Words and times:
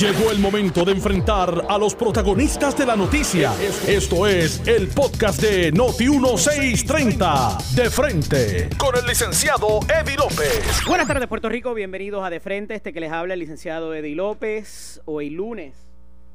Llegó 0.00 0.32
el 0.32 0.40
momento 0.40 0.84
de 0.84 0.92
enfrentar 0.92 1.66
a 1.68 1.78
los 1.78 1.94
protagonistas 1.94 2.76
de 2.76 2.84
la 2.84 2.96
noticia. 2.96 3.52
Esto 3.86 4.26
es 4.26 4.66
el 4.66 4.88
podcast 4.88 5.40
de 5.40 5.72
Noti1630. 5.72 7.74
De 7.74 7.88
frente, 7.88 8.68
con 8.76 8.96
el 8.96 9.06
licenciado 9.06 9.78
Eddie 9.88 10.16
López. 10.16 10.80
Buenas 10.86 11.06
tardes, 11.06 11.28
Puerto 11.28 11.48
Rico. 11.48 11.74
Bienvenidos 11.74 12.24
a 12.24 12.30
De 12.30 12.40
Frente. 12.40 12.74
Este 12.74 12.92
que 12.92 12.98
les 12.98 13.12
habla 13.12 13.34
el 13.34 13.40
licenciado 13.40 13.94
Eddie 13.94 14.16
López. 14.16 15.00
Hoy 15.04 15.30
lunes, 15.30 15.74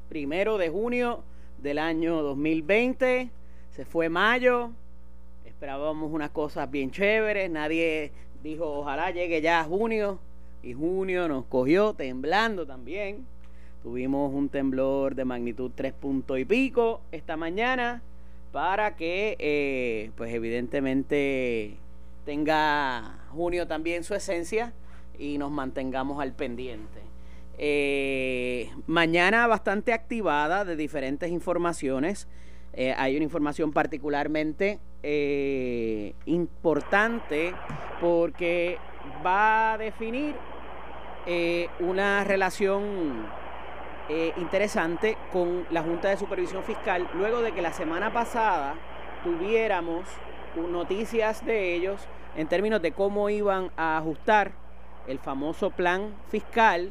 primero 0.08 0.56
de 0.56 0.70
junio 0.70 1.22
del 1.58 1.78
año 1.78 2.22
2020. 2.22 3.28
Se 3.76 3.84
fue 3.84 4.08
mayo. 4.08 4.70
Esperábamos 5.44 6.10
unas 6.10 6.30
cosas 6.30 6.70
bien 6.70 6.90
chéveres. 6.90 7.50
Nadie 7.50 8.10
dijo, 8.42 8.64
ojalá 8.64 9.10
llegue 9.10 9.42
ya 9.42 9.62
junio. 9.64 10.18
Junio 10.72 11.28
nos 11.28 11.44
cogió 11.46 11.94
temblando 11.94 12.66
también. 12.66 13.26
Tuvimos 13.82 14.34
un 14.34 14.48
temblor 14.48 15.14
de 15.14 15.24
magnitud 15.24 15.70
3 15.74 15.92
puntos 15.92 16.38
y 16.38 16.44
pico 16.44 17.00
esta 17.12 17.36
mañana 17.36 18.02
para 18.52 18.96
que, 18.96 19.36
eh, 19.38 20.10
pues 20.16 20.32
evidentemente, 20.34 21.76
tenga 22.24 23.18
junio 23.30 23.66
también 23.66 24.04
su 24.04 24.14
esencia 24.14 24.72
y 25.18 25.38
nos 25.38 25.50
mantengamos 25.50 26.20
al 26.20 26.32
pendiente. 26.32 27.00
Eh, 27.58 28.70
mañana 28.86 29.46
bastante 29.46 29.92
activada 29.92 30.64
de 30.64 30.76
diferentes 30.76 31.30
informaciones. 31.30 32.28
Eh, 32.72 32.94
hay 32.96 33.16
una 33.16 33.24
información 33.24 33.72
particularmente 33.72 34.78
importante 36.26 37.54
porque 38.00 38.78
va 39.24 39.74
a 39.74 39.78
definir 39.78 40.34
una 41.80 42.24
relación 42.24 43.26
eh, 44.10 44.32
interesante 44.38 45.18
con 45.34 45.66
la 45.70 45.82
Junta 45.82 46.08
de 46.08 46.16
Supervisión 46.16 46.62
Fiscal, 46.64 47.06
luego 47.12 47.42
de 47.42 47.52
que 47.52 47.60
la 47.60 47.74
semana 47.74 48.10
pasada 48.10 48.74
tuviéramos 49.22 50.04
noticias 50.70 51.44
de 51.44 51.74
ellos 51.74 52.00
en 52.34 52.46
términos 52.48 52.80
de 52.80 52.92
cómo 52.92 53.28
iban 53.28 53.70
a 53.76 53.98
ajustar 53.98 54.52
el 55.08 55.18
famoso 55.18 55.70
plan 55.70 56.14
fiscal 56.30 56.90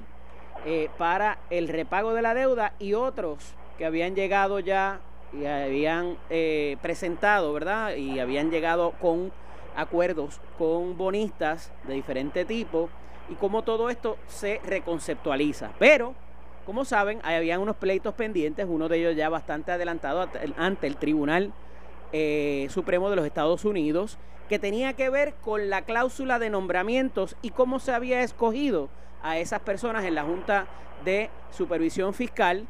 eh, 0.63 0.91
para 0.99 1.39
el 1.49 1.67
repago 1.67 2.13
de 2.13 2.21
la 2.21 2.35
deuda 2.35 2.73
y 2.77 2.93
otros 2.93 3.55
que 3.79 3.87
habían 3.87 4.13
llegado 4.13 4.59
ya 4.59 4.99
y 5.33 5.43
habían 5.45 6.17
eh, 6.29 6.77
presentado, 6.83 7.51
¿verdad? 7.51 7.95
Y 7.95 8.19
habían 8.19 8.51
llegado 8.51 8.91
con 9.01 9.31
acuerdos 9.75 10.39
con 10.59 10.97
bonistas 10.97 11.71
de 11.87 11.95
diferente 11.95 12.45
tipo 12.45 12.89
y 13.29 13.35
cómo 13.35 13.63
todo 13.63 13.89
esto 13.89 14.17
se 14.27 14.61
reconceptualiza. 14.63 15.71
Pero 15.79 16.15
como 16.67 16.83
saben, 16.83 17.21
habían 17.23 17.61
unos 17.61 17.77
pleitos 17.77 18.13
pendientes, 18.13 18.65
uno 18.67 18.89
de 18.89 18.97
ellos 18.97 19.15
ya 19.15 19.29
bastante 19.29 19.71
adelantado 19.71 20.27
ante 20.57 20.87
el 20.87 20.97
Tribunal 20.97 21.53
eh, 22.11 22.67
Supremo 22.69 23.09
de 23.09 23.15
los 23.15 23.25
Estados 23.25 23.63
Unidos, 23.63 24.17
que 24.49 24.59
tenía 24.59 24.91
que 24.91 25.09
ver 25.09 25.35
con 25.35 25.69
la 25.69 25.83
cláusula 25.83 26.39
de 26.39 26.49
nombramientos 26.49 27.37
y 27.41 27.51
cómo 27.51 27.79
se 27.79 27.93
había 27.93 28.21
escogido 28.21 28.89
a 29.23 29.37
esas 29.37 29.61
personas 29.61 30.03
en 30.03 30.15
la 30.15 30.23
Junta 30.23 30.67
de 31.05 31.29
Supervisión 31.51 32.13
Fiscal, 32.13 32.67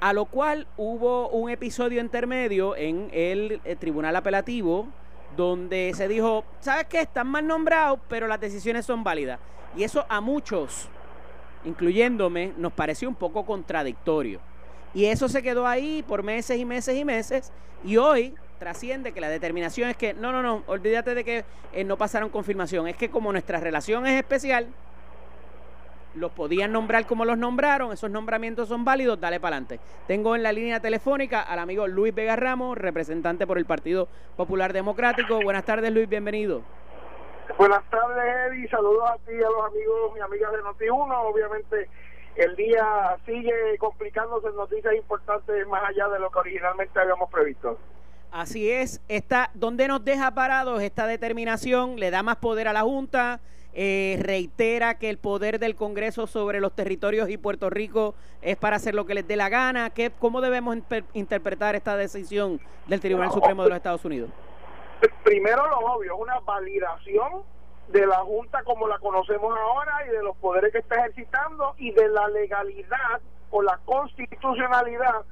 a 0.00 0.12
lo 0.12 0.24
cual 0.24 0.66
hubo 0.76 1.28
un 1.28 1.48
episodio 1.48 2.00
intermedio 2.00 2.74
en 2.74 3.08
el, 3.12 3.60
el 3.62 3.78
Tribunal 3.78 4.16
Apelativo 4.16 4.88
donde 5.36 5.92
se 5.94 6.08
dijo, 6.08 6.44
¿sabes 6.60 6.86
qué? 6.86 7.00
Están 7.00 7.28
mal 7.28 7.46
nombrados, 7.46 7.98
pero 8.08 8.26
las 8.26 8.40
decisiones 8.40 8.86
son 8.86 9.02
válidas. 9.04 9.38
Y 9.76 9.84
eso 9.84 10.04
a 10.08 10.20
muchos 10.20 10.88
incluyéndome, 11.64 12.52
nos 12.56 12.72
pareció 12.72 13.08
un 13.08 13.14
poco 13.14 13.44
contradictorio. 13.44 14.40
Y 14.94 15.06
eso 15.06 15.28
se 15.28 15.42
quedó 15.42 15.66
ahí 15.66 16.04
por 16.06 16.22
meses 16.22 16.58
y 16.58 16.64
meses 16.64 16.96
y 16.96 17.04
meses. 17.04 17.52
Y 17.84 17.96
hoy 17.96 18.34
trasciende 18.58 19.12
que 19.12 19.20
la 19.20 19.28
determinación 19.28 19.88
es 19.88 19.96
que, 19.96 20.14
no, 20.14 20.32
no, 20.32 20.42
no, 20.42 20.62
olvídate 20.66 21.14
de 21.14 21.24
que 21.24 21.44
eh, 21.72 21.84
no 21.84 21.96
pasaron 21.96 22.28
confirmación. 22.28 22.88
Es 22.88 22.96
que 22.96 23.10
como 23.10 23.32
nuestra 23.32 23.58
relación 23.58 24.06
es 24.06 24.18
especial, 24.18 24.68
los 26.14 26.32
podían 26.32 26.72
nombrar 26.72 27.06
como 27.06 27.24
los 27.24 27.38
nombraron, 27.38 27.92
esos 27.92 28.10
nombramientos 28.10 28.68
son 28.68 28.84
válidos, 28.84 29.20
dale 29.20 29.40
para 29.40 29.56
adelante. 29.56 29.80
Tengo 30.06 30.36
en 30.36 30.42
la 30.42 30.52
línea 30.52 30.80
telefónica 30.80 31.40
al 31.40 31.58
amigo 31.58 31.86
Luis 31.86 32.14
Vega 32.14 32.36
Ramos, 32.36 32.78
representante 32.78 33.46
por 33.46 33.58
el 33.58 33.64
Partido 33.64 34.08
Popular 34.36 34.72
Democrático. 34.72 35.40
Buenas 35.42 35.64
tardes, 35.64 35.92
Luis, 35.92 36.08
bienvenido. 36.08 36.62
Buenas 37.58 37.82
tardes, 37.90 38.24
Eddie. 38.48 38.68
Saludos 38.68 39.04
a 39.10 39.16
ti 39.18 39.34
a 39.34 39.50
los 39.50 39.66
amigos 39.66 40.12
y 40.16 40.20
amigas 40.20 40.52
de 40.52 40.58
Noti1. 40.62 41.32
Obviamente, 41.32 41.88
el 42.36 42.56
día 42.56 43.16
sigue 43.26 43.76
complicándose 43.78 44.48
en 44.48 44.56
noticias 44.56 44.94
importantes 44.94 45.66
más 45.68 45.82
allá 45.84 46.08
de 46.08 46.18
lo 46.18 46.30
que 46.30 46.38
originalmente 46.38 46.98
habíamos 46.98 47.30
previsto. 47.30 47.78
Así 48.30 48.70
es. 48.70 49.02
Está, 49.08 49.50
¿Dónde 49.52 49.86
nos 49.88 50.02
deja 50.04 50.32
parados 50.32 50.80
esta 50.80 51.06
determinación? 51.06 51.96
¿Le 52.00 52.10
da 52.10 52.22
más 52.22 52.36
poder 52.36 52.66
a 52.68 52.72
la 52.72 52.80
Junta? 52.80 53.40
Eh, 53.74 54.18
reitera 54.20 54.98
que 54.98 55.08
el 55.08 55.16
poder 55.16 55.58
del 55.58 55.76
Congreso 55.76 56.26
sobre 56.26 56.60
los 56.60 56.74
territorios 56.74 57.30
y 57.30 57.38
Puerto 57.38 57.70
Rico 57.70 58.14
es 58.42 58.56
para 58.56 58.76
hacer 58.76 58.94
lo 58.94 59.06
que 59.06 59.14
les 59.14 59.26
dé 59.26 59.36
la 59.36 59.48
gana. 59.48 59.90
¿Qué, 59.90 60.10
¿Cómo 60.10 60.42
debemos 60.42 60.76
interpretar 61.14 61.74
esta 61.74 61.96
decisión 61.96 62.60
del 62.86 63.00
Tribunal 63.00 63.30
Supremo 63.32 63.62
de 63.62 63.70
los 63.70 63.76
Estados 63.76 64.04
Unidos? 64.04 64.30
primero 65.24 65.66
lo 65.66 65.78
obvio, 65.78 66.14
es 66.14 66.20
una 66.20 66.38
validación 66.40 67.42
de 67.88 68.06
la 68.06 68.18
Junta 68.18 68.62
como 68.62 68.86
la 68.86 68.98
conocemos 68.98 69.56
ahora 69.58 70.06
y 70.06 70.10
de 70.10 70.22
los 70.22 70.36
poderes 70.36 70.72
que 70.72 70.78
está 70.78 70.96
ejercitando 70.96 71.74
y 71.78 71.90
de 71.92 72.08
la 72.08 72.28
legalidad 72.28 73.20
o 73.50 73.62
la 73.62 73.78
constitucionalidad 73.84 75.24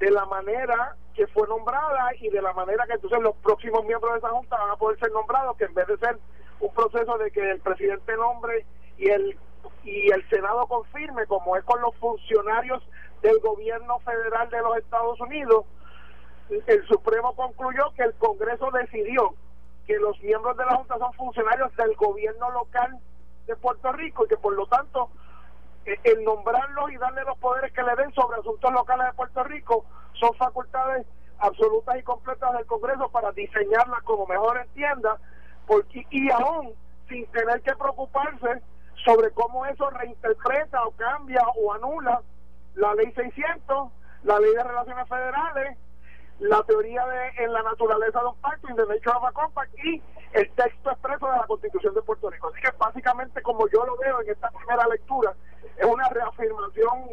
de 0.00 0.10
la 0.10 0.26
manera 0.26 0.96
que 1.14 1.26
fue 1.28 1.48
nombrada 1.48 2.10
y 2.20 2.28
de 2.28 2.42
la 2.42 2.52
manera 2.52 2.86
que 2.86 2.94
entonces 2.94 3.20
los 3.20 3.34
próximos 3.36 3.84
miembros 3.84 4.12
de 4.12 4.18
esa 4.18 4.28
Junta 4.28 4.56
van 4.56 4.70
a 4.70 4.76
poder 4.76 4.98
ser 4.98 5.10
nombrados, 5.12 5.56
que 5.56 5.64
en 5.64 5.74
vez 5.74 5.86
de 5.86 5.96
ser 5.96 6.18
un 6.60 6.72
proceso 6.74 7.18
de 7.18 7.30
que 7.30 7.50
el 7.50 7.60
presidente 7.60 8.16
nombre 8.16 8.64
y 8.98 9.10
el 9.10 9.38
y 9.84 10.10
el 10.10 10.28
Senado 10.28 10.66
confirme, 10.66 11.26
como 11.26 11.56
es 11.56 11.64
con 11.64 11.80
los 11.80 11.94
funcionarios 11.96 12.82
del 13.22 13.38
gobierno 13.40 13.98
federal 14.00 14.48
de 14.50 14.60
los 14.60 14.76
Estados 14.78 15.20
Unidos, 15.20 15.64
el 16.48 16.86
Supremo 16.86 17.34
concluyó 17.34 17.92
que 17.96 18.04
el 18.04 18.14
Congreso 18.14 18.70
decidió 18.70 19.34
que 19.86 19.96
los 19.98 20.20
miembros 20.20 20.56
de 20.56 20.64
la 20.64 20.76
Junta 20.76 20.98
son 20.98 21.12
funcionarios 21.14 21.74
del 21.76 21.94
gobierno 21.96 22.50
local 22.50 22.98
de 23.46 23.56
Puerto 23.56 23.92
Rico 23.92 24.24
y 24.24 24.28
que 24.28 24.36
por 24.36 24.54
lo 24.54 24.66
tanto 24.66 25.10
eh, 25.84 25.98
el 26.02 26.24
nombrarlos 26.24 26.90
y 26.90 26.96
darle 26.96 27.22
los 27.24 27.38
poderes 27.38 27.72
que 27.72 27.82
le 27.82 27.94
den 27.94 28.12
sobre 28.12 28.40
asuntos 28.40 28.72
locales 28.72 29.06
de 29.06 29.12
Puerto 29.12 29.44
Rico 29.44 29.84
son 30.14 30.34
facultades 30.34 31.06
absolutas 31.38 31.96
y 31.98 32.02
completas 32.02 32.52
del 32.54 32.66
Congreso 32.66 33.08
para 33.10 33.30
diseñarlas 33.32 34.02
como 34.02 34.26
mejor 34.26 34.58
entienda 34.58 35.18
porque, 35.66 36.06
y 36.10 36.30
aún 36.30 36.72
sin 37.08 37.26
tener 37.26 37.60
que 37.62 37.74
preocuparse 37.74 38.62
sobre 39.04 39.30
cómo 39.30 39.66
eso 39.66 39.90
reinterpreta 39.90 40.84
o 40.84 40.90
cambia 40.92 41.42
o 41.56 41.72
anula 41.74 42.22
la 42.74 42.94
ley 42.94 43.12
600, 43.12 43.90
la 44.24 44.38
ley 44.40 44.54
de 44.54 44.62
relaciones 44.62 45.08
federales 45.08 45.78
la 46.38 46.62
teoría 46.64 47.04
de 47.06 47.44
en 47.44 47.52
la 47.52 47.62
naturaleza 47.62 48.20
de 48.20 48.26
un 48.26 48.36
pacto, 48.36 48.68
in 48.68 48.76
the 48.76 48.84
nature 48.86 49.16
of 49.16 49.24
a 49.24 49.32
compact, 49.32 49.72
y 49.82 50.02
el 50.32 50.50
texto 50.50 50.90
expreso 50.90 51.26
de 51.26 51.36
la 51.36 51.46
Constitución 51.46 51.94
de 51.94 52.02
Puerto 52.02 52.30
Rico. 52.30 52.48
Así 52.48 52.60
que 52.60 52.70
básicamente, 52.76 53.40
como 53.42 53.66
yo 53.68 53.84
lo 53.86 53.96
veo 53.96 54.20
en 54.20 54.30
esta 54.30 54.50
primera 54.50 54.86
lectura, 54.86 55.32
es 55.76 55.86
una 55.86 56.08
reafirmación 56.08 57.10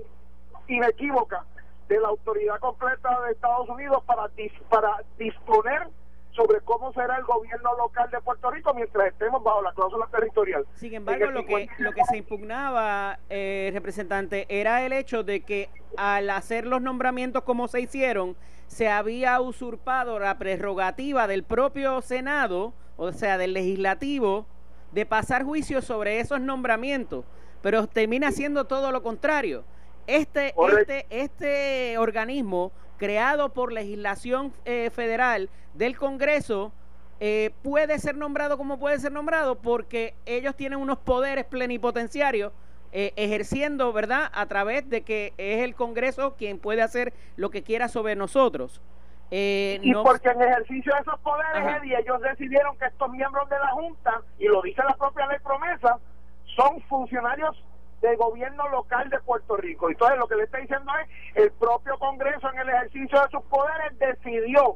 inequívoca 0.67 1.45
de 1.87 1.99
la 1.99 2.09
autoridad 2.09 2.59
completa 2.59 3.21
de 3.21 3.31
Estados 3.31 3.69
Unidos 3.69 4.03
para, 4.05 4.29
para 4.69 5.03
disponer 5.17 5.87
sobre 6.35 6.61
cómo 6.61 6.91
será 6.93 7.17
el 7.17 7.23
gobierno 7.23 7.75
local 7.77 8.09
de 8.11 8.19
Puerto 8.21 8.51
Rico 8.51 8.73
mientras 8.73 9.07
estemos 9.07 9.43
bajo 9.43 9.61
la 9.61 9.71
cláusula 9.73 10.07
territorial. 10.07 10.65
Sin 10.75 10.93
embargo, 10.93 11.27
lo 11.27 11.45
que, 11.45 11.69
lo 11.77 11.91
que 11.91 12.03
se 12.05 12.17
impugnaba, 12.17 13.19
eh, 13.29 13.69
representante, 13.73 14.45
era 14.49 14.85
el 14.85 14.93
hecho 14.93 15.23
de 15.23 15.41
que 15.41 15.69
al 15.97 16.29
hacer 16.29 16.65
los 16.65 16.81
nombramientos 16.81 17.43
como 17.43 17.67
se 17.67 17.81
hicieron, 17.81 18.35
se 18.67 18.89
había 18.89 19.39
usurpado 19.39 20.19
la 20.19 20.37
prerrogativa 20.37 21.27
del 21.27 21.43
propio 21.43 22.01
Senado, 22.01 22.73
o 22.97 23.11
sea, 23.11 23.37
del 23.37 23.53
legislativo, 23.53 24.47
de 24.91 25.05
pasar 25.05 25.43
juicio 25.43 25.81
sobre 25.81 26.19
esos 26.19 26.41
nombramientos, 26.41 27.25
pero 27.61 27.87
termina 27.87 28.31
siendo 28.31 28.65
todo 28.65 28.91
lo 28.91 29.03
contrario. 29.03 29.63
Este, 30.05 30.53
este, 30.79 31.05
este 31.09 31.97
organismo 31.97 32.71
creado 32.97 33.53
por 33.53 33.71
legislación 33.71 34.53
eh, 34.65 34.89
federal 34.91 35.49
del 35.73 35.97
Congreso 35.97 36.71
eh, 37.19 37.51
puede 37.63 37.99
ser 37.99 38.17
nombrado 38.17 38.57
como 38.57 38.79
puede 38.79 38.99
ser 38.99 39.11
nombrado 39.11 39.55
porque 39.55 40.15
ellos 40.25 40.55
tienen 40.55 40.79
unos 40.79 40.97
poderes 40.97 41.45
plenipotenciarios 41.45 42.51
eh, 42.91 43.13
ejerciendo, 43.15 43.91
¿verdad?, 43.91 44.29
a 44.33 44.45
través 44.45 44.87
de 44.89 45.01
que 45.01 45.33
es 45.37 45.63
el 45.63 45.73
Congreso 45.73 46.35
quien 46.35 46.59
puede 46.59 46.81
hacer 46.81 47.13
lo 47.37 47.49
que 47.49 47.63
quiera 47.63 47.87
sobre 47.87 48.15
nosotros. 48.15 48.81
y 49.31 49.93
porque 49.95 50.29
en 50.29 50.41
ejercicio 50.43 50.93
de 50.93 51.01
esos 51.01 51.19
poderes, 51.21 51.81
ellos 51.83 52.21
decidieron 52.21 52.77
que 52.77 52.85
estos 52.85 53.09
miembros 53.09 53.49
de 53.49 53.57
la 53.57 53.69
Junta, 53.69 54.21
y 54.37 54.45
lo 54.45 54.61
dice 54.61 54.83
la 54.83 54.95
propia 54.95 55.25
ley 55.25 55.37
promesa, 55.43 55.97
son 56.55 56.81
funcionarios 56.81 57.63
de 58.03 58.15
gobierno 58.17 58.67
local 58.69 59.09
de 59.09 59.19
Puerto 59.21 59.55
Rico. 59.55 59.89
Entonces 59.89 60.17
lo 60.19 60.27
que 60.27 60.35
le 60.35 60.43
está 60.43 60.57
diciendo 60.57 60.91
es, 61.01 61.35
el 61.35 61.51
propio 61.53 61.97
Congreso 61.97 62.51
en 62.51 62.59
el 62.59 62.69
ejercicio 62.69 63.21
de 63.21 63.29
sus 63.31 63.41
poderes 63.43 63.97
decidió 63.97 64.75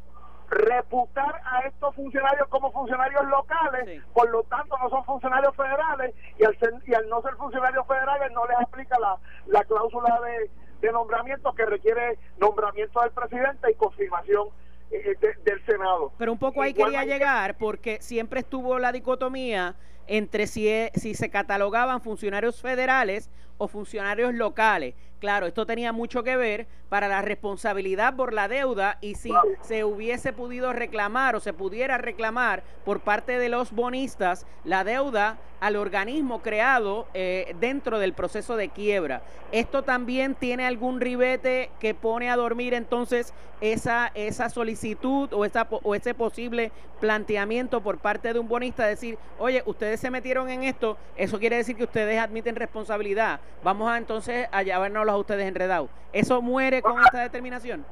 reputar 0.50 1.42
a 1.44 1.68
estos 1.68 1.94
funcionarios 1.94 2.48
como 2.48 2.72
funcionarios 2.72 3.26
locales, 3.26 4.02
por 4.14 4.30
lo 4.30 4.44
tanto 4.44 4.78
no 4.78 4.90
son 4.90 5.04
funcionarios 5.04 5.54
federales 5.58 6.16
y 6.40 6.46
al, 6.46 6.58
y 6.86 6.94
al 6.94 7.10
no 7.10 7.22
ser 7.22 7.36
funcionarios 7.36 7.86
federales 7.86 8.32
no 8.32 8.46
les 8.48 8.58
aplica 8.60 8.98
la, 8.98 9.18
la 9.48 9.62
cláusula 9.66 10.22
de, 10.22 10.50
de 10.80 10.92
nombramiento 10.94 11.52
que 11.54 11.66
requiere 11.66 12.18
nombramiento 12.40 13.02
del 13.02 13.12
presidente 13.12 13.70
y 13.70 13.76
confirmación 13.76 14.48
eh, 14.90 15.18
del 15.44 15.66
Senado. 15.66 16.14
Pero 16.18 16.32
un 16.32 16.40
poco 16.40 16.62
ahí 16.62 16.74
quería 16.74 17.04
llegar 17.04 17.58
porque 17.58 17.98
siempre 18.00 18.40
estuvo 18.40 18.80
la 18.80 18.94
dicotomía 18.94 19.76
entre 20.08 20.48
si, 20.48 20.68
e, 20.68 20.92
si 20.96 21.14
se 21.14 21.30
catalogaban 21.30 22.02
funcionarios 22.02 22.62
federales 22.62 23.30
o 23.58 23.68
funcionarios 23.68 24.34
locales. 24.34 24.96
Claro, 25.20 25.48
esto 25.48 25.66
tenía 25.66 25.92
mucho 25.94 26.24
que 26.24 26.36
ver 26.36 26.68
para 26.90 27.08
la 27.08 27.24
responsabilidad 27.24 28.16
por 28.16 28.34
la 28.34 28.48
deuda 28.48 29.00
y 29.02 29.16
si 29.16 29.32
se 29.62 29.84
hubiese 29.84 30.32
podido 30.32 30.74
reclamar 30.74 31.36
o 31.36 31.40
se 31.40 31.54
pudiera 31.54 31.98
reclamar 31.98 32.64
por 32.86 33.00
parte 33.00 33.40
de 33.40 33.50
los 33.50 33.72
bonistas 33.72 34.46
la 34.64 34.84
deuda 34.84 35.40
al 35.60 35.76
organismo 35.76 36.44
creado 36.44 37.08
eh, 37.16 37.56
dentro 37.60 37.98
del 37.98 38.14
proceso 38.14 38.56
de 38.56 38.70
quiebra. 38.70 39.24
Esto 39.52 39.84
también 39.84 40.36
tiene 40.36 40.68
algún 40.68 41.02
ribete 41.02 41.72
que 41.80 41.96
pone 41.96 42.30
a 42.30 42.36
dormir 42.36 42.76
entonces 42.76 43.34
esa, 43.60 44.12
esa 44.14 44.50
solicitud 44.50 45.34
o, 45.34 45.46
esa, 45.46 45.68
o 45.70 45.96
ese 45.96 46.14
posible 46.14 46.72
planteamiento 47.00 47.82
por 47.82 47.98
parte 47.98 48.34
de 48.34 48.40
un 48.40 48.48
bonista, 48.48 48.86
decir, 48.86 49.18
oye, 49.40 49.64
ustedes 49.66 49.97
se 49.98 50.12
metieron 50.12 50.50
en 50.50 50.64
esto, 50.64 50.98
eso 51.16 51.40
quiere 51.40 51.58
decir 51.58 51.76
que 51.76 51.84
ustedes 51.84 52.20
admiten 52.20 52.56
responsabilidad. 52.56 53.40
Vamos 53.64 53.92
a 53.92 53.98
entonces 53.98 54.48
a 54.52 54.64
llevarnos 54.64 55.08
a 55.08 55.18
ustedes 55.18 55.48
enredados. 55.48 55.90
¿Eso 56.14 56.42
muere 56.42 56.82
con 56.82 57.00
esta 57.04 57.22
determinación? 57.22 57.86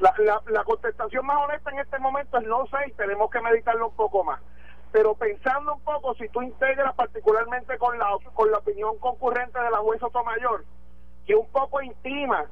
La, 0.00 0.12
la, 0.18 0.42
la 0.48 0.64
contestación 0.64 1.24
más 1.24 1.36
honesta 1.44 1.70
en 1.70 1.78
este 1.78 1.98
momento 1.98 2.38
es 2.38 2.46
no 2.46 2.66
sé 2.66 2.76
y 2.88 2.92
tenemos 2.92 3.30
que 3.30 3.40
meditarlo 3.40 3.88
un 3.88 3.94
poco 3.94 4.24
más 4.24 4.40
pero 4.96 5.14
pensando 5.14 5.74
un 5.74 5.80
poco, 5.80 6.14
si 6.14 6.26
tú 6.30 6.40
integras 6.40 6.94
particularmente 6.94 7.76
con 7.76 7.98
la, 7.98 8.16
con 8.32 8.50
la 8.50 8.56
opinión 8.56 8.96
concurrente 8.98 9.58
de 9.60 9.70
la 9.70 9.76
juez 9.78 10.00
Sotomayor, 10.00 10.64
que 11.26 11.34
un 11.34 11.46
poco 11.48 11.82
intima 11.82 12.46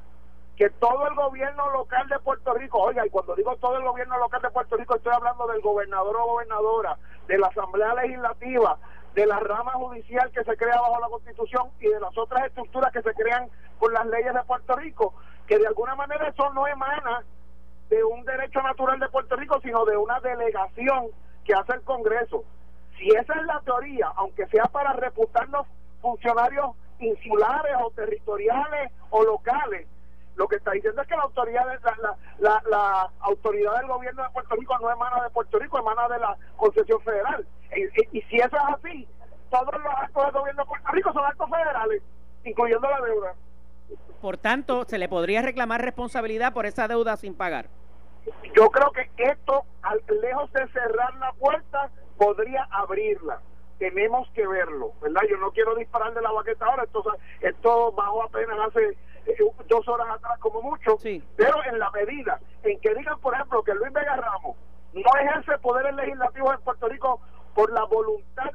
que 0.55 0.69
todo 0.69 1.07
el 1.07 1.15
gobierno 1.15 1.69
local 1.71 2.07
de 2.07 2.19
Puerto 2.19 2.53
Rico, 2.53 2.79
oiga, 2.79 3.05
y 3.05 3.09
cuando 3.09 3.35
digo 3.35 3.55
todo 3.57 3.77
el 3.77 3.83
gobierno 3.83 4.17
local 4.19 4.43
de 4.43 4.51
Puerto 4.51 4.77
Rico, 4.77 4.95
estoy 4.95 5.13
hablando 5.13 5.47
del 5.47 5.61
gobernador 5.61 6.15
o 6.15 6.25
gobernadora, 6.27 6.97
de 7.27 7.37
la 7.37 7.47
Asamblea 7.47 7.93
Legislativa, 7.95 8.77
de 9.13 9.25
la 9.25 9.39
rama 9.39 9.71
judicial 9.73 10.31
que 10.31 10.43
se 10.43 10.57
crea 10.57 10.79
bajo 10.79 10.99
la 10.99 11.07
Constitución 11.07 11.69
y 11.79 11.87
de 11.87 11.99
las 11.99 12.17
otras 12.17 12.45
estructuras 12.45 12.91
que 12.91 13.01
se 13.01 13.13
crean 13.13 13.49
por 13.79 13.91
las 13.93 14.05
leyes 14.07 14.33
de 14.33 14.43
Puerto 14.43 14.75
Rico, 14.75 15.13
que 15.47 15.57
de 15.57 15.67
alguna 15.67 15.95
manera 15.95 16.27
eso 16.27 16.49
no 16.53 16.67
emana 16.67 17.23
de 17.89 18.03
un 18.03 18.25
derecho 18.25 18.61
natural 18.61 18.99
de 18.99 19.09
Puerto 19.09 19.35
Rico, 19.35 19.59
sino 19.61 19.85
de 19.85 19.95
una 19.95 20.19
delegación 20.19 21.07
que 21.43 21.53
hace 21.53 21.73
el 21.73 21.81
Congreso. 21.81 22.43
Si 22.97 23.09
esa 23.09 23.33
es 23.33 23.45
la 23.45 23.61
teoría, 23.61 24.11
aunque 24.15 24.47
sea 24.47 24.65
para 24.65 24.93
reputarnos 24.93 25.67
funcionarios 26.01 26.71
insulares 26.99 27.75
o 27.83 27.91
territoriales 27.91 28.91
o 29.09 29.23
locales, 29.23 29.87
lo 30.35 30.47
que 30.47 30.57
está 30.57 30.71
diciendo 30.71 31.01
es 31.01 31.07
que 31.07 31.15
la 31.15 31.23
autoridad 31.23 31.65
la, 31.83 32.17
la, 32.39 32.63
la, 32.69 33.09
autoridad 33.21 33.77
del 33.77 33.87
gobierno 33.87 34.23
de 34.23 34.29
Puerto 34.29 34.55
Rico 34.55 34.77
no 34.79 34.91
emana 34.91 35.23
de 35.23 35.29
Puerto 35.29 35.59
Rico, 35.59 35.79
emana 35.79 36.07
de 36.09 36.19
la 36.19 36.37
concesión 36.57 37.01
federal. 37.01 37.45
Y, 37.75 38.17
y, 38.17 38.21
si 38.23 38.37
eso 38.37 38.55
es 38.55 38.75
así, 38.75 39.07
todos 39.49 39.73
los 39.73 39.93
actos 39.93 40.23
del 40.25 40.33
gobierno 40.33 40.63
de 40.63 40.67
Puerto 40.67 40.91
Rico 40.91 41.13
son 41.13 41.25
actos 41.25 41.49
federales, 41.49 42.03
incluyendo 42.43 42.89
la 42.89 43.01
deuda. 43.01 43.33
Por 44.21 44.37
tanto, 44.37 44.85
se 44.85 44.97
le 44.97 45.07
podría 45.07 45.41
reclamar 45.41 45.81
responsabilidad 45.81 46.53
por 46.53 46.65
esa 46.65 46.87
deuda 46.87 47.15
sin 47.15 47.35
pagar. 47.35 47.67
Yo 48.55 48.69
creo 48.71 48.91
que 48.91 49.09
esto, 49.17 49.63
al, 49.83 50.01
lejos 50.21 50.51
de 50.53 50.67
cerrar 50.69 51.13
la 51.15 51.31
puerta, 51.33 51.89
podría 52.17 52.67
abrirla. 52.71 53.39
Tenemos 53.77 54.29
que 54.31 54.47
verlo, 54.47 54.93
¿verdad? 55.01 55.21
Yo 55.29 55.37
no 55.37 55.51
quiero 55.51 55.75
disparar 55.75 56.13
de 56.13 56.21
la 56.21 56.31
baqueta 56.31 56.65
ahora, 56.65 56.83
esto, 56.83 57.03
esto 57.41 57.91
bajó 57.91 58.23
apenas 58.23 58.57
hace 58.67 58.97
dos 59.67 59.87
horas 59.87 60.07
atrás 60.09 60.37
como 60.39 60.61
mucho, 60.61 60.97
pero 61.35 61.63
en 61.65 61.79
la 61.79 61.89
medida 61.91 62.39
en 62.63 62.79
que 62.79 62.93
digan, 62.93 63.19
por 63.19 63.33
ejemplo, 63.33 63.63
que 63.63 63.73
Luis 63.73 63.91
Vega 63.93 64.15
Ramos 64.15 64.55
no 64.93 65.19
ejerce 65.19 65.57
poderes 65.59 65.95
legislativos 65.95 66.53
en 66.53 66.61
Puerto 66.61 66.87
Rico 66.87 67.21
por 67.53 67.71
la 67.71 67.83
voluntad, 67.85 68.51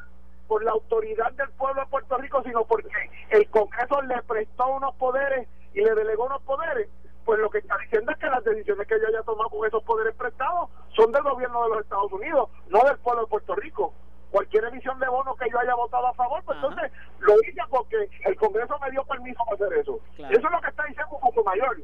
por 0.46 0.64
la 0.64 0.72
autoridad 0.72 1.32
del 1.32 1.50
pueblo 1.50 1.82
de 1.82 1.86
Puerto 1.88 2.16
Rico, 2.18 2.42
sino 2.42 2.64
porque 2.64 2.88
el 3.30 3.48
Congreso 3.50 4.02
le 4.02 4.22
prestó 4.22 4.68
unos 4.68 4.94
poderes 4.96 5.48
y 5.74 5.80
le 5.80 5.94
delegó 5.94 6.26
unos 6.26 6.42
poderes, 6.42 6.88
pues 7.24 7.38
lo 7.38 7.50
que 7.50 7.58
está 7.58 7.76
diciendo 7.78 8.12
es 8.12 8.18
que 8.18 8.26
las 8.26 8.42
decisiones 8.44 8.86
que 8.86 8.98
yo 9.00 9.06
haya 9.08 9.22
tomado 9.22 9.50
con 9.50 9.66
esos 9.66 9.82
poderes 9.84 10.14
prestados 10.14 10.70
son 10.96 11.12
del 11.12 11.22
gobierno 11.22 11.62
de 11.64 11.68
los 11.70 11.80
Estados 11.80 12.12
Unidos, 12.12 12.48
no 12.68 12.80
del 12.84 12.98
pueblo 12.98 13.22
de 13.22 13.28
Puerto 13.28 13.54
Rico. 13.54 13.94
Cualquier 14.30 14.64
emisión 14.64 14.98
de 14.98 15.08
bonos 15.08 15.36
que 15.38 15.50
yo 15.50 15.58
haya 15.58 15.74
votado 15.74 16.06
a 16.06 16.14
favor, 16.14 16.42
pues 16.44 16.56
entonces 16.56 16.92
lo 17.18 17.34
hice 17.42 17.60
porque 17.68 18.08
el 18.24 18.36
Congreso 18.36 18.78
me 18.80 18.90
dio 18.90 19.04
permiso 19.04 19.42
para 19.44 19.66
hacer 19.66 19.78
eso. 19.78 20.00
Eso 20.18 20.46
es 20.46 20.52
lo 20.52 20.60
que 20.60 20.68
está 20.68 20.84
diciendo 20.84 21.18
José 21.20 21.40
Mayor. 21.44 21.82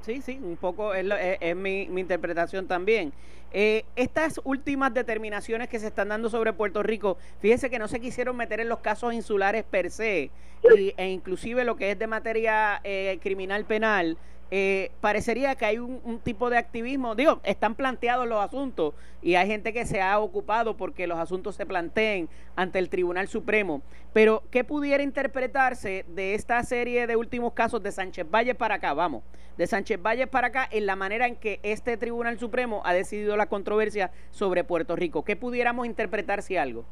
Sí, 0.00 0.22
sí, 0.22 0.38
un 0.40 0.56
poco 0.56 0.94
es, 0.94 1.04
es, 1.40 1.56
mi, 1.56 1.88
mi, 1.88 2.00
interpretación 2.00 2.68
también. 2.68 3.12
Eh, 3.52 3.84
estas 3.96 4.40
últimas 4.44 4.94
determinaciones 4.94 5.68
que 5.68 5.80
se 5.80 5.88
están 5.88 6.08
dando 6.08 6.28
sobre 6.28 6.52
Puerto 6.52 6.82
Rico, 6.82 7.16
fíjese 7.40 7.70
que 7.70 7.78
no 7.78 7.88
se 7.88 8.00
quisieron 8.00 8.36
meter 8.36 8.60
en 8.60 8.68
los 8.68 8.78
casos 8.80 9.14
insulares 9.14 9.64
per 9.64 9.90
se, 9.90 10.30
y, 10.76 10.94
e 10.96 11.08
inclusive 11.08 11.64
lo 11.64 11.76
que 11.76 11.90
es 11.90 11.98
de 11.98 12.06
materia 12.06 12.80
eh, 12.84 13.18
criminal 13.22 13.64
penal, 13.64 14.16
eh, 14.50 14.92
parecería 15.00 15.56
que 15.56 15.64
hay 15.64 15.78
un, 15.78 16.20
tipo 16.20 16.50
de 16.50 16.58
activismo. 16.58 17.14
Digo, 17.14 17.40
están 17.42 17.74
planteados 17.74 18.26
los 18.26 18.42
asuntos 18.42 18.94
y 19.20 19.34
hay 19.34 19.46
gente 19.46 19.72
que 19.72 19.86
se 19.86 20.00
ha 20.00 20.18
ocupado 20.18 20.76
porque 20.76 21.06
los 21.06 21.18
asuntos 21.18 21.56
se 21.56 21.66
planteen 21.66 22.28
ante 22.54 22.78
el 22.78 22.88
Tribunal 22.88 23.28
Supremo. 23.28 23.82
Pero, 24.12 24.44
¿qué 24.50 24.62
pudiera 24.64 25.02
interpretarse 25.02 26.04
de 26.08 26.34
esta 26.34 26.62
serie 26.62 27.06
de 27.06 27.16
últimos 27.16 27.52
casos 27.54 27.82
de 27.82 27.90
Sánchez 27.90 28.26
Valle 28.30 28.54
para 28.54 28.76
acá? 28.76 28.94
Vamos, 28.94 29.24
de 29.56 29.66
Sánchez 29.66 30.00
Valle 30.00 30.26
para 30.26 30.48
acá 30.48 30.68
en 30.70 30.86
la 30.86 30.96
manera 30.96 31.26
en 31.26 31.36
que 31.36 31.58
este 31.62 31.96
Tribunal 31.96 32.38
Supremo 32.38 32.82
ha 32.84 32.94
decidido 32.94 33.36
la 33.36 33.46
controversia 33.46 34.12
sobre 34.30 34.62
Puerto 34.64 34.94
Rico. 34.94 35.24
¿Qué 35.24 35.34
pudiéramos 35.34 35.86
interpretar 35.86 36.42
si 36.42 36.56
algo? 36.56 36.84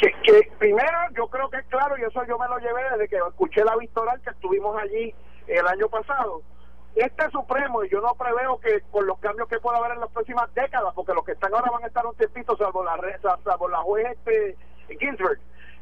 Que, 0.00 0.10
que, 0.24 0.50
primero 0.58 0.98
yo 1.16 1.28
creo 1.28 1.48
que 1.50 1.58
es 1.58 1.66
claro 1.66 1.96
y 1.98 2.02
eso 2.02 2.24
yo 2.26 2.38
me 2.38 2.48
lo 2.48 2.58
llevé 2.58 2.82
desde 2.92 3.08
que 3.08 3.16
escuché 3.16 3.64
la 3.64 3.76
victoria 3.76 4.18
que 4.24 4.30
estuvimos 4.30 4.76
allí 4.80 5.14
el 5.46 5.66
año 5.66 5.88
pasado 5.88 6.42
este 6.94 7.28
Supremo, 7.30 7.84
y 7.84 7.88
yo 7.88 8.00
no 8.00 8.14
preveo 8.14 8.58
que 8.60 8.80
con 8.90 9.06
los 9.06 9.18
cambios 9.18 9.48
que 9.48 9.58
pueda 9.58 9.78
haber 9.78 9.92
en 9.92 10.00
las 10.00 10.10
próximas 10.10 10.52
décadas, 10.54 10.92
porque 10.94 11.14
los 11.14 11.24
que 11.24 11.32
están 11.32 11.52
ahora 11.52 11.70
van 11.72 11.84
a 11.84 11.88
estar 11.88 12.06
un 12.06 12.14
tiempito, 12.14 12.56
salvo 12.56 12.84
la, 12.84 12.96
salvo 13.42 13.68
la 13.68 13.78
juez 13.78 14.06
este, 14.12 14.56
Ginsburg, 15.00 15.38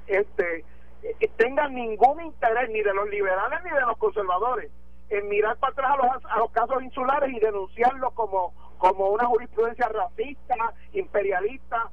este, 0.07 0.65
eh, 1.03 1.31
tengan 1.37 1.75
ningún 1.75 2.21
interés 2.23 2.71
ni 2.71 2.81
de 2.81 2.95
los 2.95 3.09
liberales 3.11 3.61
ni 3.65 3.71
de 3.71 3.81
los 3.81 3.99
conservadores 3.99 4.71
en 5.11 5.29
mirar 5.29 5.57
para 5.59 5.73
atrás 5.73 5.91
a 5.91 5.97
los, 5.97 6.25
a 6.25 6.39
los 6.39 6.51
casos 6.53 6.83
insulares 6.83 7.31
y 7.31 7.39
denunciarlos 7.39 8.15
como, 8.15 8.55
como 8.79 9.09
una 9.11 9.27
jurisprudencia 9.27 9.89
racista, 9.89 10.55
imperialista, 10.93 11.91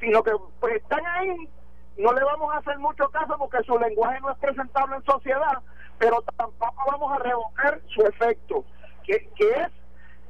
sino 0.00 0.22
que 0.22 0.32
pues 0.58 0.76
están 0.76 1.04
ahí, 1.06 1.48
no 1.98 2.12
le 2.12 2.24
vamos 2.24 2.52
a 2.54 2.58
hacer 2.58 2.78
mucho 2.78 3.08
caso 3.10 3.36
porque 3.38 3.62
su 3.64 3.78
lenguaje 3.78 4.20
no 4.20 4.30
es 4.30 4.38
presentable 4.38 4.96
en 4.96 5.04
sociedad, 5.04 5.58
pero 5.98 6.22
tampoco 6.36 6.84
vamos 6.90 7.12
a 7.12 7.18
revocar 7.18 7.80
su 7.88 8.02
efecto, 8.02 8.64
que, 9.04 9.28
que 9.36 9.50
es 9.50 9.68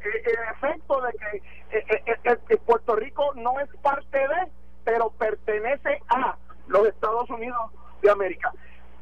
eh, 0.04 0.22
el 0.26 0.54
efecto 0.56 1.00
de 1.00 1.12
que 1.12 1.42
eh, 1.78 2.16
eh, 2.24 2.56
Puerto 2.66 2.96
Rico 2.96 3.32
no 3.34 3.58
es 3.60 3.68
parte 3.82 4.18
de, 4.18 4.52
pero 4.84 5.10
pertenece 5.10 6.02
a 6.08 6.36
los 6.66 6.86
Estados 6.88 7.28
Unidos 7.30 7.70
de 8.02 8.10
América. 8.10 8.52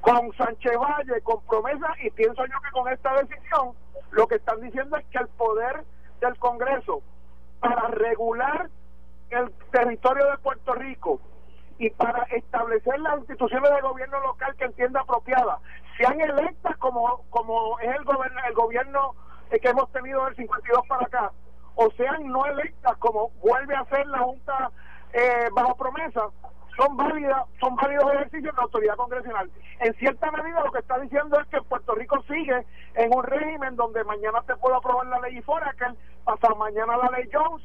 Con 0.01 0.33
Sánchez 0.37 0.73
Valle, 0.79 1.21
con 1.23 1.43
promesa, 1.43 1.89
y 2.03 2.11
pienso 2.11 2.45
yo 2.47 2.61
que 2.63 2.71
con 2.71 2.89
esta 2.93 3.15
decisión, 3.15 3.75
lo 4.11 4.27
que 4.27 4.37
están 4.37 4.61
diciendo 4.61 4.97
es 4.97 5.07
que 5.07 5.19
el 5.19 5.29
poder 5.29 5.85
del 6.21 6.39
Congreso 6.39 7.03
para 7.61 7.89
regular 7.89 8.69
el 9.31 9.51
territorio 9.71 10.31
de 10.31 10.39
Puerto 10.39 10.75
Rico 10.75 11.21
y 11.79 11.91
para 11.91 12.25
establecer 12.25 12.99
las 13.01 13.19
instituciones 13.21 13.71
de 13.75 13.81
gobierno 13.81 14.21
local 14.21 14.55
que 14.57 14.65
entienda 14.65 15.01
apropiada 15.01 15.59
sean 16.01 16.19
electas 16.19 16.77
como, 16.79 17.25
como 17.29 17.79
es 17.81 17.95
el 17.95 18.05
gobierno, 18.05 18.41
el 18.49 18.55
gobierno 18.55 19.15
que 19.51 19.69
hemos 19.69 19.93
tenido 19.93 20.25
del 20.25 20.37
52 20.37 20.87
para 20.87 21.05
acá, 21.05 21.33
o 21.75 21.91
sean 21.93 22.27
no 22.27 22.47
electas 22.47 22.97
como 22.97 23.31
vuelve 23.43 23.75
a 23.77 23.85
ser 23.85 24.07
la 24.07 24.21
Junta 24.21 24.71
eh, 25.13 25.49
bajo 25.53 25.77
promesa, 25.77 26.29
son 26.77 26.97
válidas, 26.97 27.45
son 27.61 27.77
válidos 27.77 28.15
ejercicios 28.15 28.57
de 28.57 28.63
autoridad 28.63 28.97
congresional. 28.97 29.51
En 29.81 29.95
cierta 29.95 30.31
medida 30.31 30.65
lo 30.65 30.73
que 30.73 30.79
está 30.79 30.99
diciendo 31.01 31.39
es 31.39 31.47
que 31.49 31.61
Puerto 31.63 31.95
Rico 31.95 32.23
sigue 32.23 32.65
en 32.95 33.15
un 33.15 33.23
régimen 33.23 33.77
donde 33.77 34.03
mañana 34.05 34.43
se 34.47 34.57
puede 34.57 34.77
aprobar 34.77 35.07
la 35.07 35.21
ley 35.21 35.43
Foraker, 35.43 35.95
pasado 36.25 36.57
mañana 36.57 36.97
la 36.97 37.11
ley 37.19 37.29
Jones, 37.31 37.63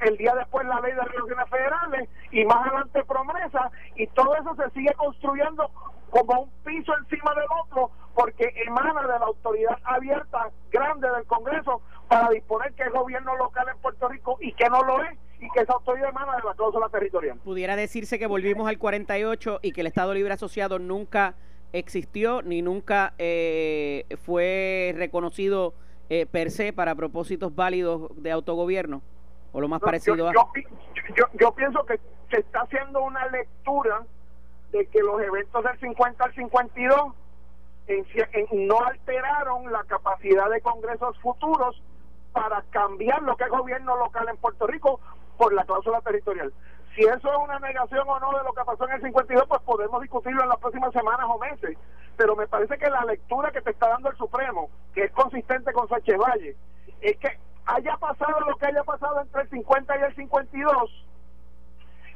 el 0.00 0.16
día 0.16 0.34
después 0.34 0.66
la 0.66 0.80
ley 0.80 0.92
de 0.92 1.02
relaciones 1.02 1.48
federales 1.48 2.08
y 2.30 2.44
más 2.44 2.66
adelante 2.66 3.04
promesa 3.04 3.70
y 3.96 4.06
todo 4.08 4.34
eso 4.36 4.54
se 4.56 4.70
sigue 4.70 4.92
construyendo 4.94 5.70
como 6.10 6.42
un 6.42 6.50
piso 6.64 6.92
encima 6.98 7.34
del 7.34 7.46
otro 7.62 7.90
porque 8.14 8.52
emana 8.66 9.02
de 9.02 9.18
la 9.18 9.26
autoridad 9.26 9.78
abierta 9.84 10.50
grande 10.70 11.08
del 11.10 11.24
Congreso 11.26 11.82
para 12.08 12.30
disponer 12.30 12.72
que 12.74 12.84
es 12.84 12.92
gobierno 12.92 13.36
local 13.36 13.66
en 13.72 13.78
Puerto 13.80 14.08
Rico 14.08 14.38
y 14.40 14.52
que 14.52 14.68
no 14.68 14.82
lo 14.82 15.02
es 15.02 15.18
y 15.40 15.50
que 15.50 15.60
esa 15.60 15.74
autoridad 15.74 16.08
emana 16.08 16.36
de 16.36 16.42
la 16.44 16.54
cláusula 16.54 16.88
territorial. 16.88 17.38
Pudiera 17.44 17.76
decirse 17.76 18.18
que 18.18 18.26
volvimos 18.26 18.68
al 18.68 18.78
48 18.78 19.60
y 19.62 19.72
que 19.72 19.82
el 19.82 19.86
Estado 19.86 20.14
Libre 20.14 20.32
Asociado 20.32 20.78
nunca 20.78 21.34
existió 21.72 22.40
ni 22.42 22.62
nunca 22.62 23.12
eh, 23.18 24.06
fue 24.24 24.94
reconocido 24.96 25.74
eh, 26.08 26.24
per 26.24 26.50
se 26.50 26.72
para 26.72 26.94
propósitos 26.94 27.54
válidos 27.54 28.10
de 28.22 28.30
autogobierno 28.30 29.02
o 29.56 29.60
lo 29.60 29.68
más 29.68 29.80
parecido 29.80 30.28
a... 30.28 30.32
Yo, 30.34 31.52
pienso 31.52 31.86
que 31.86 31.98
se 32.30 32.40
está 32.40 32.60
haciendo 32.60 33.02
una 33.02 33.26
lectura 33.28 34.04
de 34.70 34.86
que 34.88 35.00
los 35.00 35.18
eventos 35.22 35.64
del 35.64 35.80
50 35.80 36.24
al 36.24 36.34
52 36.34 37.14
no 38.52 38.80
alteraron 38.80 39.72
la 39.72 39.82
capacidad 39.84 40.50
de 40.50 40.60
congresos 40.60 41.18
futuros 41.20 41.82
para 42.32 42.62
cambiar 42.68 43.22
lo 43.22 43.34
que 43.36 43.44
es 43.44 43.50
gobierno 43.50 43.96
local 43.96 44.28
en 44.28 44.36
Puerto 44.36 44.66
Rico 44.66 45.00
por 45.38 45.54
la 45.54 45.64
cláusula 45.64 46.02
territorial. 46.02 46.52
Si 46.94 47.00
eso 47.04 47.16
es 47.16 47.38
una 47.42 47.58
negación 47.58 48.06
o 48.06 48.20
no 48.20 48.36
de 48.36 48.44
lo 48.44 48.52
que 48.52 48.62
pasó 48.62 48.86
en 48.88 48.96
el 48.96 49.02
52, 49.02 49.48
pues 49.48 49.62
podemos 49.62 50.02
discutirlo 50.02 50.42
en 50.42 50.50
las 50.50 50.58
próximas 50.58 50.92
semanas 50.92 51.26
o 51.30 51.38
meses. 51.38 51.78
Pero 52.18 52.36
me 52.36 52.46
parece 52.46 52.76
que 52.76 52.90
la 52.90 53.06
lectura 53.06 53.50
que 53.52 53.62
te 53.62 53.70
está 53.70 53.88
dando 53.88 54.10
el 54.10 54.16
Supremo, 54.18 54.68
que 54.92 55.04
es 55.04 55.12
consistente 55.12 55.72
con 55.72 55.88
Sánchez 55.88 56.18
Valle, 56.18 56.56
es 57.00 57.16
que 57.16 57.38
haya 57.66 57.96
pasado 57.96 58.40
lo 58.40 58.56
que 58.56 58.66
haya 58.66 58.84
pasado 58.84 59.20
entre 59.20 59.42
el 59.42 59.50
50 59.50 59.98
y 59.98 60.02
el 60.02 60.14
52, 60.14 61.06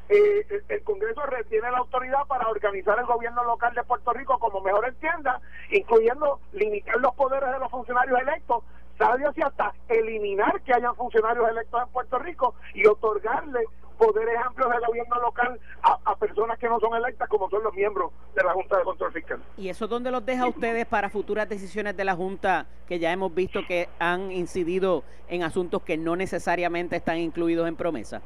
eh, 0.09 0.63
el, 0.69 0.83
Congreso 0.83 1.25
retiene 1.27 1.71
la 1.71 1.79
autoridad 1.79 2.27
para 2.27 2.49
organizar 2.49 2.99
el 2.99 3.07
gobierno 3.07 3.45
local 3.45 3.75
de 3.75 3.85
Puerto 3.85 4.13
Rico 4.13 4.39
como 4.39 4.61
mejor 4.61 4.89
entienda, 4.89 5.41
incluyendo 5.71 6.41
limitar 6.53 6.97
los 6.97 7.15
poderes 7.15 7.51
de 7.53 7.59
los 7.59 7.71
funcionarios 7.71 8.21
electos, 8.21 8.65
sabe 8.99 9.25
así 9.25 9.41
hasta 9.41 9.73
eliminar 9.89 10.61
que 10.63 10.75
hayan 10.75 10.97
funcionarios 10.97 11.49
electos 11.49 11.83
en 11.83 11.93
Puerto 11.93 12.19
Rico 12.19 12.55
y 12.75 12.87
otorgarle 12.87 13.65
poderes 14.01 14.35
amplios 14.43 14.71
de 14.71 14.87
gobierno 14.87 15.21
local 15.21 15.61
a, 15.83 16.17
personas 16.17 16.59
que 16.59 16.69
no 16.69 16.81
son 16.81 16.95
electas 16.95 17.29
como 17.29 17.51
son 17.51 17.63
los 17.63 17.75
miembros 17.75 18.11
de 18.35 18.43
la 18.43 18.55
Junta 18.55 18.79
de 18.79 18.85
Control 18.85 19.13
Fiscal. 19.13 19.43
¿Y 19.59 19.69
eso 19.69 19.87
dónde 19.87 20.11
los 20.11 20.25
deja 20.25 20.47
ustedes 20.47 20.87
para 20.87 21.11
futuras 21.11 21.47
decisiones 21.49 21.95
de 21.97 22.05
la 22.05 22.15
Junta 22.15 22.67
que 22.89 22.99
ya 22.99 23.13
hemos 23.13 23.35
visto 23.35 23.61
que 23.69 23.91
han 23.99 24.33
incidido 24.33 25.05
en 25.29 25.43
asuntos 25.43 25.83
que 25.83 25.99
no 25.99 26.17
necesariamente 26.17 26.97
están 26.97 27.19
incluidos 27.19 27.69
en 27.69 27.77
promesa? 27.77 28.23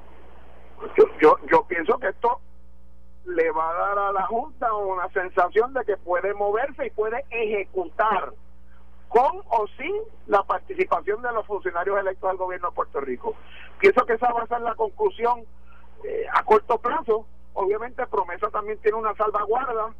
Yo, 0.96 1.04
yo, 1.20 1.36
yo 1.50 1.64
pienso 1.66 1.98
que 1.98 2.08
esto 2.08 2.40
le 3.26 3.50
va 3.50 3.70
a 3.70 3.74
dar 3.74 3.98
a 3.98 4.12
la 4.12 4.26
Junta 4.26 4.72
una 4.74 5.08
sensación 5.08 5.74
de 5.74 5.84
que 5.84 5.96
puede 5.96 6.34
moverse 6.34 6.86
y 6.86 6.90
puede 6.90 7.24
ejecutar 7.30 8.32
con 9.08 9.42
o 9.48 9.66
sin 9.76 9.94
la 10.26 10.42
participación 10.44 11.20
de 11.22 11.32
los 11.32 11.44
funcionarios 11.46 11.98
electos 11.98 12.30
del 12.30 12.38
gobierno 12.38 12.70
de 12.70 12.74
Puerto 12.74 13.00
Rico. 13.00 13.34
Pienso 13.80 14.04
que 14.06 14.14
esa 14.14 14.32
va 14.32 14.42
a 14.42 14.46
ser 14.46 14.60
la 14.60 14.74
conclusión 14.74 15.44
eh, 16.04 16.26
a 16.32 16.44
corto 16.44 16.78
plazo. 16.78 17.26
Obviamente 17.54 18.06
Promesa 18.06 18.48
también 18.50 18.78
tiene 18.78 18.98
una 18.98 19.14
salvaguarda, 19.14 19.94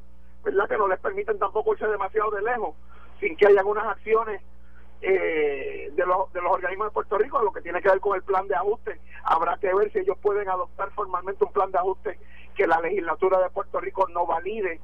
¿verdad? 0.45 0.69
Que 0.69 0.77
no 0.77 0.89
les 0.89 0.99
permiten 1.01 1.39
tampoco 1.39 1.73
irse 1.73 1.87
demasiado 1.87 2.31
de 2.31 2.43
lejos 2.43 2.75
sin 3.21 3.37
que 3.37 3.47
haya 3.47 3.61
algunas 3.61 3.87
acciones 3.87 4.43
eh, 5.01 5.91
de, 5.93 6.07
los, 6.07 6.33
de 6.33 6.41
los 6.41 6.53
organismos 6.53 6.89
de 6.89 6.93
Puerto 6.93 7.19
Rico, 7.19 7.43
lo 7.43 7.53
que 7.53 7.61
tiene 7.61 7.81
que 7.81 7.89
ver 7.89 8.01
con 8.01 8.17
el 8.17 8.23
plan 8.23 8.47
de 8.49 8.55
ajuste. 8.55 9.01
Habrá 9.25 9.57
que 9.59 9.75
ver 9.75 9.93
si 9.93 10.01
ellos 10.01 10.19
pueden 10.21 10.49
adoptar 10.49 10.91
formalmente 10.93 11.45
un 11.45 11.53
plan 11.53 11.71
de 11.71 11.79
ajuste 11.79 12.19
que 12.55 12.67
la 12.67 12.81
legislatura 12.81 13.39
de 13.41 13.51
Puerto 13.51 13.81
Rico 13.81 14.07
no 14.09 14.27
valide 14.27 14.81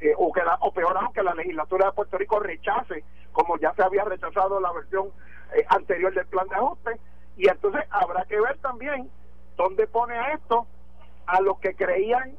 eh, 0.00 0.14
o 0.16 0.32
que 0.32 0.42
la, 0.42 0.56
o 0.60 0.72
peor 0.72 0.96
aún 0.96 1.12
que 1.12 1.22
la 1.22 1.34
legislatura 1.34 1.86
de 1.86 1.92
Puerto 1.92 2.16
Rico 2.16 2.40
rechace 2.40 3.04
como 3.32 3.58
ya 3.58 3.74
se 3.74 3.82
había 3.82 4.04
rechazado 4.04 4.60
la 4.60 4.72
versión 4.72 5.08
eh, 5.54 5.64
anterior 5.68 6.14
del 6.14 6.26
plan 6.26 6.48
de 6.48 6.54
ajuste 6.54 6.98
y 7.36 7.48
entonces 7.48 7.82
habrá 7.90 8.24
que 8.24 8.40
ver 8.40 8.56
también 8.58 9.10
dónde 9.60 9.86
pone 9.86 10.16
a 10.16 10.32
esto 10.32 10.66
a 11.26 11.40
los 11.42 11.58
que 11.58 11.74
creían 11.74 12.34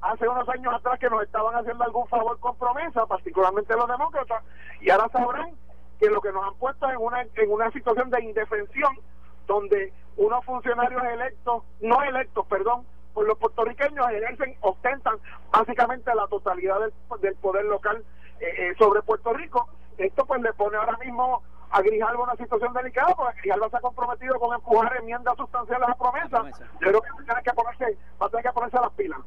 hace 0.00 0.28
unos 0.28 0.48
años 0.48 0.74
atrás 0.74 0.98
que 0.98 1.08
nos 1.08 1.22
estaban 1.22 1.54
haciendo 1.54 1.84
algún 1.84 2.08
favor 2.08 2.38
con 2.40 2.56
promesa, 2.56 3.06
particularmente 3.06 3.74
los 3.74 3.88
demócratas, 3.88 4.42
y 4.80 4.90
ahora 4.90 5.08
sabrán 5.10 5.52
que 6.00 6.10
lo 6.10 6.20
que 6.20 6.32
nos 6.32 6.44
han 6.44 6.54
puesto 6.54 6.90
en 6.90 6.96
una 6.96 7.22
en 7.22 7.50
una 7.50 7.70
situación 7.70 8.10
de 8.10 8.22
indefensión 8.22 8.98
donde 9.46 9.92
unos 10.16 10.44
funcionarios 10.44 11.02
electos, 11.04 11.62
no 11.80 12.02
electos, 12.02 12.44
perdón, 12.46 12.84
por 13.14 13.26
los 13.26 13.38
puertorriqueños 13.38 14.10
ejercen, 14.10 14.56
ostentan 14.60 15.18
básicamente 15.52 16.12
la 16.14 16.26
totalidad 16.26 16.80
del, 17.20 17.36
poder 17.36 17.64
local 17.64 18.04
eh, 18.40 18.46
eh, 18.58 18.74
sobre 18.76 19.02
Puerto 19.02 19.32
Rico. 19.32 19.68
Esto 19.98 20.26
pues 20.26 20.42
le 20.42 20.52
pone 20.52 20.76
ahora 20.76 20.98
mismo 20.98 21.42
a 21.70 21.82
Grijalva 21.82 22.22
una 22.22 22.36
situación 22.36 22.72
delicada, 22.72 23.14
porque 23.14 23.40
Grijalva 23.40 23.70
se 23.70 23.76
ha 23.76 23.80
comprometido 23.80 24.38
con 24.38 24.54
empujar 24.54 24.96
enmiendas 24.96 25.36
sustanciales 25.36 25.88
a 25.88 25.94
promesa. 25.94 26.42
Yo 26.80 26.88
creo 26.88 27.00
que 27.00 27.10
va 27.10 27.16
a 27.20 27.24
tener 27.24 27.42
que 27.42 27.52
ponerse, 27.52 27.98
va 28.20 28.26
a 28.26 28.28
tener 28.30 28.44
que 28.44 28.52
ponerse 28.52 28.76
las 28.76 28.92
pilas. 28.92 29.18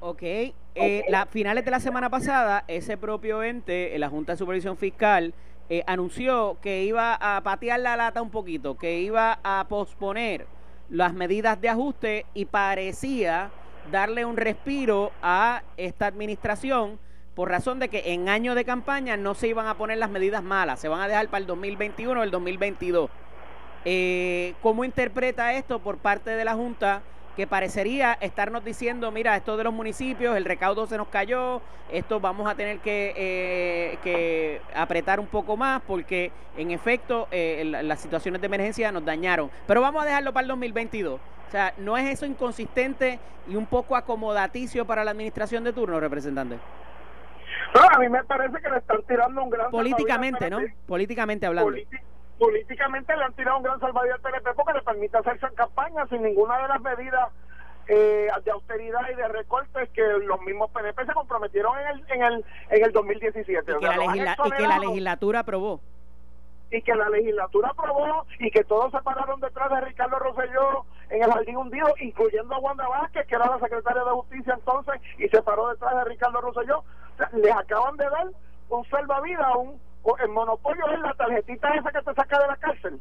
Ok, 0.00 0.22
eh, 0.22 1.04
las 1.08 1.28
finales 1.28 1.64
de 1.64 1.70
la 1.70 1.78
semana 1.78 2.10
pasada, 2.10 2.64
ese 2.66 2.96
propio 2.96 3.42
ente, 3.42 3.96
la 3.98 4.08
Junta 4.08 4.32
de 4.32 4.38
Supervisión 4.38 4.76
Fiscal, 4.76 5.32
eh, 5.68 5.84
anunció 5.86 6.58
que 6.60 6.82
iba 6.82 7.14
a 7.14 7.40
patear 7.42 7.78
la 7.80 7.96
lata 7.96 8.20
un 8.20 8.30
poquito, 8.30 8.76
que 8.76 8.98
iba 8.98 9.38
a 9.44 9.64
posponer 9.68 10.46
las 10.90 11.14
medidas 11.14 11.60
de 11.60 11.68
ajuste 11.68 12.26
y 12.34 12.46
parecía 12.46 13.50
darle 13.90 14.24
un 14.24 14.36
respiro 14.36 15.12
a 15.22 15.62
esta 15.76 16.06
administración 16.06 16.98
por 17.34 17.48
razón 17.50 17.78
de 17.78 17.88
que 17.88 18.12
en 18.12 18.28
año 18.28 18.54
de 18.54 18.64
campaña 18.64 19.16
no 19.16 19.34
se 19.34 19.48
iban 19.48 19.66
a 19.66 19.74
poner 19.74 19.98
las 19.98 20.10
medidas 20.10 20.42
malas, 20.42 20.80
se 20.80 20.88
van 20.88 21.00
a 21.00 21.08
dejar 21.08 21.28
para 21.28 21.38
el 21.38 21.46
2021 21.46 22.20
o 22.20 22.22
el 22.22 22.30
2022. 22.30 23.10
Eh, 23.84 24.54
¿Cómo 24.62 24.84
interpreta 24.84 25.54
esto 25.54 25.80
por 25.80 25.98
parte 25.98 26.30
de 26.30 26.44
la 26.44 26.54
Junta? 26.54 27.02
que 27.36 27.46
parecería 27.46 28.18
estarnos 28.20 28.64
diciendo, 28.64 29.10
mira, 29.10 29.36
esto 29.36 29.56
de 29.56 29.64
los 29.64 29.72
municipios, 29.72 30.36
el 30.36 30.44
recaudo 30.44 30.86
se 30.86 30.98
nos 30.98 31.08
cayó, 31.08 31.62
esto 31.90 32.20
vamos 32.20 32.50
a 32.50 32.54
tener 32.54 32.80
que, 32.80 33.14
eh, 34.04 34.60
apretar 34.74 35.18
un 35.18 35.26
poco 35.26 35.56
más 35.56 35.80
porque 35.86 36.30
en 36.56 36.70
efecto 36.70 37.28
eh, 37.30 37.64
las 37.64 38.00
situaciones 38.00 38.40
de 38.40 38.46
emergencia 38.46 38.92
nos 38.92 39.04
dañaron. 39.04 39.50
Pero 39.66 39.80
vamos 39.80 40.02
a 40.02 40.06
dejarlo 40.06 40.32
para 40.32 40.42
el 40.42 40.48
2022. 40.48 41.20
O 41.20 41.50
sea, 41.50 41.72
¿no 41.78 41.96
es 41.96 42.10
eso 42.10 42.26
inconsistente 42.26 43.18
y 43.48 43.56
un 43.56 43.66
poco 43.66 43.96
acomodaticio 43.96 44.86
para 44.86 45.04
la 45.04 45.10
administración 45.10 45.64
de 45.64 45.72
turno, 45.72 46.00
representante? 46.00 46.58
No, 47.74 47.80
a 47.80 47.98
mí 47.98 48.08
me 48.08 48.22
parece 48.24 48.60
que 48.60 48.68
le 48.68 48.78
están 48.78 49.02
tirando 49.08 49.42
un 49.42 49.50
gran... 49.50 49.70
Políticamente, 49.70 50.50
¿no? 50.50 50.58
Políticamente 50.86 51.46
hablando 51.46 51.72
políticamente 52.42 53.16
le 53.16 53.22
han 53.22 53.32
tirado 53.34 53.58
un 53.58 53.62
gran 53.62 53.78
salvavidas 53.78 54.16
al 54.16 54.32
PNP 54.32 54.54
porque 54.54 54.72
le 54.72 54.82
permite 54.82 55.16
hacerse 55.16 55.46
en 55.46 55.54
campaña 55.54 56.04
sin 56.08 56.22
ninguna 56.22 56.58
de 56.58 56.68
las 56.68 56.80
medidas 56.80 57.28
eh, 57.86 58.28
de 58.44 58.50
austeridad 58.50 59.00
y 59.12 59.14
de 59.14 59.28
recortes 59.28 59.88
que 59.90 60.02
los 60.02 60.40
mismos 60.42 60.70
PNP 60.72 61.06
se 61.06 61.12
comprometieron 61.12 61.78
en 61.78 61.86
el, 61.86 62.04
en 62.08 62.22
el, 62.22 62.44
en 62.70 62.84
el 62.84 62.92
2017. 62.92 63.72
Y 63.72 63.78
que, 63.78 63.86
la, 63.86 63.96
legislatura 64.78 65.40
aprobó. 65.40 65.80
Y 66.72 66.82
que 66.82 66.94
la 66.96 67.08
legislatura 67.10 67.68
aprobó 67.68 68.26
y 68.40 68.50
que 68.50 68.64
todos 68.64 68.90
se 68.90 68.98
pararon 69.02 69.40
detrás 69.40 69.70
de 69.70 69.80
Ricardo 69.82 70.18
Rosselló 70.18 70.84
en 71.10 71.22
el 71.22 71.30
jardín 71.30 71.56
hundido, 71.56 71.94
incluyendo 72.00 72.56
a 72.56 72.58
Wanda 72.58 72.88
Vázquez, 72.88 73.24
que 73.28 73.36
era 73.36 73.46
la 73.46 73.60
secretaria 73.60 74.02
de 74.02 74.10
Justicia 74.10 74.54
entonces, 74.54 75.00
y 75.18 75.28
se 75.28 75.42
paró 75.42 75.68
detrás 75.68 75.94
de 75.94 76.04
Ricardo 76.06 76.40
Rosselló. 76.40 76.82
les 77.32 77.52
acaban 77.52 77.96
de 77.96 78.04
dar 78.04 78.28
un 78.68 78.84
salvavidas, 78.86 79.54
un 79.56 79.80
el 80.20 80.28
monopolio 80.30 80.84
es 80.90 81.00
la 81.00 81.14
tarjetita 81.14 81.68
esa 81.74 81.92
que 81.92 82.02
te 82.02 82.14
saca 82.14 82.40
de 82.40 82.46
la 82.48 82.56
cárcel. 82.56 83.00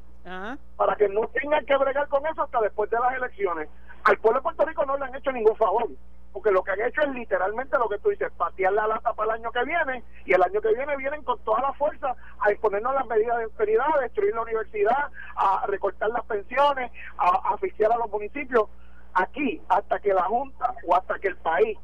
Para 0.77 0.95
que 0.95 1.09
no 1.09 1.27
tengan 1.29 1.65
que 1.65 1.75
bregar 1.75 2.07
con 2.09 2.25
eso 2.27 2.43
hasta 2.43 2.61
después 2.61 2.91
de 2.91 2.99
las 2.99 3.13
elecciones. 3.15 3.69
Al 4.03 4.17
pueblo 4.17 4.39
de 4.39 4.43
Puerto 4.43 4.65
Rico 4.65 4.85
no 4.85 4.97
le 4.97 5.05
han 5.05 5.15
hecho 5.15 5.31
ningún 5.31 5.55
favor 5.55 5.89
porque 6.31 6.51
lo 6.51 6.63
que 6.63 6.71
han 6.71 6.81
hecho 6.81 7.01
es 7.01 7.09
literalmente 7.09 7.77
lo 7.77 7.89
que 7.89 7.99
tú 7.99 8.09
dices 8.09 8.31
patear 8.37 8.73
la 8.73 8.87
lata 8.87 9.13
para 9.13 9.33
el 9.33 9.41
año 9.41 9.51
que 9.51 9.65
viene 9.65 10.03
y 10.25 10.33
el 10.33 10.41
año 10.41 10.61
que 10.61 10.73
viene 10.73 10.95
vienen 10.97 11.23
con 11.23 11.37
toda 11.39 11.61
la 11.61 11.73
fuerza 11.73 12.15
a 12.39 12.51
imponernos 12.51 12.93
las 12.93 13.05
medidas 13.07 13.37
de 13.37 13.43
austeridad 13.45 13.85
a 13.97 14.01
destruir 14.01 14.33
la 14.33 14.41
universidad 14.41 15.09
a 15.35 15.65
recortar 15.67 16.09
las 16.09 16.23
pensiones 16.25 16.91
a 17.17 17.53
asfixiar 17.53 17.91
a 17.91 17.97
los 17.97 18.09
municipios. 18.09 18.69
Aquí 19.13 19.61
hasta 19.67 19.99
que 19.99 20.13
la 20.13 20.23
Junta 20.23 20.73
o 20.87 20.95
hasta 20.95 21.19
que 21.19 21.27
el 21.27 21.37
país 21.37 21.77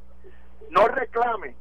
no 0.70 0.88
reclame 0.88 1.56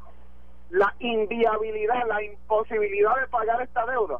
la 0.70 0.94
inviabilidad, 0.99 2.06
la 2.08 2.23
imposibilidad 2.23 3.16
de 3.20 3.28
pagar 3.28 3.62
esta 3.62 3.87
deuda 3.87 4.18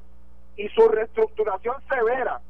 y 0.57 0.69
su 0.71 0.89
reestructuración 0.89 1.77
severa 1.89 2.41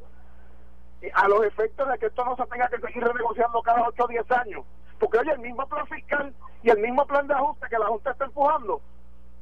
eh, 1.02 1.10
a 1.14 1.28
los 1.28 1.44
efectos 1.44 1.88
de 1.88 1.98
que 1.98 2.06
esto 2.06 2.24
no 2.24 2.36
se 2.36 2.46
tenga 2.46 2.68
que 2.68 2.80
seguir 2.80 3.02
renegociando 3.02 3.62
cada 3.62 3.86
8 3.88 4.04
o 4.04 4.08
10 4.08 4.30
años. 4.32 4.64
Porque 4.98 5.18
oye, 5.18 5.32
el 5.32 5.40
mismo 5.40 5.66
plan 5.66 5.86
fiscal 5.86 6.34
y 6.62 6.70
el 6.70 6.78
mismo 6.78 7.06
plan 7.06 7.26
de 7.26 7.34
ajuste 7.34 7.68
que 7.68 7.78
la 7.78 7.86
Junta 7.86 8.10
está 8.10 8.24
empujando 8.24 8.80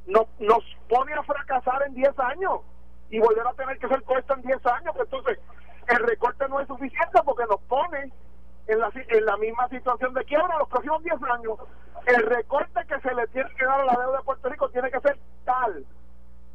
nos, 0.07 0.27
nos 0.39 0.63
pone 0.89 1.13
a 1.13 1.23
fracasar 1.23 1.83
en 1.87 1.93
10 1.95 2.19
años 2.19 2.61
y 3.09 3.19
volver 3.19 3.47
a 3.47 3.53
tener 3.53 3.77
que 3.77 3.87
ser 3.87 4.01
puesto 4.03 4.33
en 4.33 4.41
10 4.41 4.65
años. 4.65 4.93
Pues 4.95 5.07
entonces, 5.11 5.39
el 5.87 5.99
recorte 6.07 6.47
no 6.49 6.59
es 6.59 6.67
suficiente 6.67 7.19
porque 7.23 7.45
nos 7.49 7.61
pone 7.61 8.11
en 8.67 8.79
la, 8.79 8.91
en 8.93 9.25
la 9.25 9.37
misma 9.37 9.67
situación 9.69 10.13
de 10.13 10.23
quiebra 10.25 10.57
los 10.59 10.69
próximos 10.69 11.03
10 11.03 11.15
años. 11.23 11.59
El 12.05 12.23
recorte 12.23 12.81
que 12.87 12.99
se 12.99 13.13
le 13.15 13.27
tiene 13.27 13.49
que 13.55 13.65
dar 13.65 13.81
a 13.81 13.85
la 13.85 13.93
deuda 13.93 14.17
de 14.17 14.23
Puerto 14.23 14.49
Rico 14.49 14.69
tiene 14.69 14.91
que 14.91 14.99
ser 14.99 15.17
tal 15.43 15.85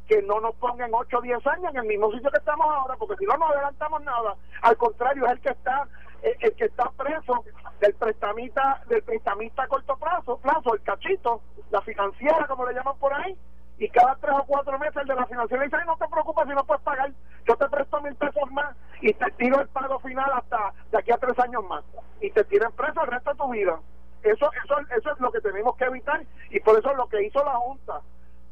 que 0.07 0.21
no 0.23 0.41
nos 0.41 0.55
pongan 0.55 0.91
8 0.93 1.17
o 1.17 1.21
10 1.21 1.47
años 1.47 1.71
en 1.71 1.77
el 1.77 1.85
mismo 1.85 2.11
sitio 2.11 2.29
que 2.31 2.37
estamos 2.37 2.67
ahora, 2.67 2.95
porque 2.97 3.15
si 3.17 3.25
no 3.25 3.37
nos 3.37 3.49
adelantamos 3.51 4.01
nada, 4.03 4.35
al 4.61 4.75
contrario, 4.75 5.25
es 5.25 5.31
el 5.31 5.39
que 5.39 5.49
está 5.49 5.87
el, 6.21 6.35
el 6.39 6.55
que 6.55 6.65
está 6.65 6.89
preso 6.97 7.45
del 7.79 7.93
prestamista 7.95 8.83
del 8.87 9.03
prestamista 9.03 9.63
a 9.63 9.67
corto 9.67 9.95
plazo, 9.95 10.37
plazo, 10.37 10.73
el 10.73 10.81
cachito, 10.81 11.41
la 11.69 11.81
financiera, 11.81 12.45
como 12.47 12.65
le 12.65 12.73
llaman 12.73 12.97
por 12.97 13.13
ahí, 13.13 13.37
y 13.77 13.87
cada 13.89 14.15
tres 14.17 14.33
o 14.37 14.43
cuatro 14.43 14.77
meses 14.79 14.97
el 14.97 15.07
de 15.07 15.15
la 15.15 15.25
financiera 15.25 15.63
dice, 15.63 15.77
no 15.85 15.95
te 15.97 16.07
preocupes 16.07 16.43
si 16.45 16.53
no 16.53 16.63
puedes 16.65 16.83
pagar, 16.83 17.11
yo 17.47 17.55
te 17.55 17.67
presto 17.67 18.01
mil 18.01 18.15
pesos 18.15 18.51
más 18.51 18.75
y 19.01 19.13
te 19.13 19.31
tiro 19.31 19.61
el 19.61 19.67
pago 19.69 19.99
final 19.99 20.29
hasta 20.33 20.73
de 20.91 20.97
aquí 20.97 21.11
a 21.11 21.17
tres 21.17 21.37
años 21.39 21.63
más 21.67 21.83
y 22.19 22.29
te 22.31 22.43
tienen 22.45 22.71
preso 22.73 23.01
el 23.01 23.07
resto 23.07 23.31
de 23.31 23.37
tu 23.37 23.49
vida. 23.49 23.79
Eso, 24.23 24.51
eso, 24.63 24.75
eso 24.95 25.11
es 25.11 25.19
lo 25.19 25.31
que 25.31 25.41
tenemos 25.41 25.75
que 25.75 25.85
evitar 25.85 26.21
y 26.51 26.59
por 26.59 26.77
eso 26.77 26.93
lo 26.93 27.07
que 27.07 27.23
hizo 27.23 27.43
la 27.43 27.55
Junta 27.55 28.01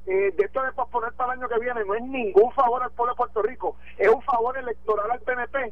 eh, 0.08 0.34
de 0.36 0.44
esto 0.44 0.64
de 0.64 0.72
posponer 0.72 1.14
para 1.14 1.34
el 1.34 1.40
año 1.40 1.50
que 1.50 1.60
viene 1.60 1.86
no 1.86 1.94
es 1.94 2.02
ningún 2.02 2.52
favor 2.54 2.82
al 2.82 2.92
pueblo 2.92 3.14
de 3.14 3.18
Puerto 3.18 3.42
Rico, 3.44 3.76
es 3.98 4.10
un 4.10 4.22
favor 4.24 4.58
electoral 4.58 5.12
al 5.12 5.20
PNP 5.20 5.72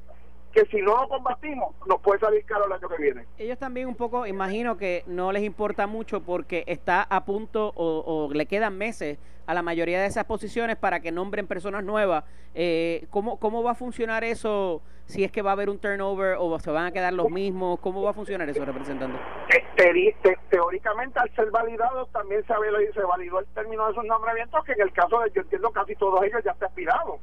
que 0.58 0.66
si 0.76 0.82
no 0.82 0.96
lo 1.02 1.08
combatimos 1.08 1.76
nos 1.86 2.02
puede 2.02 2.20
salir 2.20 2.44
caro 2.46 2.66
el 2.66 2.72
año 2.72 2.90
que 2.90 2.98
viene. 2.98 3.26
Ellos 3.38 3.60
también 3.60 3.88
un 3.88 3.96
poco, 3.96 4.26
imagino 4.26 4.76
que 4.78 5.04
no 5.06 5.32
les 5.32 5.44
importa 5.44 5.86
mucho 5.86 6.22
porque 6.22 6.64
está 6.66 7.04
a 7.04 7.26
punto 7.26 7.72
o, 7.76 8.04
o 8.28 8.34
le 8.34 8.46
quedan 8.48 8.76
meses 8.78 9.20
a 9.46 9.54
la 9.54 9.62
mayoría 9.62 10.02
de 10.02 10.08
esas 10.08 10.26
posiciones 10.26 10.76
para 10.76 11.00
que 11.00 11.12
nombren 11.12 11.46
personas 11.48 11.84
nuevas. 11.84 12.24
Eh, 12.56 13.06
¿cómo, 13.12 13.40
¿Cómo 13.40 13.62
va 13.64 13.72
a 13.72 13.76
funcionar 13.76 14.24
eso? 14.24 14.82
Si 15.06 15.24
es 15.24 15.32
que 15.32 15.42
va 15.42 15.52
a 15.52 15.54
haber 15.54 15.70
un 15.70 15.80
turnover 15.80 16.36
o 16.38 16.60
se 16.60 16.70
van 16.70 16.86
a 16.88 16.92
quedar 16.92 17.14
los 17.14 17.30
mismos, 17.30 17.80
¿cómo 17.80 18.02
va 18.02 18.10
a 18.10 18.14
funcionar 18.14 18.50
eso, 18.50 18.66
representante? 18.66 19.18
Te- 19.48 19.64
te- 20.22 20.38
teóricamente, 20.50 21.18
al 21.20 21.34
ser 21.34 21.50
validado, 21.52 22.08
también 22.08 22.42
se, 22.46 22.54
se 22.94 23.02
validó 23.06 23.40
el 23.40 23.46
término 23.54 23.88
de 23.88 23.94
sus 23.94 24.04
nombramientos, 24.04 24.66
que 24.66 24.74
en 24.74 24.82
el 24.82 24.92
caso 24.92 25.20
de, 25.22 25.32
yo 25.34 25.42
entiendo, 25.44 25.70
casi 25.72 25.96
todos 25.96 26.22
ellos 26.24 26.42
ya 26.44 26.52
está 26.52 26.66
expirado. 26.66 27.20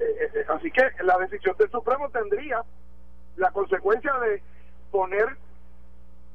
Eh, 0.00 0.30
eh, 0.34 0.44
así 0.48 0.70
que 0.70 0.82
la 1.04 1.16
decisión 1.18 1.56
del 1.58 1.70
Supremo 1.70 2.08
tendría 2.10 2.62
la 3.36 3.50
consecuencia 3.50 4.12
de 4.18 4.42
poner 4.90 5.36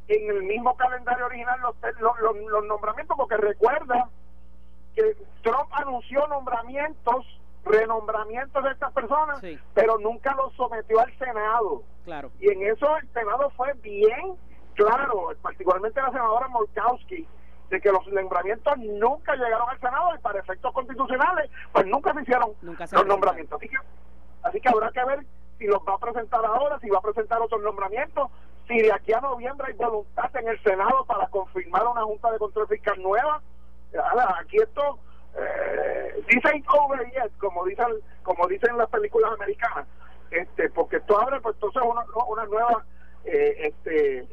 en 0.08 0.30
el 0.30 0.44
mismo 0.44 0.78
calendario 0.78 1.26
original 1.26 1.60
los, 1.62 1.76
los, 2.00 2.20
los- 2.20 2.38
los 2.52 2.66
nombramientos, 2.66 3.18
porque 3.18 3.38
recuerda 3.38 4.08
que 4.96 5.18
Trump 5.42 5.68
anunció 5.72 6.28
nombramientos, 6.28 7.26
renombramientos 7.66 8.64
de 8.64 8.70
estas 8.72 8.94
personas, 8.94 9.40
Sí. 9.42 9.60
pero 9.74 9.98
nunca 9.98 10.36
los 10.36 10.54
sometió 10.54 11.00
al 11.00 11.12
Senado. 11.18 11.82
Claro. 12.06 12.32
Y 12.40 12.50
en 12.50 12.62
eso 12.72 12.96
el 12.98 13.10
Senado 13.14 13.50
fue 13.58 13.74
bien 13.82 14.36
claro, 14.76 15.30
particularmente 15.42 16.00
la 16.02 16.12
senadora 16.12 16.48
Murkowski, 16.50 17.28
de 17.70 17.82
que 17.82 17.92
los 17.92 18.08
nombramientos 18.08 18.78
nunca 18.78 19.36
llegaron 19.36 19.70
al 19.70 19.80
Senado 19.80 20.16
y 20.16 20.20
para 20.20 20.40
efectos 20.40 20.74
constitucionales, 20.74 21.50
pues 21.72 21.86
nunca 21.88 22.14
se 22.14 22.22
hicieron 22.22 22.52
Nunca 22.62 22.88
se 22.88 22.96
los 22.96 23.06
nombramientos. 23.06 23.60
Así 23.60 23.70
que, 23.70 23.78
así 24.44 24.62
que 24.62 24.70
habrá 24.70 24.92
que 24.92 25.04
ver 25.04 25.26
si 25.58 25.66
los 25.66 25.82
va 25.88 25.96
a 25.96 26.00
presentar 26.00 26.46
ahora, 26.46 26.80
si 26.80 26.90
va 26.90 27.00
a 27.00 27.02
presentar 27.02 27.42
otros 27.42 27.62
nombramientos, 27.62 28.30
si 28.68 28.82
de 28.82 28.94
aquí 28.94 29.14
a 29.14 29.22
noviembre 29.22 29.68
hay 29.68 29.74
voluntad 29.74 30.36
en 30.36 30.48
el 30.48 30.62
Senado 30.64 31.06
para 31.06 31.28
confirmar 31.28 31.88
una 31.88 32.04
Junta 32.04 32.32
de 32.32 32.40
Control 32.40 32.68
Fiscal 32.68 33.02
nueva. 33.02 33.42
Aquí 34.40 34.58
esto 34.58 35.00
eh, 35.38 36.24
dice 36.28 36.48
ain't 36.50 36.66
over 36.68 37.10
yet, 37.12 37.32
como 37.38 37.66
dicen, 37.66 37.88
como 38.24 38.48
dicen 38.48 38.78
las 38.78 38.90
películas 38.90 39.32
americanas, 39.34 39.88
este, 40.32 40.70
porque 40.70 40.98
esto 40.98 41.20
abre 41.22 41.40
pues 41.40 41.56
entonces 41.56 41.82
una, 41.86 42.04
una 42.28 42.46
nueva 42.46 42.86
eh, 43.24 43.72
este 43.72 44.28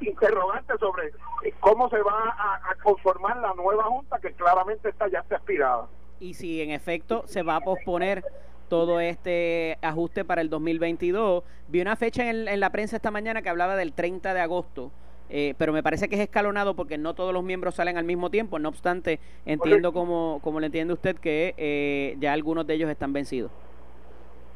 interrogante 0.00 0.74
sobre 0.78 1.12
cómo 1.60 1.88
se 1.88 2.00
va 2.02 2.34
a, 2.36 2.70
a 2.70 2.74
conformar 2.82 3.36
la 3.38 3.54
nueva 3.54 3.84
junta 3.84 4.18
que 4.20 4.32
claramente 4.32 4.88
está 4.88 5.08
ya 5.08 5.20
está 5.20 5.36
aspirada. 5.36 5.86
Y 6.20 6.34
si 6.34 6.60
en 6.62 6.70
efecto 6.70 7.22
se 7.26 7.42
va 7.42 7.56
a 7.56 7.60
posponer 7.60 8.24
todo 8.68 9.00
este 9.00 9.78
ajuste 9.82 10.24
para 10.24 10.40
el 10.42 10.50
2022, 10.50 11.42
vi 11.68 11.80
una 11.80 11.96
fecha 11.96 12.28
en, 12.28 12.48
en 12.48 12.60
la 12.60 12.70
prensa 12.70 12.96
esta 12.96 13.10
mañana 13.10 13.40
que 13.42 13.48
hablaba 13.48 13.76
del 13.76 13.92
30 13.92 14.34
de 14.34 14.40
agosto. 14.40 14.90
eh, 15.30 15.54
pero 15.58 15.72
me 15.72 15.82
parece 15.82 16.08
que 16.08 16.16
es 16.16 16.20
escalonado 16.22 16.74
porque 16.74 16.98
no 16.98 17.14
todos 17.14 17.32
los 17.32 17.42
miembros 17.44 17.74
salen 17.76 17.96
al 17.98 18.04
mismo 18.04 18.30
tiempo. 18.30 18.58
No 18.58 18.68
obstante, 18.68 19.20
entiendo 19.46 19.92
como, 19.92 20.40
como 20.42 20.58
le 20.60 20.66
entiende 20.66 20.92
usted 20.94 21.16
que 21.16 21.54
eh, 21.56 22.16
ya 22.18 22.32
algunos 22.32 22.66
de 22.66 22.74
ellos 22.74 22.90
están 22.90 23.12
vencidos. 23.12 23.50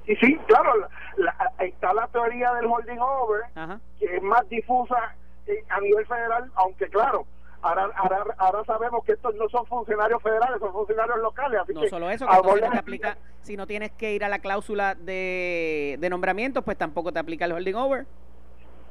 Y 0.07 0.17
sí, 0.17 0.37
claro, 0.47 0.75
la- 0.79 0.89
la- 1.17 1.65
está 1.65 1.95
la 1.95 2.09
teoría 2.09 2.53
del 2.55 2.67
holding 2.67 2.99
over, 2.99 3.43
Ajá. 3.55 3.81
que 4.01 4.17
es 4.17 4.23
más 4.23 4.49
difusa 4.49 5.15
eh, 5.47 5.65
a 5.69 5.81
nivel 5.81 6.07
federal, 6.07 6.51
aunque 6.55 6.89
claro, 6.89 7.27
ahora, 7.63 7.91
ahora, 7.97 8.25
ahora 8.39 8.65
sabemos 8.65 9.05
que 9.05 9.13
estos 9.13 9.35
no 9.35 9.49
son 9.49 9.67
funcionarios 9.67 10.23
federales, 10.23 10.59
son 10.61 10.73
funcionarios 10.73 11.19
locales. 11.19 11.61
Así 11.63 11.73
No 11.73 11.81
que 11.83 11.89
solo 11.89 12.11
eso, 12.11 12.27
que 12.27 12.33
no 12.33 13.15
si 13.43 13.57
no 13.57 13.67
tienes 13.67 13.93
que 13.93 14.13
ir 14.13 14.25
a 14.25 14.29
la 14.29 14.39
cláusula 14.39 14.95
de, 14.95 15.97
de 15.99 16.11
nombramiento, 16.11 16.63
pues 16.63 16.79
tampoco 16.79 17.13
te 17.13 17.19
aplica 17.19 17.45
el 17.45 17.53
holding 17.53 17.75
over. 17.75 18.07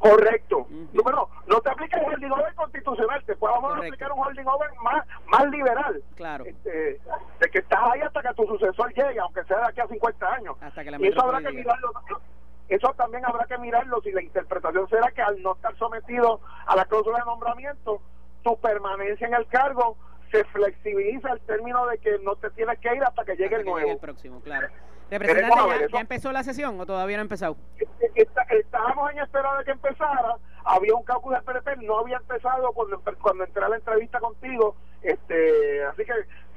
Correcto. 0.01 0.57
Ujú. 0.57 0.87
Número, 0.93 1.29
no 1.45 1.61
te 1.61 1.69
aplica 1.69 1.99
el 1.99 2.05
holding 2.11 2.31
over 2.31 2.55
constitucional, 2.55 3.23
te 3.23 3.35
podemos 3.35 3.77
aplicar 3.77 4.11
un 4.11 4.19
holding 4.19 4.47
over 4.47 4.69
más, 4.83 5.05
más 5.27 5.47
liberal. 5.51 6.03
Claro. 6.15 6.43
Este, 6.45 6.99
de 7.39 7.49
que 7.51 7.59
estás 7.59 7.79
ahí 7.83 8.01
hasta 8.01 8.21
que 8.23 8.33
tu 8.33 8.47
sucesor 8.47 8.91
llegue, 8.93 9.19
aunque 9.19 9.43
sea 9.43 9.57
de 9.57 9.65
aquí 9.67 9.79
a 9.79 9.87
50 9.87 10.33
años. 10.33 10.55
Hasta 10.59 10.83
que 10.83 10.91
la 10.91 10.97
y 10.99 11.07
eso 11.07 11.21
habrá 11.21 11.39
que 11.41 11.51
mirarlo. 11.51 11.91
Eso 12.71 12.93
también 12.95 13.25
habrá 13.25 13.45
que 13.45 13.57
mirarlo 13.57 14.01
si 14.01 14.11
la 14.13 14.23
interpretación 14.23 14.87
será 14.87 15.11
que 15.11 15.21
al 15.21 15.41
no 15.43 15.55
estar 15.55 15.75
sometido 15.77 16.39
a 16.65 16.73
la 16.77 16.85
cláusula 16.85 17.17
de 17.19 17.25
nombramiento, 17.25 18.01
tu 18.43 18.57
permanencia 18.61 19.27
en 19.27 19.33
el 19.33 19.45
cargo 19.47 19.97
se 20.31 20.45
flexibiliza 20.45 21.33
el 21.33 21.41
término 21.41 21.85
de 21.87 21.97
que 21.97 22.17
no 22.23 22.37
te 22.37 22.49
tienes 22.51 22.79
que 22.79 22.95
ir 22.95 23.03
hasta 23.03 23.25
que 23.25 23.33
llegue 23.33 23.57
Hasta 23.57 23.57
el 23.57 23.65
que 23.65 23.71
nuevo. 23.71 23.91
el 23.91 23.97
próximo, 23.97 24.39
claro. 24.39 24.69
Representante, 25.09 25.87
¿ya, 25.91 25.99
empezó 25.99 26.31
la 26.31 26.43
sesión 26.43 26.79
o 26.79 26.85
todavía 26.85 27.17
no 27.17 27.21
ha 27.21 27.23
empezado? 27.23 27.57
Está- 28.15 28.43
estábamos 28.43 29.11
en 29.11 29.19
espera 29.19 29.57
de 29.57 29.65
que 29.65 29.71
empezara 29.71 30.37
había 30.63 30.95
un 30.95 31.03
caucus 31.03 31.33
del 31.33 31.43
PNP 31.43 31.75
no 31.85 31.99
había 31.99 32.15
empezado 32.15 32.71
cuando 32.71 33.01
cuando 33.21 33.43
entré 33.43 33.65
a 33.65 33.67
la 33.67 33.75
entrevista 33.75 34.19
contigo 34.19 34.77
este 35.01 35.83
así 35.85 36.05
que 36.05 36.11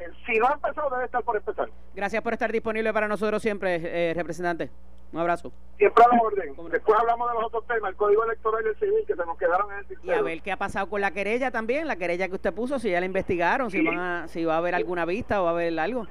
eh, 0.05 0.11
si 0.27 0.39
no 0.39 0.47
ha 0.47 0.53
empezado 0.53 0.89
debe 0.91 1.07
estar 1.07 1.25
por 1.25 1.37
empezar 1.37 1.69
Gracias 1.95 2.23
por 2.23 2.33
estar 2.35 2.53
disponible 2.53 2.93
para 2.93 3.09
nosotros 3.09 3.43
siempre, 3.43 3.81
eh, 4.11 4.15
representante. 4.15 4.71
Un 5.15 5.21
abrazo. 5.21 5.53
siempre 5.79 6.05
a 6.05 6.09
la 6.17 6.21
orden 6.21 6.57
después 6.73 6.99
hablamos 6.99 7.29
de 7.29 7.35
los 7.35 7.45
otros 7.45 7.65
temas 7.69 7.91
el 7.91 7.97
código 7.97 8.25
electoral 8.25 8.65
y 8.67 8.69
el 8.71 8.77
civil 8.81 9.05
que 9.07 9.15
se 9.15 9.25
nos 9.25 9.39
quedaron 9.39 9.71
en 9.73 9.79
el 9.79 9.85
Y 9.85 9.85
a 9.85 9.89
tintero. 10.01 10.25
ver 10.25 10.43
qué 10.43 10.51
ha 10.51 10.57
pasado 10.57 10.89
con 10.91 11.01
la 11.01 11.13
querella 11.13 11.53
también, 11.53 11.87
la 11.87 11.95
querella 11.95 12.27
que 12.29 12.35
usted 12.35 12.53
puso, 12.53 12.81
si 12.81 12.91
ya 12.91 12.99
la 12.99 13.07
investigaron, 13.07 13.71
si 13.71 13.81
van 13.81 13.99
a, 13.99 14.27
si 14.29 14.45
va 14.45 14.55
a 14.55 14.59
haber 14.59 14.75
alguna 14.75 15.05
vista 15.05 15.41
o 15.41 15.45
va 15.45 15.51
a 15.51 15.53
haber 15.53 15.79
algo. 15.79 16.07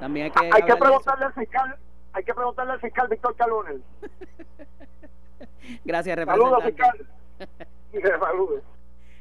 También 0.00 0.26
hay 0.26 0.30
que 0.32 0.50
hay 0.56 0.62
que 0.62 0.76
preguntarle 0.76 1.26
al 1.26 1.32
fiscal 1.34 1.76
hay 2.14 2.24
que 2.24 2.32
preguntarle 2.34 2.72
al 2.72 2.80
fiscal 2.80 3.08
Víctor 3.08 3.36
Calonel 3.36 3.82
Gracias, 5.84 6.18
saludos 6.24 6.64
representante. 6.64 7.04
fiscal 7.92 8.18
saludos 8.20 8.62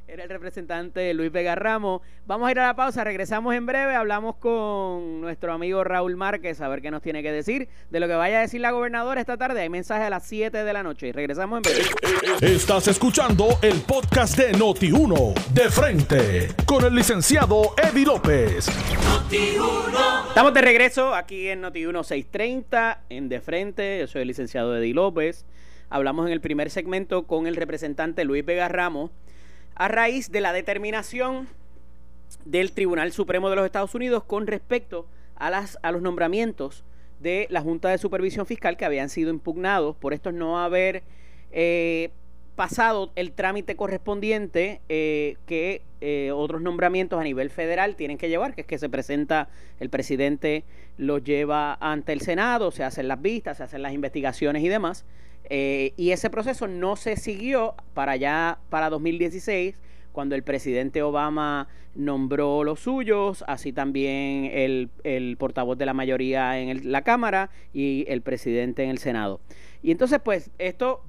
Era 0.09 0.23
el 0.23 0.29
representante 0.29 1.13
Luis 1.13 1.33
Vega 1.33 1.55
Ramos. 1.55 2.01
Vamos 2.25 2.47
a 2.47 2.51
ir 2.51 2.59
a 2.61 2.67
la 2.67 2.75
pausa, 2.77 3.03
regresamos 3.03 3.53
en 3.53 3.65
breve, 3.65 3.93
hablamos 3.93 4.37
con 4.37 5.19
nuestro 5.19 5.51
amigo 5.51 5.83
Raúl 5.83 6.15
Márquez 6.15 6.61
a 6.61 6.69
ver 6.69 6.81
qué 6.81 6.91
nos 6.91 7.01
tiene 7.01 7.21
que 7.21 7.29
decir 7.29 7.67
de 7.89 7.99
lo 7.99 8.07
que 8.07 8.13
vaya 8.13 8.37
a 8.37 8.41
decir 8.41 8.61
la 8.61 8.71
gobernadora 8.71 9.19
esta 9.19 9.35
tarde. 9.35 9.59
Hay 9.59 9.67
mensaje 9.67 10.05
a 10.05 10.09
las 10.09 10.25
7 10.25 10.63
de 10.63 10.71
la 10.71 10.81
noche. 10.81 11.11
Regresamos 11.11 11.57
en 11.57 11.63
breve. 11.63 12.55
Estás 12.55 12.87
escuchando 12.87 13.49
el 13.61 13.81
podcast 13.81 14.37
de 14.37 14.53
Noti1, 14.53 15.33
de 15.53 15.69
frente, 15.69 16.47
con 16.65 16.85
el 16.85 16.95
licenciado 16.95 17.73
Eddie 17.75 18.05
López. 18.05 18.69
Estamos 20.29 20.53
de 20.53 20.61
regreso 20.61 21.13
aquí 21.13 21.49
en 21.49 21.59
Noti 21.59 21.79
1630 21.79 23.01
en 23.09 23.27
De 23.27 23.41
Frente. 23.41 23.99
Yo 23.99 24.07
soy 24.07 24.21
el 24.21 24.29
licenciado 24.29 24.77
Eddie 24.77 24.93
López. 24.93 25.45
Hablamos 25.89 26.27
en 26.27 26.31
el 26.31 26.39
primer 26.39 26.69
segmento 26.69 27.27
con 27.27 27.45
el 27.45 27.57
representante 27.57 28.23
Luis 28.23 28.45
Vega 28.45 28.69
Ramos 28.69 29.11
a 29.77 29.87
raíz 29.87 30.31
de 30.31 30.41
la 30.41 30.53
determinación 30.53 31.47
del 32.45 32.71
Tribunal 32.71 33.11
Supremo 33.11 33.49
de 33.49 33.55
los 33.55 33.65
Estados 33.65 33.93
Unidos 33.93 34.23
con 34.23 34.47
respecto 34.47 35.07
a, 35.35 35.49
las, 35.49 35.77
a 35.83 35.91
los 35.91 36.01
nombramientos 36.01 36.83
de 37.19 37.47
la 37.49 37.61
Junta 37.61 37.89
de 37.89 37.97
Supervisión 37.97 38.45
Fiscal 38.45 38.75
que 38.75 38.85
habían 38.85 39.09
sido 39.09 39.29
impugnados 39.29 39.95
por 39.95 40.13
estos 40.13 40.33
no 40.33 40.59
haber 40.59 41.03
eh, 41.51 42.09
pasado 42.55 43.11
el 43.15 43.33
trámite 43.33 43.75
correspondiente 43.75 44.81
eh, 44.89 45.37
que 45.45 45.83
eh, 46.01 46.31
otros 46.33 46.61
nombramientos 46.61 47.19
a 47.19 47.23
nivel 47.23 47.51
federal 47.51 47.95
tienen 47.95 48.17
que 48.17 48.29
llevar, 48.29 48.55
que 48.55 48.61
es 48.61 48.67
que 48.67 48.79
se 48.79 48.89
presenta 48.89 49.47
el 49.79 49.89
presidente, 49.89 50.63
los 50.97 51.23
lleva 51.23 51.77
ante 51.79 52.13
el 52.13 52.21
Senado, 52.21 52.71
se 52.71 52.83
hacen 52.83 53.07
las 53.07 53.21
vistas, 53.21 53.57
se 53.57 53.63
hacen 53.63 53.83
las 53.83 53.93
investigaciones 53.93 54.63
y 54.63 54.69
demás. 54.69 55.05
Eh, 55.49 55.93
y 55.97 56.11
ese 56.11 56.29
proceso 56.29 56.67
no 56.67 56.95
se 56.95 57.15
siguió 57.17 57.75
para 57.93 58.13
allá, 58.13 58.59
para 58.69 58.89
2016, 58.89 59.79
cuando 60.11 60.35
el 60.35 60.43
presidente 60.43 61.01
Obama 61.03 61.67
nombró 61.95 62.63
los 62.63 62.79
suyos, 62.81 63.43
así 63.47 63.71
también 63.73 64.49
el, 64.53 64.89
el 65.03 65.37
portavoz 65.37 65.77
de 65.77 65.85
la 65.85 65.93
mayoría 65.93 66.59
en 66.59 66.69
el- 66.69 66.91
la 66.91 67.01
Cámara 67.03 67.49
y 67.73 68.05
el 68.07 68.21
presidente 68.21 68.83
en 68.83 68.89
el 68.89 68.97
Senado. 68.97 69.39
Y 69.81 69.91
entonces, 69.91 70.19
pues, 70.23 70.51
esto 70.57 71.03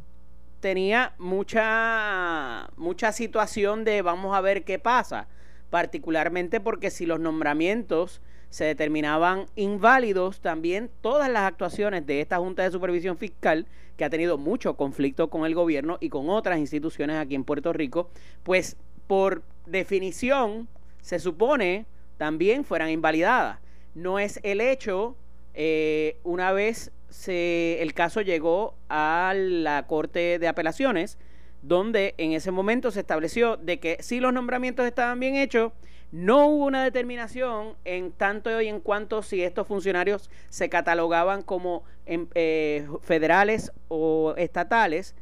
tenía 0.61 1.15
mucha, 1.19 2.71
mucha 2.77 3.13
situación 3.13 3.85
de 3.85 4.03
vamos 4.03 4.37
a 4.37 4.41
ver 4.41 4.65
qué 4.65 4.79
pasa, 4.79 5.29
particularmente 5.71 6.61
porque 6.61 6.91
si 6.91 7.07
los 7.07 7.21
nombramientos 7.21 8.21
se 8.51 8.65
determinaban 8.65 9.47
inválidos, 9.57 10.41
también 10.41 10.91
todas 11.01 11.31
las 11.31 11.43
actuaciones 11.43 12.07
de 12.07 12.21
esta 12.21 12.39
Junta 12.39 12.63
de 12.63 12.71
Supervisión 12.71 13.19
Fiscal, 13.19 13.67
que 13.97 14.05
ha 14.05 14.11
tenido 14.11 14.39
mucho 14.39 14.75
conflicto 14.75 15.29
con 15.29 15.45
el 15.45 15.55
gobierno 15.55 15.99
y 16.01 16.09
con 16.09 16.31
otras 16.31 16.59
instituciones 16.59 17.17
aquí 17.17 17.35
en 17.35 17.45
Puerto 17.45 17.73
Rico, 17.73 18.11
pues 18.43 18.77
por 19.07 19.43
definición 19.67 20.69
se 21.01 21.19
supone 21.19 21.87
también 22.17 22.65
fueran 22.65 22.91
invalidadas. 22.91 23.59
No 23.95 24.19
es 24.19 24.41
el 24.43 24.61
hecho, 24.61 25.17
eh, 25.55 26.19
una 26.23 26.53
vez 26.53 26.93
se, 27.11 27.83
el 27.83 27.95
caso 27.95 28.21
llegó 28.21 28.75
a 28.89 29.33
la 29.35 29.87
Corte 29.87 30.39
de 30.39 30.49
Apelaciones, 30.49 31.19
donde 31.63 32.15
en 32.19 32.33
ese 32.33 32.51
momento 32.51 32.91
se 32.91 33.01
estableció 33.01 33.57
de 33.57 33.81
que 33.81 33.99
si 34.01 34.21
los 34.21 34.33
nombramientos 34.33 34.87
estaban 34.87 35.19
bien 35.21 35.37
hechos, 35.37 35.73
no 36.11 36.47
hubo 36.47 36.65
una 36.65 36.85
determinación 36.85 37.75
en 37.85 38.13
tanto 38.13 38.61
y 38.61 38.69
en 38.69 38.81
cuanto 38.81 39.23
si 39.23 39.43
estos 39.43 39.67
funcionarios 39.67 40.31
se 40.49 40.69
catalogaban 40.69 41.43
como 41.43 41.85
em, 42.07 42.29
eh, 42.35 42.89
federales 43.03 43.73
o 43.89 44.35
estatales 44.39 45.15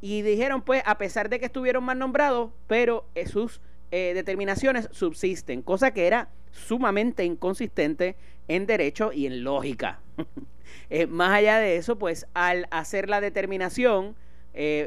y 0.00 0.22
dijeron 0.22 0.62
pues 0.62 0.82
a 0.86 0.96
pesar 0.96 1.28
de 1.28 1.38
que 1.38 1.46
estuvieron 1.46 1.84
mal 1.84 1.98
nombrados, 1.98 2.52
pero 2.66 3.04
eh, 3.14 3.26
sus 3.26 3.60
eh, 3.90 4.12
determinaciones 4.14 4.88
subsisten, 4.92 5.60
cosa 5.62 5.92
que 5.92 6.06
era 6.06 6.30
sumamente 6.52 7.24
inconsistente 7.24 8.16
en 8.48 8.66
derecho 8.66 9.12
y 9.12 9.26
en 9.26 9.44
lógica. 9.44 10.00
más 11.08 11.32
allá 11.32 11.58
de 11.58 11.76
eso, 11.76 11.98
pues 11.98 12.26
al 12.32 12.66
hacer 12.70 13.08
la 13.08 13.20
determinación 13.20 14.16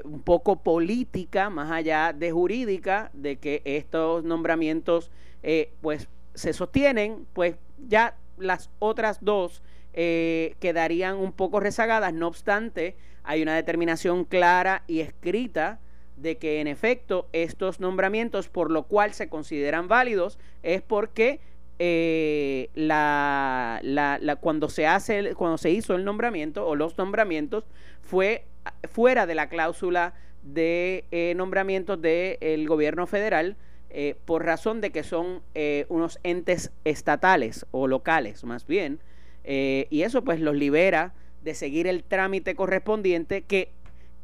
un 0.04 0.22
poco 0.22 0.58
política, 0.58 1.50
más 1.50 1.72
allá 1.72 2.14
de 2.14 2.32
jurídica, 2.32 3.10
de 3.14 3.38
que 3.38 3.62
estos 3.66 4.24
nombramientos 4.24 5.10
eh, 5.44 5.72
pues 5.82 6.08
se 6.34 6.54
sostienen, 6.54 7.28
pues 7.34 7.56
ya 7.88 8.16
las 8.38 8.70
otras 8.80 9.20
dos 9.22 9.62
eh, 9.94 10.56
quedarían 10.60 11.18
un 11.18 11.34
poco 11.34 11.60
rezagadas. 11.60 12.14
No 12.14 12.28
obstante, 12.28 12.96
hay 13.24 13.44
una 13.44 13.56
determinación 13.56 14.26
clara 14.26 14.84
y 14.88 15.02
escrita 15.02 15.80
de 16.16 16.38
que 16.38 16.62
en 16.62 16.68
efecto 16.68 17.28
estos 17.34 17.80
nombramientos, 17.80 18.48
por 18.48 18.72
lo 18.72 18.84
cual 18.84 19.14
se 19.14 19.30
consideran 19.30 19.88
válidos, 19.88 20.40
es 20.64 20.82
porque 20.82 21.42
eh, 21.80 22.70
la, 22.74 23.80
la, 23.84 24.36
cuando 24.38 24.70
se 24.70 24.88
hace, 24.88 25.36
cuando 25.36 25.58
se 25.58 25.72
hizo 25.72 25.96
el 25.96 26.06
nombramiento 26.06 26.66
o 26.66 26.76
los 26.76 26.98
nombramientos 26.98 27.66
fue 28.02 28.46
fuera 28.92 29.26
de 29.26 29.36
la 29.36 29.50
cláusula 29.50 30.14
de 30.42 31.34
nombramientos 31.36 32.02
del 32.02 32.68
gobierno 32.68 33.08
federal 33.08 33.56
eh, 33.96 34.16
por 34.26 34.44
razón 34.44 34.82
de 34.82 34.90
que 34.90 35.04
son 35.04 35.44
eh, 35.54 35.86
unos 35.88 36.20
entes 36.24 36.72
estatales 36.84 37.68
o 37.70 37.88
locales 37.88 38.44
más 38.44 38.66
bien, 38.66 39.00
eh, 39.44 39.86
y 39.92 40.02
eso 40.02 40.24
pues 40.24 40.40
los 40.40 40.56
libera 40.56 41.14
de 41.44 41.54
seguir 41.54 41.86
el 41.86 42.04
trámite 42.04 42.56
correspondiente 42.56 43.44
que, 43.44 43.70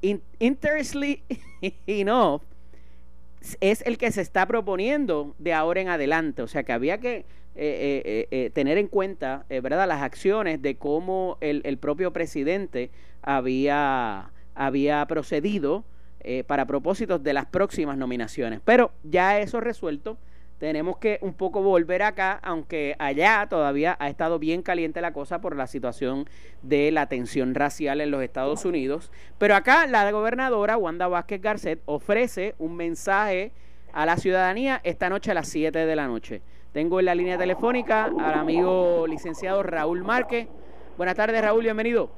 interestingly 0.01 1.21
enough, 1.85 2.41
es 3.61 3.83
el 3.85 3.99
que 3.99 4.11
se 4.11 4.21
está 4.21 4.47
proponiendo 4.47 5.35
de 5.37 5.53
ahora 5.53 5.81
en 5.81 5.89
adelante. 5.89 6.41
O 6.41 6.47
sea 6.47 6.63
que 6.63 6.71
había 6.71 6.99
que 6.99 7.25
tener 8.53 8.77
en 8.77 8.87
cuenta, 8.87 9.45
¿verdad?, 9.49 9.87
las 9.87 10.01
acciones 10.01 10.61
de 10.61 10.75
cómo 10.75 11.37
el, 11.41 11.61
el 11.65 11.77
propio 11.77 12.13
presidente 12.13 12.89
había, 13.21 14.31
había 14.55 15.05
procedido 15.07 15.83
eh, 16.21 16.43
para 16.43 16.65
propósitos 16.65 17.23
de 17.23 17.31
las 17.31 17.45
próximas 17.45 17.97
nominaciones. 17.97 18.59
Pero 18.65 18.91
ya 19.03 19.39
eso 19.39 19.61
resuelto, 19.61 20.17
tenemos 20.57 20.97
que 20.97 21.17
un 21.21 21.33
poco 21.33 21.61
volver 21.61 22.03
acá, 22.03 22.33
aunque 22.43 22.93
allá 22.99 23.47
todavía 23.49 23.95
ha 24.01 24.09
estado 24.09 24.37
bien 24.37 24.61
caliente 24.61 24.99
la 24.99 25.13
cosa 25.13 25.39
por 25.39 25.55
la 25.55 25.65
situación 25.65 26.27
de 26.61 26.91
la 26.91 27.07
tensión 27.07 27.55
racial 27.55 28.01
en 28.01 28.11
los 28.11 28.21
Estados 28.21 28.65
Unidos. 28.65 29.13
Pero 29.37 29.55
acá 29.55 29.87
la 29.87 30.11
gobernadora 30.11 30.75
Wanda 30.75 31.07
Vázquez 31.07 31.41
Garcet 31.41 31.81
ofrece 31.85 32.53
un 32.59 32.75
mensaje 32.75 33.53
a 33.93 34.05
la 34.05 34.17
ciudadanía 34.17 34.81
esta 34.83 35.07
noche 35.09 35.31
a 35.31 35.35
las 35.35 35.47
7 35.47 35.85
de 35.85 35.95
la 35.95 36.07
noche. 36.07 36.41
Tengo 36.73 36.99
en 36.99 37.05
la 37.05 37.15
línea 37.15 37.37
telefónica 37.37 38.05
al 38.05 38.35
amigo 38.35 39.07
licenciado 39.07 39.63
Raúl 39.63 40.03
Márquez. 40.03 40.47
Buenas 40.97 41.15
tardes, 41.15 41.41
Raúl, 41.41 41.63
bienvenido. 41.63 42.11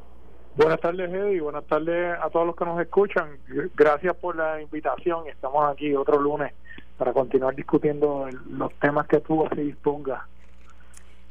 Buenas 0.58 0.82
tardes, 0.82 1.10
Eddie. 1.10 1.40
Buenas 1.40 1.66
tardes 1.66 2.18
a 2.22 2.30
todos 2.30 2.48
los 2.48 2.56
que 2.58 2.66
nos 2.66 2.82
escuchan. 2.82 3.38
Gracias 3.76 4.14
por 4.18 4.36
la 4.36 4.62
invitación. 4.62 5.26
Estamos 5.28 5.72
aquí 5.72 5.96
otro 5.96 6.20
lunes 6.20 6.52
para 6.98 7.14
continuar 7.14 7.56
discutiendo 7.56 8.28
los 8.50 8.74
temas 8.74 9.08
que 9.08 9.22
tú 9.22 9.46
así 9.46 9.62
dispongas. 9.62 10.22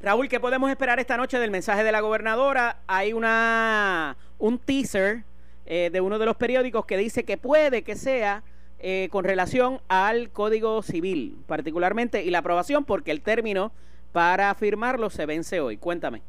Raúl, 0.02 0.30
¿qué 0.30 0.40
podemos 0.40 0.70
esperar 0.70 0.98
esta 0.98 1.18
noche 1.18 1.38
del 1.38 1.50
mensaje 1.50 1.84
de 1.84 1.92
la 1.92 2.00
gobernadora? 2.00 2.78
Hay 2.86 3.12
una 3.12 4.16
un 4.38 4.58
teaser 4.58 5.24
eh, 5.66 5.90
de 5.92 6.00
uno 6.00 6.18
de 6.18 6.24
los 6.24 6.36
periódicos 6.36 6.86
que 6.86 6.96
dice 6.96 7.24
que 7.24 7.36
puede 7.36 7.82
que 7.82 7.96
sea 7.96 8.42
eh, 8.82 9.08
con 9.10 9.24
relación 9.24 9.80
al 9.88 10.30
Código 10.30 10.82
Civil, 10.82 11.36
particularmente, 11.46 12.24
y 12.24 12.30
la 12.30 12.38
aprobación, 12.38 12.84
porque 12.84 13.10
el 13.10 13.20
término 13.20 13.72
para 14.12 14.54
firmarlo 14.54 15.10
se 15.10 15.26
vence 15.26 15.60
hoy. 15.60 15.76
Cuéntame. 15.76 16.22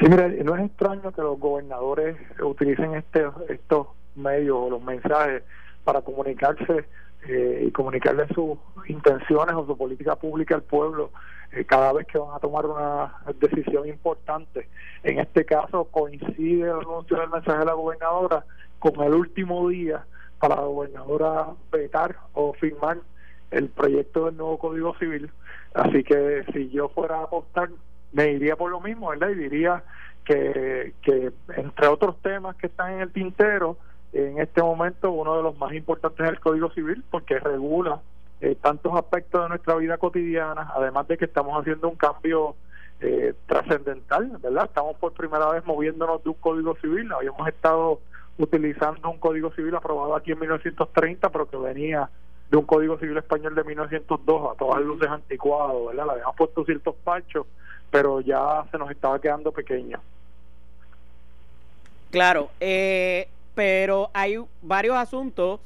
Sí, 0.00 0.06
mira, 0.08 0.28
no 0.28 0.56
es 0.56 0.64
extraño 0.64 1.12
que 1.12 1.22
los 1.22 1.38
gobernadores 1.38 2.16
utilicen 2.40 2.94
este, 2.94 3.26
estos 3.48 3.88
medios 4.16 4.56
o 4.58 4.70
los 4.70 4.82
mensajes 4.82 5.42
para 5.84 6.00
comunicarse 6.00 6.86
eh, 7.28 7.64
y 7.68 7.70
comunicarle 7.70 8.26
sus 8.34 8.58
intenciones 8.88 9.54
o 9.54 9.66
su 9.66 9.76
política 9.76 10.16
pública 10.16 10.54
al 10.54 10.62
pueblo 10.62 11.10
eh, 11.52 11.64
cada 11.64 11.92
vez 11.92 12.06
que 12.06 12.18
van 12.18 12.34
a 12.34 12.40
tomar 12.40 12.66
una 12.66 13.14
decisión 13.40 13.86
importante. 13.88 14.68
En 15.02 15.20
este 15.20 15.44
caso 15.44 15.84
coincide 15.84 16.64
el 16.64 16.80
anuncio 16.80 17.16
del 17.16 17.30
mensaje 17.30 17.58
de 17.58 17.64
la 17.66 17.74
gobernadora 17.74 18.44
con 18.78 19.00
el 19.02 19.14
último 19.14 19.68
día 19.68 20.04
para 20.44 20.56
la 20.56 20.66
gobernadora 20.66 21.46
vetar 21.72 22.16
o 22.34 22.52
firmar 22.52 22.98
el 23.50 23.70
proyecto 23.70 24.26
del 24.26 24.36
nuevo 24.36 24.58
Código 24.58 24.94
Civil. 24.98 25.30
Así 25.72 26.04
que 26.04 26.44
si 26.52 26.68
yo 26.68 26.90
fuera 26.90 27.16
a 27.16 27.22
apostar 27.22 27.70
me 28.12 28.32
iría 28.32 28.54
por 28.54 28.70
lo 28.70 28.78
mismo, 28.78 29.08
¿verdad? 29.08 29.30
Y 29.30 29.36
diría 29.36 29.82
que, 30.22 30.92
que 31.00 31.32
entre 31.56 31.86
otros 31.86 32.20
temas 32.20 32.56
que 32.56 32.66
están 32.66 32.92
en 32.92 33.00
el 33.00 33.10
tintero, 33.10 33.78
en 34.12 34.38
este 34.38 34.62
momento 34.62 35.12
uno 35.12 35.34
de 35.38 35.42
los 35.42 35.58
más 35.58 35.72
importantes 35.72 36.26
es 36.26 36.32
el 36.32 36.40
Código 36.40 36.70
Civil, 36.72 37.02
porque 37.10 37.38
regula 37.38 38.02
eh, 38.42 38.54
tantos 38.60 38.94
aspectos 38.94 39.44
de 39.44 39.48
nuestra 39.48 39.76
vida 39.76 39.96
cotidiana, 39.96 40.70
además 40.74 41.08
de 41.08 41.16
que 41.16 41.24
estamos 41.24 41.58
haciendo 41.58 41.88
un 41.88 41.96
cambio 41.96 42.54
eh, 43.00 43.32
trascendental, 43.46 44.36
¿verdad? 44.42 44.66
Estamos 44.66 44.96
por 44.96 45.14
primera 45.14 45.48
vez 45.48 45.64
moviéndonos 45.64 46.22
de 46.22 46.28
un 46.28 46.36
Código 46.36 46.76
Civil, 46.82 47.10
habíamos 47.12 47.48
estado 47.48 48.00
utilizando 48.38 49.10
un 49.10 49.18
Código 49.18 49.52
Civil 49.52 49.74
aprobado 49.74 50.16
aquí 50.16 50.32
en 50.32 50.40
1930, 50.40 51.30
pero 51.30 51.48
que 51.48 51.56
venía 51.56 52.08
de 52.50 52.56
un 52.56 52.64
Código 52.64 52.98
Civil 52.98 53.16
español 53.16 53.54
de 53.54 53.64
1902, 53.64 54.52
a 54.52 54.58
todas 54.58 54.82
luces 54.82 55.08
anticuado, 55.08 55.86
¿verdad? 55.86 56.06
Le 56.06 56.12
habíamos 56.12 56.36
puesto 56.36 56.64
ciertos 56.64 56.94
parchos 56.96 57.46
pero 57.94 58.20
ya 58.20 58.64
se 58.72 58.76
nos 58.76 58.90
estaba 58.90 59.20
quedando 59.20 59.52
pequeño. 59.52 60.00
Claro, 62.10 62.50
eh, 62.58 63.28
pero 63.54 64.10
hay 64.12 64.36
varios 64.62 64.96
asuntos 64.96 65.60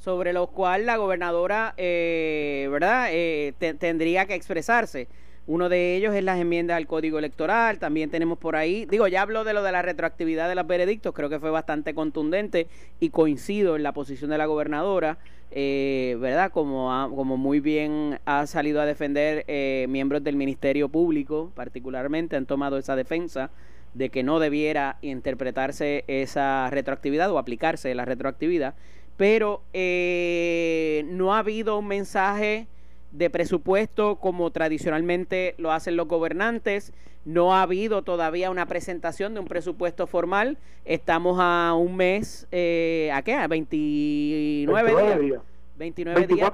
sobre 0.00 0.32
los 0.32 0.48
cuales 0.48 0.86
la 0.86 0.96
gobernadora, 0.96 1.74
eh, 1.76 2.66
¿verdad?, 2.68 3.10
eh, 3.12 3.54
tendría 3.78 4.26
que 4.26 4.34
expresarse. 4.34 5.06
Uno 5.48 5.70
de 5.70 5.96
ellos 5.96 6.14
es 6.14 6.22
las 6.22 6.38
enmiendas 6.38 6.76
al 6.76 6.86
Código 6.86 7.18
Electoral. 7.18 7.78
También 7.78 8.10
tenemos 8.10 8.36
por 8.36 8.54
ahí, 8.54 8.84
digo, 8.84 9.08
ya 9.08 9.22
hablo 9.22 9.44
de 9.44 9.54
lo 9.54 9.62
de 9.62 9.72
la 9.72 9.80
retroactividad 9.80 10.46
de 10.46 10.54
los 10.54 10.66
veredictos, 10.66 11.14
creo 11.14 11.30
que 11.30 11.40
fue 11.40 11.50
bastante 11.50 11.94
contundente 11.94 12.66
y 13.00 13.08
coincido 13.08 13.74
en 13.74 13.82
la 13.82 13.92
posición 13.92 14.30
de 14.30 14.36
la 14.36 14.44
gobernadora, 14.44 15.16
eh, 15.50 16.18
¿verdad? 16.20 16.52
Como, 16.52 16.90
como 17.16 17.38
muy 17.38 17.60
bien 17.60 18.20
ha 18.26 18.46
salido 18.46 18.82
a 18.82 18.84
defender 18.84 19.46
eh, 19.48 19.86
miembros 19.88 20.22
del 20.22 20.36
Ministerio 20.36 20.90
Público, 20.90 21.50
particularmente, 21.54 22.36
han 22.36 22.44
tomado 22.44 22.76
esa 22.76 22.94
defensa 22.94 23.50
de 23.94 24.10
que 24.10 24.22
no 24.22 24.40
debiera 24.40 24.98
interpretarse 25.00 26.04
esa 26.08 26.68
retroactividad 26.68 27.30
o 27.30 27.38
aplicarse 27.38 27.94
la 27.94 28.04
retroactividad, 28.04 28.74
pero 29.16 29.62
eh, 29.72 31.06
no 31.08 31.34
ha 31.34 31.38
habido 31.38 31.78
un 31.78 31.86
mensaje 31.86 32.66
de 33.12 33.30
presupuesto 33.30 34.16
como 34.16 34.50
tradicionalmente 34.50 35.54
lo 35.58 35.72
hacen 35.72 35.96
los 35.96 36.08
gobernantes. 36.08 36.92
No 37.24 37.54
ha 37.54 37.62
habido 37.62 38.02
todavía 38.02 38.50
una 38.50 38.66
presentación 38.66 39.34
de 39.34 39.40
un 39.40 39.46
presupuesto 39.46 40.06
formal. 40.06 40.58
Estamos 40.84 41.38
a 41.40 41.74
un 41.74 41.96
mes, 41.96 42.46
eh, 42.52 43.10
¿a 43.12 43.22
qué? 43.22 43.34
A 43.34 43.46
29, 43.48 45.20
días. 45.20 45.42
29 45.76 46.26
días, 46.26 46.52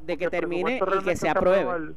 de, 0.00 0.18
que 0.18 0.28
termine 0.28 0.78
y 0.78 1.04
que 1.04 1.16
se 1.16 1.28
apruebe. 1.30 1.94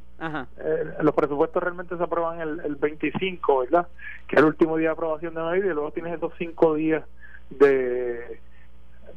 Eh, 0.58 0.84
los 1.02 1.14
presupuestos 1.14 1.62
realmente 1.62 1.96
se 1.96 2.02
aprueban 2.02 2.40
el, 2.40 2.60
el 2.60 2.76
25, 2.76 3.58
¿verdad? 3.60 3.86
Que 4.26 4.36
es 4.36 4.40
el 4.40 4.46
último 4.46 4.78
día 4.78 4.88
de 4.88 4.92
aprobación 4.92 5.34
de 5.34 5.42
ley 5.42 5.60
y 5.60 5.74
luego 5.74 5.90
tienes 5.90 6.14
esos 6.14 6.32
cinco 6.38 6.74
días 6.74 7.04
de 7.50 8.40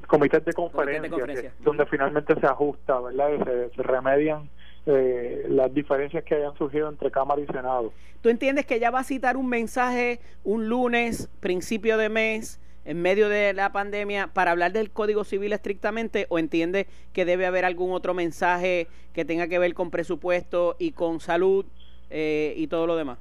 comités 0.07 0.43
de 0.45 0.53
conferencia, 0.53 1.53
donde 1.59 1.85
finalmente 1.85 2.39
se 2.39 2.45
ajusta, 2.45 2.99
¿verdad? 2.99 3.29
Y 3.31 3.73
se, 3.75 3.83
remedian 3.83 4.49
eh, 4.85 5.45
las 5.49 5.73
diferencias 5.73 6.23
que 6.23 6.35
hayan 6.35 6.55
surgido 6.55 6.89
entre 6.89 7.09
Cámara 7.09 7.41
y 7.41 7.45
Senado. 7.45 7.93
¿Tú 8.21 8.29
entiendes 8.29 8.65
que 8.65 8.79
ya 8.79 8.91
va 8.91 8.99
a 8.99 9.03
citar 9.03 9.37
un 9.37 9.47
mensaje 9.47 10.19
un 10.43 10.67
lunes, 10.67 11.29
principio 11.39 11.97
de 11.97 12.09
mes, 12.09 12.59
en 12.85 13.01
medio 13.01 13.29
de 13.29 13.53
la 13.53 13.71
pandemia, 13.71 14.27
para 14.33 14.51
hablar 14.51 14.73
del 14.73 14.91
Código 14.91 15.23
Civil 15.23 15.53
estrictamente, 15.53 16.25
o 16.29 16.37
entiendes 16.37 16.87
que 17.13 17.25
debe 17.25 17.45
haber 17.45 17.65
algún 17.65 17.91
otro 17.93 18.13
mensaje 18.13 18.87
que 19.13 19.23
tenga 19.25 19.47
que 19.47 19.59
ver 19.59 19.73
con 19.73 19.89
presupuesto 19.89 20.75
y 20.79 20.91
con 20.91 21.19
salud 21.19 21.65
eh, 22.09 22.53
y 22.57 22.67
todo 22.67 22.87
lo 22.87 22.95
demás? 22.95 23.19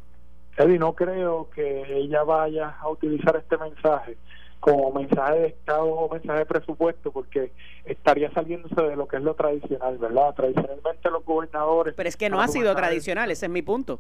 Eddie, 0.57 0.79
no 0.79 0.95
creo 0.95 1.49
que 1.55 1.85
ella 1.97 2.25
vaya 2.25 2.77
a 2.81 2.89
utilizar 2.89 3.37
este 3.37 3.57
mensaje 3.57 4.17
como 4.63 4.93
mensaje 4.93 5.41
de 5.41 5.47
Estado 5.49 5.85
o 5.87 6.09
mensaje 6.09 6.39
de 6.39 6.47
presupuesto, 6.47 7.11
porque 7.11 7.51
estaría 7.85 8.31
saliéndose 8.31 8.81
de 8.81 8.95
lo 8.95 9.09
que 9.09 9.17
es 9.17 9.23
lo 9.25 9.35
tradicional, 9.35 9.99
¿verdad? 9.99 10.33
Tradicionalmente 10.37 11.11
los 11.11 11.25
gobernadores... 11.25 11.95
Pero 11.97 12.09
es 12.09 12.17
que 12.17 12.31
no 12.31 12.41
ha 12.41 12.47
sido 12.47 12.73
tradicional, 12.77 13.33
ese 13.33 13.47
es 13.47 13.51
mi 13.51 13.63
punto. 13.63 13.99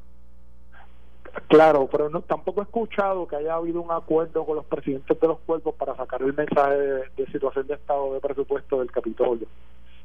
Claro, 1.48 1.88
pero 1.90 2.08
no, 2.10 2.20
tampoco 2.20 2.60
he 2.60 2.64
escuchado 2.64 3.26
que 3.26 3.34
haya 3.34 3.54
habido 3.54 3.82
un 3.82 3.90
acuerdo 3.90 4.46
con 4.46 4.54
los 4.54 4.64
presidentes 4.66 5.18
de 5.18 5.26
los 5.26 5.40
cuerpos 5.40 5.74
para 5.74 5.96
sacar 5.96 6.22
el 6.22 6.32
mensaje 6.32 6.76
de, 6.76 7.26
situación 7.32 7.66
de 7.66 7.74
Estado 7.74 8.14
de 8.14 8.20
presupuesto 8.20 8.78
del 8.78 8.92
Capitolio. 8.92 9.48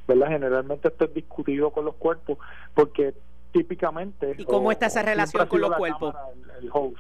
¿verdad? 0.08 0.30
Generalmente 0.30 0.88
esto 0.88 1.06
es 1.06 1.14
discutido 1.14 1.70
con 1.70 1.86
los 1.86 1.94
cuerpos 1.94 2.40
porque 2.74 3.14
típicamente... 3.52 4.34
¿Y 4.40 4.46
cómo 4.46 4.72
está 4.72 4.88
esa 4.88 5.04
relación 5.04 5.46
con 5.46 5.62
los 5.62 5.76
cuerpos? 5.76 6.16
el 6.60 6.70
host. 6.74 6.98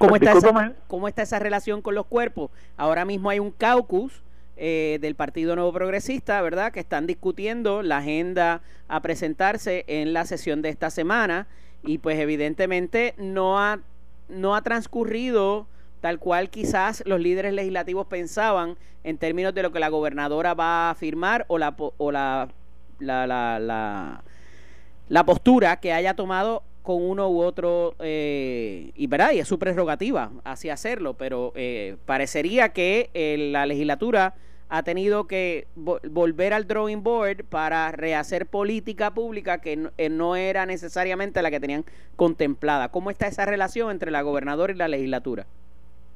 ¿Cómo 0.00 0.16
está, 0.16 0.32
esa, 0.32 0.72
¿Cómo 0.86 1.08
está 1.08 1.22
esa 1.22 1.38
relación 1.38 1.82
con 1.82 1.94
los 1.94 2.06
cuerpos? 2.06 2.50
Ahora 2.78 3.04
mismo 3.04 3.28
hay 3.28 3.38
un 3.38 3.50
caucus 3.50 4.22
eh, 4.56 4.98
del 5.02 5.14
Partido 5.14 5.54
Nuevo 5.54 5.74
Progresista, 5.74 6.40
¿verdad? 6.40 6.72
Que 6.72 6.80
están 6.80 7.06
discutiendo 7.06 7.82
la 7.82 7.98
agenda 7.98 8.62
a 8.88 9.02
presentarse 9.02 9.84
en 9.88 10.14
la 10.14 10.24
sesión 10.24 10.62
de 10.62 10.70
esta 10.70 10.88
semana 10.88 11.48
y 11.82 11.98
pues 11.98 12.18
evidentemente 12.18 13.14
no 13.18 13.60
ha, 13.60 13.80
no 14.30 14.56
ha 14.56 14.62
transcurrido 14.62 15.66
tal 16.00 16.18
cual 16.18 16.48
quizás 16.48 17.02
los 17.04 17.20
líderes 17.20 17.52
legislativos 17.52 18.06
pensaban 18.06 18.78
en 19.04 19.18
términos 19.18 19.54
de 19.54 19.62
lo 19.62 19.70
que 19.70 19.80
la 19.80 19.90
gobernadora 19.90 20.54
va 20.54 20.88
a 20.88 20.94
firmar 20.94 21.44
o 21.48 21.58
la, 21.58 21.74
o 21.76 22.10
la, 22.10 22.48
la, 23.00 23.26
la, 23.26 24.22
la 25.08 25.24
postura 25.24 25.76
que 25.78 25.92
haya 25.92 26.14
tomado 26.14 26.62
con 26.90 27.08
uno 27.08 27.30
u 27.30 27.40
otro, 27.40 27.94
eh, 28.00 28.90
y, 28.96 29.06
¿verdad? 29.06 29.30
y 29.30 29.38
es 29.38 29.46
su 29.46 29.60
prerrogativa 29.60 30.32
así 30.42 30.70
hacerlo, 30.70 31.14
pero 31.14 31.52
eh, 31.54 31.96
parecería 32.04 32.70
que 32.70 33.10
eh, 33.14 33.50
la 33.52 33.64
legislatura 33.64 34.34
ha 34.68 34.82
tenido 34.82 35.28
que 35.28 35.68
volver 35.76 36.52
al 36.52 36.66
drawing 36.66 37.04
board 37.04 37.44
para 37.44 37.92
rehacer 37.92 38.46
política 38.46 39.14
pública 39.14 39.60
que 39.60 39.76
no, 40.10 40.34
era 40.34 40.66
necesariamente 40.66 41.42
la 41.42 41.52
que 41.52 41.60
tenían 41.60 41.84
contemplada. 42.16 42.88
¿Cómo 42.88 43.10
está 43.10 43.28
esa 43.28 43.46
relación 43.46 43.92
entre 43.92 44.10
la 44.10 44.22
gobernadora 44.22 44.72
y 44.72 44.76
la 44.76 44.88
legislatura? 44.88 45.46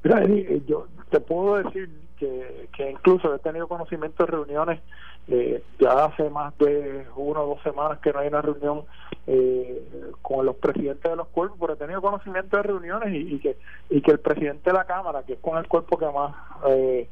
Mira, 0.03 0.25
yo 0.67 0.87
te 1.09 1.21
puedo 1.21 1.55
decir 1.63 1.89
que 2.17 2.91
incluso 2.91 3.33
he 3.33 3.39
tenido 3.39 3.69
conocimiento 3.69 4.25
de 4.25 4.31
reuniones 4.31 4.81
eh, 5.27 5.63
ya 5.79 6.05
hace 6.05 6.29
más 6.29 6.55
de 6.59 7.07
una 7.15 7.41
o 7.41 7.55
dos 7.55 7.63
semanas 7.63 7.99
que 7.99 8.13
no 8.13 8.19
hay 8.19 8.27
una 8.27 8.43
reunión 8.43 8.83
eh, 9.25 9.83
con 10.21 10.45
los 10.45 10.55
presidentes 10.57 11.09
de 11.09 11.15
los 11.15 11.27
cuerpos, 11.29 11.57
pero 11.59 11.73
he 11.73 11.77
tenido 11.77 12.01
conocimiento 12.01 12.57
de 12.57 12.63
reuniones 12.63 13.09
y, 13.11 13.39
que 13.39 13.57
y 13.89 14.01
que 14.01 14.11
el 14.11 14.19
presidente 14.19 14.69
de 14.69 14.77
la 14.77 14.85
Cámara, 14.85 15.23
que 15.23 15.33
es 15.33 15.39
con 15.39 15.57
el 15.57 15.67
cuerpo 15.67 15.97
que 15.97 16.05
más 16.05 16.35
eh, 16.67 17.09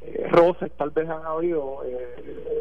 eh 0.00 0.28
roces 0.30 0.72
tal 0.78 0.90
vez 0.90 1.08
han 1.10 1.26
habido, 1.26 1.82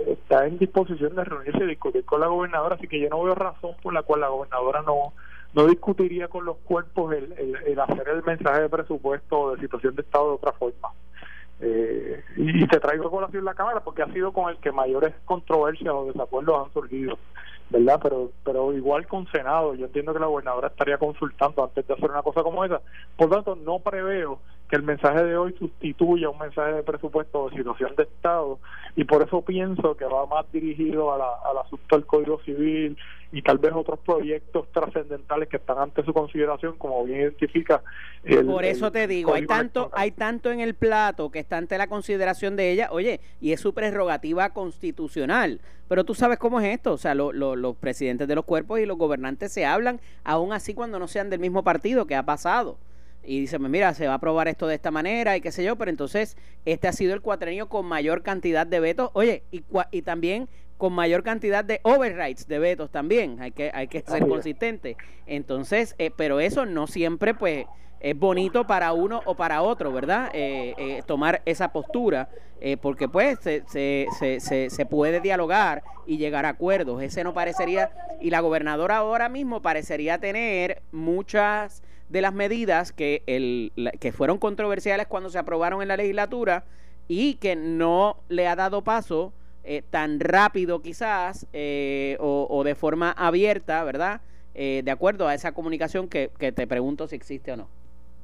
está 0.05 0.45
en 0.45 0.57
disposición 0.57 1.15
de 1.15 1.23
reunirse 1.23 1.63
y 1.63 1.67
discutir 1.67 2.03
con 2.03 2.19
la 2.19 2.27
gobernadora, 2.27 2.75
así 2.75 2.87
que 2.89 2.99
yo 2.99 3.07
no 3.09 3.23
veo 3.23 3.35
razón 3.35 3.75
por 3.81 3.93
la 3.93 4.03
cual 4.03 4.19
la 4.21 4.27
gobernadora 4.27 4.81
no 4.81 5.13
no 5.51 5.65
discutiría 5.65 6.27
con 6.27 6.45
los 6.45 6.57
cuerpos 6.57 7.11
el, 7.13 7.33
el 7.65 7.79
hacer 7.79 8.07
el 8.09 8.23
mensaje 8.23 8.61
de 8.61 8.69
presupuesto 8.69 9.39
o 9.39 9.55
de 9.55 9.61
situación 9.61 9.95
de 9.95 10.03
Estado 10.03 10.27
de 10.27 10.35
otra 10.35 10.51
forma. 10.51 10.89
Eh, 11.61 12.23
y 12.37 12.65
te 12.67 12.79
traigo 12.79 13.07
a 13.07 13.11
colación 13.11 13.43
la 13.43 13.53
Cámara 13.53 13.81
porque 13.81 14.01
ha 14.01 14.13
sido 14.13 14.31
con 14.31 14.49
el 14.49 14.57
que 14.57 14.71
mayores 14.71 15.13
controversias 15.25 15.93
o 15.93 16.05
desacuerdos 16.05 16.65
han 16.65 16.73
surgido, 16.73 17.17
¿verdad? 17.69 17.99
Pero 18.01 18.31
pero 18.45 18.73
igual 18.73 19.07
con 19.07 19.27
Senado, 19.27 19.75
yo 19.75 19.87
entiendo 19.87 20.13
que 20.13 20.19
la 20.19 20.27
gobernadora 20.27 20.69
estaría 20.69 20.97
consultando 20.97 21.63
antes 21.63 21.85
de 21.85 21.93
hacer 21.93 22.09
una 22.09 22.21
cosa 22.21 22.43
como 22.43 22.63
esa. 22.63 22.81
Por 23.17 23.29
tanto, 23.29 23.57
no 23.57 23.79
preveo 23.79 24.39
que 24.69 24.77
el 24.77 24.83
mensaje 24.83 25.23
de 25.23 25.35
hoy 25.35 25.53
sustituya 25.57 26.29
un 26.29 26.37
mensaje 26.37 26.73
de 26.73 26.83
presupuesto 26.83 27.49
de 27.49 27.57
situación 27.57 27.93
de 27.97 28.03
Estado 28.03 28.59
y 28.95 29.03
por 29.03 29.21
eso 29.23 29.41
pienso 29.41 29.97
que 29.97 30.05
va 30.05 30.27
más 30.27 30.49
dirigido 30.51 31.11
a 31.11 31.17
la, 31.17 31.29
al 31.43 31.57
asunto 31.57 31.95
del 31.95 32.05
Código 32.05 32.39
Civil 32.43 32.95
y 33.31 33.41
tal 33.41 33.59
vez 33.59 33.73
otros 33.75 33.99
proyectos 33.99 34.71
trascendentales 34.71 35.49
que 35.49 35.57
están 35.57 35.77
ante 35.77 36.03
su 36.03 36.13
consideración, 36.13 36.77
como 36.77 37.03
bien 37.03 37.21
identifica. 37.21 37.83
por 38.45 38.65
eso 38.65 38.91
te 38.91 39.07
digo, 39.07 39.33
hay 39.33 39.45
tanto, 39.45 39.91
hay 39.93 40.11
tanto 40.11 40.51
en 40.51 40.59
el 40.59 40.73
plato 40.73 41.29
que 41.29 41.39
está 41.39 41.57
ante 41.57 41.77
la 41.77 41.87
consideración 41.87 42.55
de 42.55 42.71
ella, 42.71 42.89
oye, 42.91 43.19
y 43.39 43.51
es 43.51 43.61
su 43.61 43.73
prerrogativa 43.73 44.49
constitucional. 44.51 45.61
Pero 45.87 46.03
tú 46.03 46.13
sabes 46.13 46.37
cómo 46.37 46.59
es 46.59 46.73
esto, 46.73 46.93
o 46.93 46.97
sea, 46.97 47.15
los 47.15 47.75
presidentes 47.77 48.27
de 48.27 48.35
los 48.35 48.45
cuerpos 48.45 48.79
y 48.79 48.85
los 48.85 48.97
gobernantes 48.97 49.51
se 49.51 49.65
hablan, 49.65 49.99
aún 50.23 50.53
así 50.53 50.73
cuando 50.73 50.99
no 50.99 51.07
sean 51.07 51.29
del 51.29 51.39
mismo 51.39 51.63
partido, 51.63 52.05
que 52.05 52.15
ha 52.15 52.23
pasado 52.23 52.77
y 53.23 53.41
dice, 53.41 53.59
pues 53.59 53.69
mira, 53.69 53.93
se 53.93 54.07
va 54.07 54.13
a 54.13 54.15
aprobar 54.15 54.47
esto 54.47 54.65
de 54.65 54.75
esta 54.75 54.91
manera 54.91 55.35
y 55.35 55.41
qué 55.41 55.51
sé 55.51 55.63
yo, 55.63 55.75
pero 55.75 55.91
entonces 55.91 56.37
este 56.65 56.87
ha 56.87 56.93
sido 56.93 57.13
el 57.13 57.21
cuatrenio 57.21 57.67
con 57.69 57.85
mayor 57.85 58.23
cantidad 58.23 58.65
de 58.65 58.79
vetos, 58.79 59.11
oye, 59.13 59.43
y, 59.51 59.63
y 59.91 60.01
también 60.01 60.47
con 60.79 60.93
mayor 60.93 61.23
cantidad 61.23 61.65
de 61.65 61.81
overrides 61.83 62.47
de 62.47 62.57
vetos 62.57 62.89
también, 62.89 63.41
hay 63.41 63.51
que, 63.51 63.69
hay 63.73 63.89
que 63.89 63.99
ser 64.01 64.25
consistente. 64.25 64.95
Entonces, 65.27 65.93
eh, 65.97 66.09
pero 66.15 66.39
eso 66.39 66.65
no 66.65 66.87
siempre 66.87 67.33
pues 67.33 67.65
es 67.99 68.17
bonito 68.17 68.65
para 68.65 68.93
uno 68.93 69.21
o 69.25 69.35
para 69.35 69.61
otro, 69.61 69.91
¿verdad? 69.91 70.29
Eh, 70.33 70.73
eh, 70.77 71.03
tomar 71.05 71.41
esa 71.45 71.73
postura, 71.73 72.29
porque 72.81 73.09
pues 73.09 73.39
se, 73.41 73.63
se, 73.67 74.07
se, 74.39 74.69
se, 74.69 74.85
puede 74.85 75.19
dialogar 75.19 75.83
y 76.07 76.17
llegar 76.17 76.45
a 76.45 76.49
acuerdos. 76.49 77.01
Ese 77.01 77.25
no 77.25 77.33
parecería, 77.33 77.91
y 78.21 78.29
la 78.29 78.39
gobernadora 78.39 78.97
ahora 78.97 79.27
mismo 79.27 79.61
parecería 79.61 80.17
tener 80.17 80.81
muchas 80.93 81.83
de 82.07 82.21
las 82.21 82.33
medidas 82.33 82.93
que, 82.93 83.23
el, 83.27 83.73
que 83.99 84.13
fueron 84.13 84.37
controversiales 84.37 85.07
cuando 85.07 85.29
se 85.29 85.39
aprobaron 85.39 85.81
en 85.81 85.89
la 85.89 85.97
legislatura 85.97 86.63
y 87.09 87.35
que 87.35 87.57
no 87.57 88.17
le 88.29 88.47
ha 88.47 88.55
dado 88.55 88.81
paso 88.81 89.33
eh, 89.63 89.83
tan 89.89 90.19
rápido 90.19 90.81
quizás 90.81 91.47
eh, 91.53 92.17
o, 92.19 92.63
de 92.63 92.75
forma 92.75 93.11
abierta, 93.11 93.83
¿verdad? 93.83 94.21
Eh, 94.55 94.81
de 94.83 94.91
acuerdo 94.91 95.27
a 95.27 95.33
esa 95.33 95.53
comunicación 95.53 96.07
que, 96.07 96.29
te 96.29 96.67
pregunto 96.67 97.07
si 97.07 97.15
existe 97.15 97.51
o 97.51 97.57
no. 97.57 97.67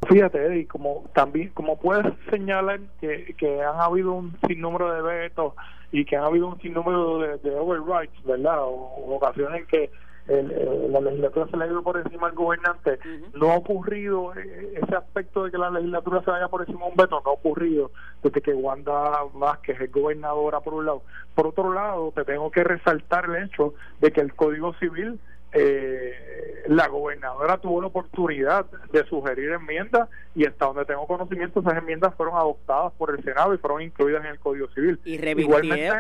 Fíjate, 0.08 0.46
Eddie, 0.46 0.68
como 0.68 1.04
también 1.14 1.50
como 1.50 1.78
puedes 1.78 2.06
señalar 2.30 2.80
que, 3.00 3.36
que 3.38 3.62
han 3.62 3.80
habido 3.80 4.14
un 4.14 4.38
sinnúmero 4.48 4.94
de 4.94 5.02
vetos 5.02 5.54
y 5.92 6.06
que 6.06 6.16
han 6.16 6.24
habido 6.24 6.48
un 6.48 6.60
sinnúmero 6.62 7.20
de, 7.20 7.38
de 7.38 7.56
overrides, 7.56 8.24
¿verdad? 8.24 8.60
O, 8.62 9.16
ocasiones 9.16 9.66
que 9.68 9.90
el, 10.28 10.92
la 10.92 11.02
legislatura 11.02 11.48
se 11.48 11.58
le 11.58 11.66
ha 11.66 11.68
ido 11.68 11.84
por 11.84 11.98
encima 11.98 12.28
al 12.28 12.34
gobernante. 12.34 13.00
No 13.34 13.52
ha 13.52 13.58
ocurrido 13.58 14.34
eh, 14.36 14.80
ese 14.82 14.96
aspecto 14.96 15.44
de 15.44 15.52
que 15.52 15.58
la 15.58 15.70
legislatura 15.70 16.22
se 16.24 16.32
vaya 16.32 16.48
por 16.48 16.62
encima 16.62 16.86
de 16.86 16.92
un 16.92 16.96
veto, 16.96 17.22
no 17.24 17.30
ha 17.30 17.34
ocurrido 17.34 17.92
desde 18.24 18.42
que 18.42 18.54
Wanda 18.54 19.24
Vázquez 19.34 19.80
es 19.82 19.92
gobernadora 19.92 20.62
por 20.62 20.74
un 20.74 20.86
lado. 20.86 21.02
Por 21.36 21.48
otro 21.48 21.74
lado, 21.74 22.12
te 22.16 22.24
tengo 22.26 22.50
que 22.52 22.64
resaltar 22.64 23.26
el 23.26 23.44
hecho 23.44 23.74
de 24.00 24.12
que 24.12 24.22
el 24.22 24.34
Código 24.34 24.74
Civil 24.76 25.20
eh, 25.54 26.64
la 26.68 26.88
gobernadora 26.88 27.58
tuvo 27.58 27.82
la 27.82 27.88
oportunidad 27.88 28.66
de 28.92 29.06
sugerir 29.06 29.52
enmiendas 29.52 30.10
y 30.36 30.46
hasta 30.46 30.66
donde 30.66 30.86
tengo 30.86 31.08
conocimiento 31.08 31.62
esas 31.62 31.78
enmiendas 31.78 32.14
fueron 32.16 32.36
adoptadas 32.36 32.92
por 32.94 33.12
el 33.12 33.24
Senado 33.24 33.54
y 33.54 33.58
fueron 33.58 33.82
incluidas 33.82 34.26
en 34.26 34.32
el 34.32 34.40
Código 34.40 34.68
Civil. 34.74 35.00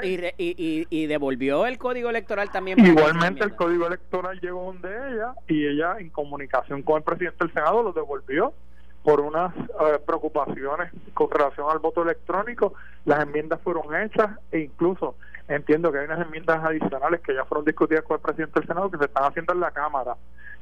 Y, 0.04 0.16
y, 0.38 0.88
y, 0.90 1.06
devolvió 1.06 1.66
el 1.66 1.78
Código 1.78 2.10
Electoral 2.10 2.52
también. 2.52 2.80
Igualmente 2.86 3.44
el 3.44 3.56
Código 3.56 3.88
Electoral 3.88 4.40
llegó 4.42 4.66
donde 4.66 4.90
ella 4.90 5.34
y 5.48 5.66
ella 5.68 5.96
en 6.00 6.10
comunicación 6.10 6.82
con 6.82 6.98
el 6.98 7.04
presidente 7.04 7.38
del 7.46 7.54
Senado 7.54 7.84
lo 7.84 7.94
devolvió 7.94 8.54
por 9.04 9.22
unas 9.22 9.56
eh, 9.56 10.00
preocupaciones 10.06 10.92
con 11.14 11.30
relación 11.30 11.68
al 11.70 11.80
voto 11.80 12.02
electrónico. 12.02 12.74
Las 13.06 13.22
enmiendas 13.22 13.62
fueron 13.62 13.96
hechas 13.96 14.32
e 14.52 14.60
incluso 14.62 15.16
entiendo 15.48 15.92
que 15.92 16.00
hay 16.00 16.06
unas 16.06 16.26
enmiendas 16.26 16.64
adicionales 16.64 17.22
que 17.22 17.34
ya 17.34 17.46
fueron 17.46 17.66
discutidas 17.66 18.04
con 18.04 18.16
el 18.16 18.22
presidente 18.22 18.60
del 18.60 18.68
Senado 18.68 18.92
que 18.92 18.98
se 18.98 19.06
están 19.06 19.24
haciendo 19.26 19.54
en 19.54 19.60
la 19.60 19.72
Cámara. 19.72 20.16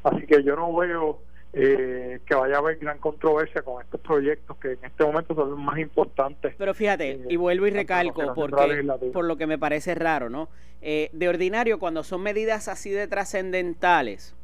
Así 0.03 0.25
que 0.25 0.43
yo 0.43 0.55
no 0.55 0.75
veo 0.75 1.19
eh, 1.53 2.19
que 2.25 2.33
vaya 2.33 2.55
a 2.55 2.57
haber 2.57 2.77
gran 2.77 2.97
controversia 2.97 3.61
con 3.61 3.81
estos 3.81 4.01
proyectos 4.01 4.57
que 4.57 4.71
en 4.71 4.83
este 4.83 5.03
momento 5.03 5.35
son 5.35 5.51
los 5.51 5.59
más 5.59 5.77
importantes. 5.77 6.55
Pero 6.57 6.73
fíjate, 6.73 7.11
eh, 7.11 7.25
y 7.29 7.35
vuelvo 7.35 7.67
y 7.67 7.69
recalco, 7.69 8.33
porque 8.33 8.83
por 9.13 9.25
lo 9.25 9.37
que 9.37 9.47
me 9.47 9.57
parece 9.57 9.93
raro, 9.95 10.29
¿no? 10.29 10.49
Eh, 10.81 11.09
de 11.13 11.29
ordinario, 11.29 11.79
cuando 11.79 12.03
son 12.03 12.21
medidas 12.23 12.67
así 12.67 12.89
de 12.89 13.07
trascendentales, 13.07 14.35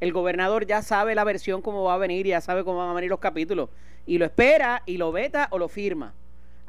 el 0.00 0.12
gobernador 0.12 0.66
ya 0.66 0.82
sabe 0.82 1.14
la 1.14 1.24
versión 1.24 1.62
cómo 1.62 1.84
va 1.84 1.94
a 1.94 1.98
venir, 1.98 2.26
ya 2.26 2.40
sabe 2.40 2.62
cómo 2.64 2.78
van 2.78 2.90
a 2.90 2.94
venir 2.94 3.10
los 3.10 3.18
capítulos, 3.18 3.70
y 4.06 4.18
lo 4.18 4.26
espera 4.26 4.82
y 4.86 4.98
lo 4.98 5.10
veta 5.10 5.48
o 5.50 5.58
lo 5.58 5.68
firma. 5.68 6.12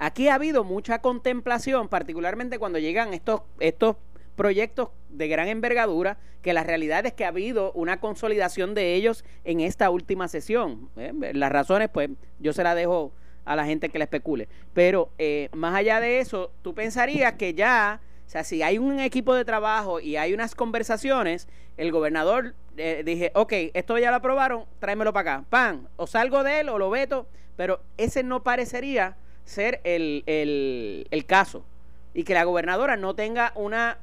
Aquí 0.02 0.30
ha 0.30 0.36
habido 0.36 0.64
mucha 0.64 1.00
contemplación, 1.00 1.90
particularmente 1.90 2.58
cuando 2.58 2.80
llegan 2.80 3.14
estos, 3.14 3.42
estos 3.60 3.98
proyectos 4.38 4.92
de 5.10 5.28
gran 5.28 5.50
envergadura, 5.50 6.18
que 6.42 6.54
la 6.54 6.64
realidad 6.64 7.06
es 7.06 7.12
que 7.12 7.26
ha 7.26 7.28
habido 7.28 7.74
una 7.74 8.00
consolidación 8.00 8.74
de 8.76 8.96
ellos 8.96 9.26
en 9.44 9.60
esta 9.60 9.90
última 9.90 10.30
sesión. 10.30 10.90
¿eh? 10.96 11.12
Las 11.34 11.52
razones, 11.52 11.90
pues, 11.90 12.12
yo 12.40 12.54
se 12.54 12.64
las 12.64 12.78
dejo 12.78 13.12
a 13.44 13.58
la 13.58 13.66
gente 13.66 13.90
que 13.90 13.98
la 13.98 14.06
especule. 14.06 14.48
Pero 14.74 15.10
eh, 15.18 15.50
más 15.52 15.76
allá 15.76 16.00
de 16.00 16.22
eso, 16.22 16.54
tú 16.62 16.74
pensarías 16.74 17.34
que 17.34 17.54
ya, 17.54 18.00
o 18.26 18.30
sea, 18.30 18.46
si 18.46 18.64
hay 18.64 18.78
un 18.78 19.02
equipo 19.02 19.36
de 19.36 19.44
trabajo 19.44 20.00
y 20.00 20.16
hay 20.16 20.34
unas 20.34 20.56
conversaciones, 20.56 21.50
el 21.76 21.92
gobernador 21.92 22.56
eh, 22.78 23.04
dije, 23.06 23.34
ok, 23.36 23.52
esto 23.74 23.98
ya 23.98 24.12
lo 24.12 24.16
aprobaron, 24.16 24.64
tráemelo 24.80 25.12
para 25.12 25.34
acá. 25.34 25.46
Pan, 25.50 25.90
o 25.98 26.08
salgo 26.08 26.46
de 26.46 26.62
él 26.62 26.70
o 26.70 26.78
lo 26.78 26.90
veto, 26.90 27.28
pero 27.58 27.82
ese 27.98 28.24
no 28.24 28.44
parecería 28.44 29.18
ser 29.50 29.82
el, 29.84 30.24
el, 30.26 31.26
caso. 31.26 31.66
Y 32.14 32.24
que 32.24 32.34
la 32.34 32.44
gobernadora 32.44 32.96
no 32.96 33.16
tenga 33.16 33.52
una 33.56 33.98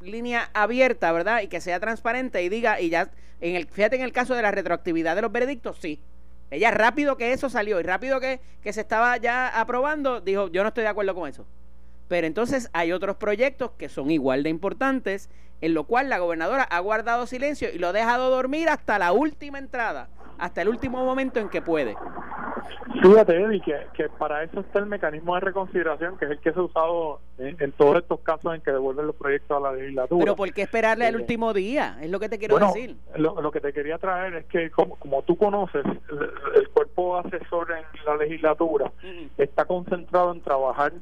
línea 0.00 0.50
abierta, 0.54 1.12
¿verdad? 1.12 1.42
Y 1.42 1.48
que 1.48 1.60
sea 1.60 1.78
transparente 1.78 2.42
y 2.42 2.48
diga, 2.48 2.80
y 2.80 2.88
ya, 2.88 3.10
en 3.40 3.54
el, 3.54 3.66
fíjate 3.66 3.96
en 3.96 4.02
el 4.02 4.12
caso 4.12 4.34
de 4.34 4.42
la 4.42 4.50
retroactividad 4.50 5.14
de 5.14 5.22
los 5.22 5.32
veredictos, 5.32 5.78
sí. 5.78 6.00
Ella 6.50 6.70
rápido 6.70 7.18
que 7.18 7.32
eso 7.32 7.50
salió 7.50 7.78
y 7.78 7.82
rápido 7.82 8.20
que, 8.20 8.40
que 8.62 8.72
se 8.72 8.80
estaba 8.80 9.18
ya 9.18 9.48
aprobando, 9.48 10.20
dijo, 10.22 10.48
yo 10.48 10.62
no 10.62 10.68
estoy 10.68 10.82
de 10.82 10.88
acuerdo 10.88 11.14
con 11.14 11.28
eso. 11.28 11.44
Pero 12.08 12.26
entonces 12.26 12.70
hay 12.72 12.92
otros 12.92 13.16
proyectos 13.16 13.72
que 13.72 13.90
son 13.90 14.10
igual 14.10 14.42
de 14.42 14.48
importantes, 14.48 15.28
en 15.60 15.74
lo 15.74 15.84
cual 15.84 16.08
la 16.08 16.18
gobernadora 16.18 16.62
ha 16.62 16.80
guardado 16.80 17.26
silencio 17.26 17.68
y 17.70 17.78
lo 17.78 17.88
ha 17.88 17.92
dejado 17.92 18.30
dormir 18.30 18.70
hasta 18.70 18.98
la 18.98 19.12
última 19.12 19.58
entrada, 19.58 20.08
hasta 20.38 20.62
el 20.62 20.68
último 20.68 21.04
momento 21.04 21.40
en 21.40 21.50
que 21.50 21.60
puede. 21.60 21.96
Fíjate, 23.02 23.40
Eddie, 23.40 23.60
que, 23.60 23.76
que 23.94 24.08
para 24.08 24.42
eso 24.42 24.60
está 24.60 24.78
el 24.78 24.86
mecanismo 24.86 25.34
de 25.34 25.40
reconsideración, 25.40 26.16
que 26.18 26.24
es 26.24 26.30
el 26.32 26.38
que 26.40 26.52
se 26.52 26.58
ha 26.58 26.62
usado 26.62 27.20
en, 27.38 27.72
todos 27.72 27.98
estos 27.98 28.20
casos 28.20 28.54
en 28.54 28.60
que 28.60 28.72
devuelven 28.72 29.06
los 29.06 29.16
proyectos 29.16 29.56
a 29.56 29.60
la 29.60 29.72
legislatura. 29.72 30.24
Pero 30.24 30.36
¿por 30.36 30.52
qué 30.52 30.62
esperarle 30.62 31.06
al 31.06 31.14
eh, 31.14 31.18
último 31.18 31.52
día? 31.52 31.98
Es 32.00 32.10
lo 32.10 32.18
que 32.18 32.28
te 32.28 32.38
quiero 32.38 32.58
decir. 32.58 32.96
Lo, 33.16 33.40
lo, 33.40 33.50
que 33.50 33.60
te 33.60 33.72
quería 33.72 33.98
traer 33.98 34.34
es 34.34 34.46
que, 34.46 34.70
como, 34.70 34.96
como 34.96 35.22
tú 35.22 35.36
conoces, 35.36 35.84
el, 35.84 36.68
cuerpo 36.70 37.18
asesor 37.18 37.72
en 37.72 37.84
la 38.06 38.16
legislatura 38.16 38.92
está 39.36 39.64
concentrado 39.64 40.32
en 40.32 40.40
trabajar 40.42 40.92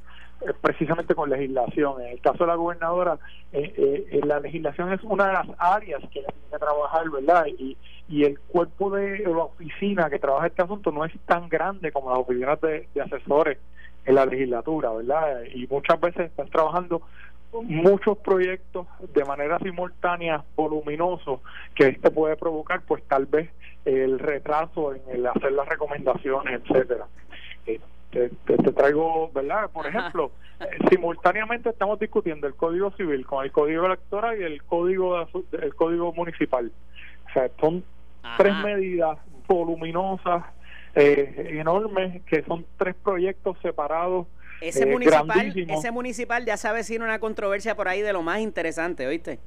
eh, 0.40 0.52
precisamente 0.60 1.14
con 1.14 1.30
legislación. 1.30 2.00
En 2.02 2.08
el 2.08 2.20
caso 2.20 2.38
de 2.44 2.46
la 2.46 2.54
gobernadora, 2.54 3.18
eh, 3.52 4.20
la 4.24 4.40
legislación 4.40 4.92
es 4.92 5.02
una 5.02 5.28
de 5.28 5.32
las 5.32 5.46
áreas 5.58 6.00
que 6.12 6.20
tiene 6.20 6.34
que 6.50 6.58
trabajar, 6.58 7.10
¿verdad? 7.10 7.46
Y, 7.46 7.76
y 8.08 8.24
el 8.24 8.38
cuerpo 8.38 8.90
de 8.90 9.18
la 9.20 9.44
oficina 9.44 10.08
que 10.08 10.18
trabaja 10.18 10.46
este 10.46 10.62
asunto 10.62 10.92
no 10.92 11.04
es 11.04 11.12
tan 11.26 11.48
grande 11.48 11.90
como 11.92 12.10
las 12.10 12.20
oficinas 12.20 12.60
de, 12.60 12.88
asesores 13.02 13.58
en 14.04 14.14
la 14.14 14.26
legislatura, 14.26 14.92
¿verdad? 14.92 15.42
Y 15.52 15.66
muchas 15.66 16.00
veces 16.00 16.26
están 16.26 16.48
trabajando 16.48 17.02
muchos 17.62 18.18
proyectos 18.18 18.86
de 19.14 19.24
manera 19.24 19.58
simultánea, 19.58 20.44
voluminosos, 20.54 21.40
que 21.74 21.88
este 21.88 22.10
puede 22.10 22.36
provocar, 22.36 22.82
pues 22.82 23.02
tal 23.04 23.26
vez 23.26 23.50
el 23.84 24.18
retraso 24.18 24.94
en 24.94 25.02
el 25.10 25.26
hacer 25.26 25.52
las 25.52 25.68
recomendaciones, 25.68 26.60
etcétera 26.62 27.06
te, 28.10 28.30
te, 28.56 28.72
traigo, 28.72 29.30
¿verdad? 29.32 29.70
Por 29.70 29.86
ejemplo, 29.86 30.30
eh, 30.60 30.64
simultáneamente 30.90 31.70
estamos 31.70 31.98
discutiendo 31.98 32.46
el 32.46 32.54
Código 32.54 32.90
Civil 32.92 33.26
con 33.26 33.44
el 33.44 33.52
Código 33.52 33.86
Electoral 33.86 34.40
y 34.40 34.44
el 34.44 34.62
Código 34.62 35.26
el 35.52 35.74
Código 35.74 36.12
Municipal. 36.12 36.72
O 37.28 37.32
sea, 37.32 37.50
son 37.60 37.84
tres 38.36 38.54
medidas 38.64 39.18
voluminosas, 39.46 40.44
eh, 40.94 41.58
enormes, 41.60 42.22
que 42.24 42.42
son 42.44 42.66
tres 42.78 42.94
proyectos 43.02 43.56
separados. 43.62 44.26
Ese 44.60 44.84
eh, 44.84 44.86
municipal, 44.86 45.52
ese 45.56 45.90
municipal 45.90 46.44
ya 46.44 46.56
sabe 46.56 46.82
si 46.84 46.96
una 46.96 47.18
controversia 47.18 47.74
por 47.74 47.88
ahí 47.88 48.00
de 48.00 48.12
lo 48.12 48.22
más 48.22 48.40
interesante, 48.40 49.06
¿oíste? 49.06 49.38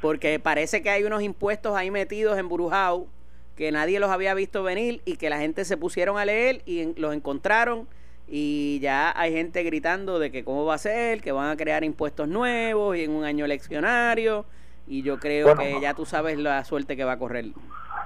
Porque 0.00 0.38
parece 0.38 0.82
que 0.82 0.90
hay 0.90 1.04
unos 1.04 1.22
impuestos 1.22 1.76
ahí 1.76 1.90
metidos 1.90 2.38
en 2.38 2.48
Burujau 2.48 3.08
que 3.56 3.70
nadie 3.70 4.00
los 4.00 4.10
había 4.10 4.34
visto 4.34 4.62
venir 4.62 5.00
y 5.04 5.16
que 5.16 5.30
la 5.30 5.38
gente 5.38 5.64
se 5.64 5.76
pusieron 5.76 6.18
a 6.18 6.24
leer 6.24 6.62
y 6.66 6.98
los 6.98 7.14
encontraron 7.14 7.86
y 8.26 8.78
ya 8.80 9.12
hay 9.18 9.32
gente 9.32 9.62
gritando 9.62 10.18
de 10.18 10.30
que 10.30 10.44
cómo 10.44 10.64
va 10.64 10.74
a 10.74 10.78
ser, 10.78 11.20
que 11.20 11.30
van 11.30 11.50
a 11.50 11.56
crear 11.56 11.84
impuestos 11.84 12.28
nuevos 12.28 12.96
y 12.96 13.04
en 13.04 13.10
un 13.10 13.24
año 13.24 13.44
eleccionario 13.44 14.44
y 14.86 15.02
yo 15.02 15.18
creo 15.18 15.56
que 15.56 15.78
ya 15.80 15.94
tú 15.94 16.04
sabes 16.04 16.38
la 16.38 16.64
suerte 16.64 16.96
que 16.96 17.04
va 17.04 17.12
a 17.12 17.18
correr. 17.18 17.46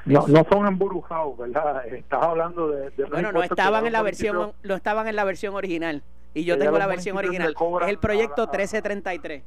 No, 0.09 0.27
no 0.27 0.47
son 0.51 0.67
embrujados, 0.67 1.37
¿verdad? 1.39 1.87
Estás 1.87 2.23
hablando 2.23 2.69
de... 2.69 2.91
bueno, 3.11 3.33
no 3.33 3.43
estaban 3.43 3.87
en 3.87 3.93
la 3.93 4.03
versión, 4.03 4.53
no 4.63 4.75
estaban 4.75 5.07
en 5.09 5.17
la 5.17 5.25
versión 5.25 5.55
original 5.55 6.03
y 6.35 6.45
yo 6.45 6.59
tengo 6.59 6.79
la 6.79 6.87
versión 6.87 7.17
original. 7.17 7.55
Es 7.83 7.89
el 7.89 7.99
proyecto 7.99 8.43
1333. 8.43 9.43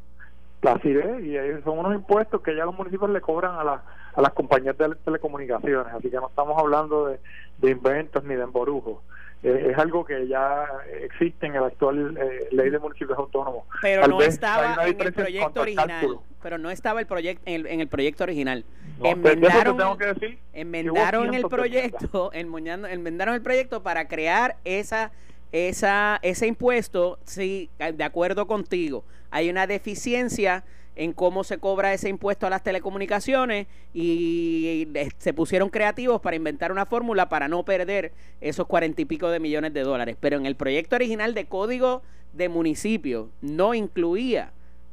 Así 0.64 0.92
es, 0.92 1.24
y 1.24 1.64
son 1.64 1.80
unos 1.80 1.96
impuestos 1.96 2.40
que 2.42 2.56
ya 2.56 2.66
los 2.66 2.76
municipios 2.76 3.10
le 3.10 3.20
cobran 3.20 3.56
a, 3.56 3.64
la, 3.64 3.84
a 4.14 4.22
las 4.22 4.32
compañías 4.34 4.78
de 4.78 4.94
telecomunicaciones, 5.04 5.92
así 5.92 6.12
que 6.12 6.18
no 6.18 6.28
estamos 6.28 6.56
hablando 6.60 7.08
de, 7.08 7.20
de 7.58 7.72
inventos 7.72 8.24
ni 8.24 8.36
de 8.36 8.44
emborujos. 8.44 9.00
Eh, 9.42 9.70
es 9.72 9.78
algo 9.80 10.06
que 10.06 10.28
ya 10.28 10.68
existe 11.02 11.48
en 11.48 11.56
el 11.56 11.64
actual 11.64 12.16
eh, 12.16 12.48
ley 12.52 12.70
de 12.70 12.78
municipios 12.78 13.18
autónomos. 13.18 13.64
Pero 13.82 14.08
no 14.08 14.22
estaba 14.22 14.86
en 14.86 15.02
el 15.02 15.14
proyecto 15.14 15.62
original. 15.62 16.20
Pero 16.42 16.58
no 16.58 16.72
estaba 16.72 17.00
el 17.00 17.08
proyecto 17.08 17.44
en, 17.46 17.82
el, 17.82 17.88
proyecto 17.88 18.24
original. 18.24 18.66
enmendaron, 19.04 19.78
tengo 19.78 19.98
que 19.98 20.06
decir 20.08 20.40
enmendaron 20.54 21.34
el 21.34 21.44
proyecto, 21.44 22.32
enmendaron 22.34 23.36
el 23.36 23.42
proyecto 23.42 23.84
para 23.84 24.08
crear 24.08 24.58
esa 24.64 25.12
esa 25.52 26.20
ese 26.22 26.48
impuesto, 26.48 27.20
sí, 27.26 27.70
de 27.78 28.04
acuerdo 28.04 28.48
contigo. 28.48 29.04
Hay 29.30 29.50
una 29.50 29.68
deficiencia 29.68 30.64
en 30.96 31.14
cómo 31.14 31.44
se 31.44 31.58
cobra 31.58 31.94
ese 31.94 32.10
impuesto 32.10 32.48
a 32.48 32.50
las 32.50 32.64
telecomunicaciones 32.64 33.68
y 33.94 34.88
se 35.18 35.34
pusieron 35.34 35.70
creativos 35.70 36.22
para 36.22 36.36
inventar 36.36 36.72
una 36.72 36.86
fórmula 36.86 37.30
para 37.30 37.48
no 37.48 37.64
perder 37.64 38.12
esos 38.42 38.68
cuarenta 38.68 39.02
y 39.02 39.06
pico 39.06 39.30
de 39.30 39.40
millones 39.40 39.74
de 39.74 39.82
dólares. 39.82 40.18
Pero 40.20 40.38
en 40.38 40.46
el 40.46 40.56
proyecto 40.56 40.96
original 40.96 41.34
de 41.34 41.46
código 41.46 42.02
de 42.34 42.50
municipio 42.50 43.30
no 43.42 43.74
incluía 43.74 44.52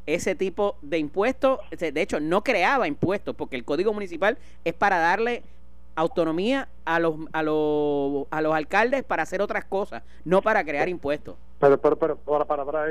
ese 0.08 0.34
tipo 0.34 0.76
de 0.80 0.98
impuestos, 0.98 1.60
de 1.70 2.00
hecho 2.00 2.18
no 2.18 2.42
creaba 2.42 2.88
impuestos 2.88 3.36
porque 3.36 3.56
el 3.56 3.64
código 3.64 3.92
municipal 3.92 4.38
es 4.64 4.72
para 4.72 4.98
darle 4.98 5.42
autonomía 5.96 6.68
a 6.86 6.98
los 6.98 7.16
a 7.32 7.42
los 7.42 8.26
a 8.30 8.40
los 8.40 8.54
alcaldes 8.54 9.04
para 9.04 9.24
hacer 9.24 9.42
otras 9.42 9.66
cosas, 9.66 10.02
no 10.24 10.40
para 10.40 10.64
crear 10.64 10.88
impuestos. 10.88 11.36
Pero 11.60 11.78
pero 11.78 11.96
pero 11.96 12.16
para 12.16 12.46
para, 12.46 12.64
para 12.64 12.88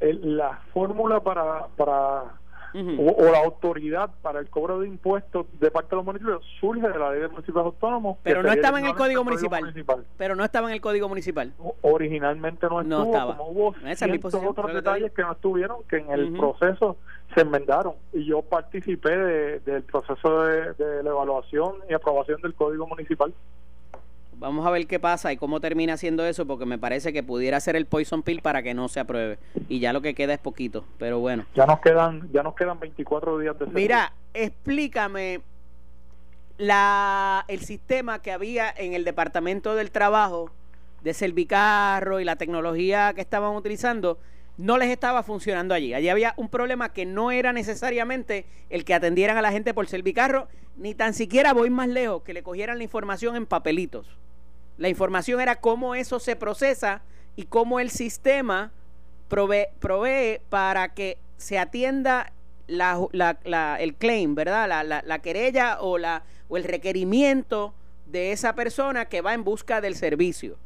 la 0.00 0.58
fórmula 0.72 1.20
para 1.20 1.66
para 1.76 2.32
o, 2.74 3.30
la 3.30 3.38
autoridad 3.38 4.10
para 4.22 4.40
el 4.40 4.48
cobro 4.48 4.80
de 4.80 4.88
impuestos 4.88 5.46
de 5.60 5.70
parte 5.70 5.90
de 5.90 5.96
los 5.96 6.04
municipios 6.04 6.42
surge 6.60 6.88
de 6.88 6.98
la 6.98 7.12
ley 7.12 7.20
de 7.20 7.28
municipios 7.28 7.64
autónomos. 7.64 8.18
Pero 8.22 8.42
no 8.42 8.52
estaba 8.52 8.80
en 8.80 8.86
el 8.86 8.94
código 8.94 9.24
municipal. 9.24 9.72
Pero 10.16 10.34
no 10.34 10.44
estaba 10.44 10.68
en 10.68 10.74
el 10.74 10.80
código 10.80 11.08
municipal. 11.08 11.52
originalmente 11.82 12.66
no 12.68 12.80
estuvo, 12.80 13.04
estaba. 13.04 13.36
como 13.36 13.50
hubo 13.50 13.74
otros 14.48 14.74
detalles 14.74 15.12
que 15.12 15.22
no 15.22 15.32
estuvieron, 15.32 15.78
que 15.88 15.98
en 15.98 16.10
el 16.10 16.32
proceso 16.32 16.96
se 17.34 17.42
enmendaron. 17.42 17.94
Y 18.12 18.24
yo 18.24 18.42
participé 18.42 19.16
del 19.60 19.82
proceso 19.84 20.42
de 20.44 21.02
la 21.02 21.10
evaluación 21.10 21.76
y 21.88 21.94
aprobación 21.94 22.40
del 22.42 22.54
código 22.54 22.86
municipal. 22.86 23.32
Vamos 24.44 24.66
a 24.66 24.70
ver 24.70 24.86
qué 24.86 25.00
pasa 25.00 25.32
y 25.32 25.38
cómo 25.38 25.58
termina 25.58 25.94
haciendo 25.94 26.22
eso, 26.26 26.46
porque 26.46 26.66
me 26.66 26.76
parece 26.76 27.14
que 27.14 27.22
pudiera 27.22 27.58
ser 27.60 27.76
el 27.76 27.86
poison 27.86 28.22
pill 28.22 28.42
para 28.42 28.62
que 28.62 28.74
no 28.74 28.88
se 28.88 29.00
apruebe. 29.00 29.38
Y 29.70 29.78
ya 29.78 29.94
lo 29.94 30.02
que 30.02 30.14
queda 30.14 30.34
es 30.34 30.38
poquito, 30.38 30.84
pero 30.98 31.18
bueno. 31.18 31.46
Ya 31.54 31.64
nos 31.64 31.80
quedan, 31.80 32.28
ya 32.30 32.42
nos 32.42 32.54
quedan 32.54 32.78
24 32.78 33.38
días 33.38 33.58
de 33.58 33.64
Mira, 33.68 34.12
explícame 34.34 35.40
la, 36.58 37.46
el 37.48 37.60
sistema 37.60 38.20
que 38.20 38.32
había 38.32 38.70
en 38.76 38.92
el 38.92 39.04
Departamento 39.04 39.74
del 39.76 39.90
Trabajo 39.90 40.50
de 41.02 41.14
Servicarro 41.14 42.20
y 42.20 42.24
la 42.24 42.36
tecnología 42.36 43.14
que 43.14 43.22
estaban 43.22 43.56
utilizando 43.56 44.18
no 44.58 44.76
les 44.76 44.90
estaba 44.90 45.22
funcionando 45.22 45.72
allí. 45.72 45.94
Allí 45.94 46.10
había 46.10 46.34
un 46.36 46.50
problema 46.50 46.92
que 46.92 47.06
no 47.06 47.30
era 47.30 47.54
necesariamente 47.54 48.44
el 48.68 48.84
que 48.84 48.92
atendieran 48.92 49.38
a 49.38 49.42
la 49.42 49.52
gente 49.52 49.72
por 49.72 49.86
Servicarro, 49.86 50.48
ni 50.76 50.94
tan 50.94 51.14
siquiera 51.14 51.54
voy 51.54 51.70
más 51.70 51.88
lejos, 51.88 52.22
que 52.24 52.34
le 52.34 52.42
cogieran 52.42 52.76
la 52.76 52.84
información 52.84 53.36
en 53.36 53.46
papelitos. 53.46 54.18
La 54.76 54.88
información 54.88 55.40
era 55.40 55.60
cómo 55.60 55.94
eso 55.94 56.18
se 56.18 56.36
procesa 56.36 57.02
y 57.36 57.44
cómo 57.44 57.80
el 57.80 57.90
sistema 57.90 58.72
provee, 59.28 59.66
provee 59.78 60.40
para 60.48 60.94
que 60.94 61.18
se 61.36 61.58
atienda 61.58 62.32
la, 62.66 63.06
la, 63.12 63.76
el 63.80 63.94
claim, 63.94 64.34
¿verdad? 64.34 64.68
La, 64.68 65.02
la, 65.02 65.18
querella 65.20 65.80
o, 65.80 65.98
la, 65.98 66.22
o 66.48 66.56
el 66.56 66.64
requerimiento 66.64 67.74
de 68.06 68.32
esa 68.32 68.54
persona 68.54 69.06
que 69.06 69.20
va 69.20 69.34
en 69.34 69.44
busca 69.44 69.80
del 69.80 69.96
servicio. 69.96 70.56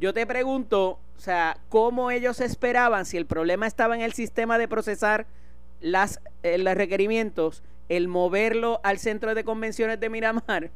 Yo 0.00 0.12
te 0.12 0.26
pregunto, 0.26 0.98
o 1.16 1.20
sea, 1.20 1.56
¿cómo 1.68 2.10
ellos 2.10 2.40
esperaban 2.40 3.06
si 3.06 3.16
el 3.16 3.26
problema 3.26 3.66
estaba 3.66 3.94
en 3.94 4.02
el 4.02 4.12
sistema 4.12 4.58
de 4.58 4.68
procesar 4.68 5.26
las, 5.80 6.20
eh, 6.42 6.58
los 6.58 6.74
requerimientos, 6.74 7.62
el 7.88 8.08
moverlo 8.08 8.80
al 8.82 8.98
centro 8.98 9.34
de 9.34 9.44
convenciones 9.44 10.00
de 10.00 10.10
Miramar? 10.10 10.70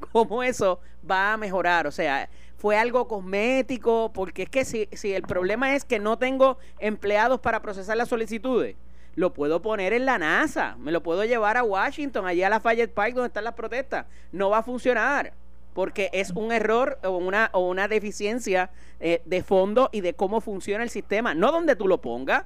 Cómo 0.00 0.42
eso 0.42 0.80
va 1.08 1.32
a 1.32 1.36
mejorar. 1.36 1.86
O 1.86 1.90
sea, 1.90 2.28
fue 2.56 2.76
algo 2.76 3.08
cosmético, 3.08 4.10
porque 4.12 4.42
es 4.42 4.48
que 4.50 4.64
si, 4.64 4.88
si 4.92 5.14
el 5.14 5.22
problema 5.22 5.74
es 5.74 5.84
que 5.84 5.98
no 5.98 6.18
tengo 6.18 6.58
empleados 6.78 7.40
para 7.40 7.62
procesar 7.62 7.96
las 7.96 8.08
solicitudes, 8.08 8.76
lo 9.16 9.32
puedo 9.32 9.62
poner 9.62 9.92
en 9.92 10.06
la 10.06 10.18
NASA, 10.18 10.76
me 10.78 10.92
lo 10.92 11.02
puedo 11.02 11.24
llevar 11.24 11.56
a 11.56 11.64
Washington, 11.64 12.26
allá 12.26 12.46
a 12.46 12.50
la 12.50 12.60
Fayette 12.60 12.92
Park 12.92 13.14
donde 13.14 13.28
están 13.28 13.44
las 13.44 13.54
protestas. 13.54 14.06
No 14.32 14.50
va 14.50 14.58
a 14.58 14.62
funcionar 14.62 15.32
porque 15.74 16.10
es 16.12 16.30
un 16.30 16.52
error 16.52 16.98
o 17.02 17.10
una, 17.10 17.50
o 17.52 17.68
una 17.68 17.88
deficiencia 17.88 18.70
eh, 18.98 19.22
de 19.24 19.42
fondo 19.42 19.88
y 19.92 20.00
de 20.00 20.14
cómo 20.14 20.40
funciona 20.40 20.82
el 20.82 20.90
sistema, 20.90 21.34
no 21.34 21.52
donde 21.52 21.76
tú 21.76 21.88
lo 21.88 22.00
pongas. 22.00 22.44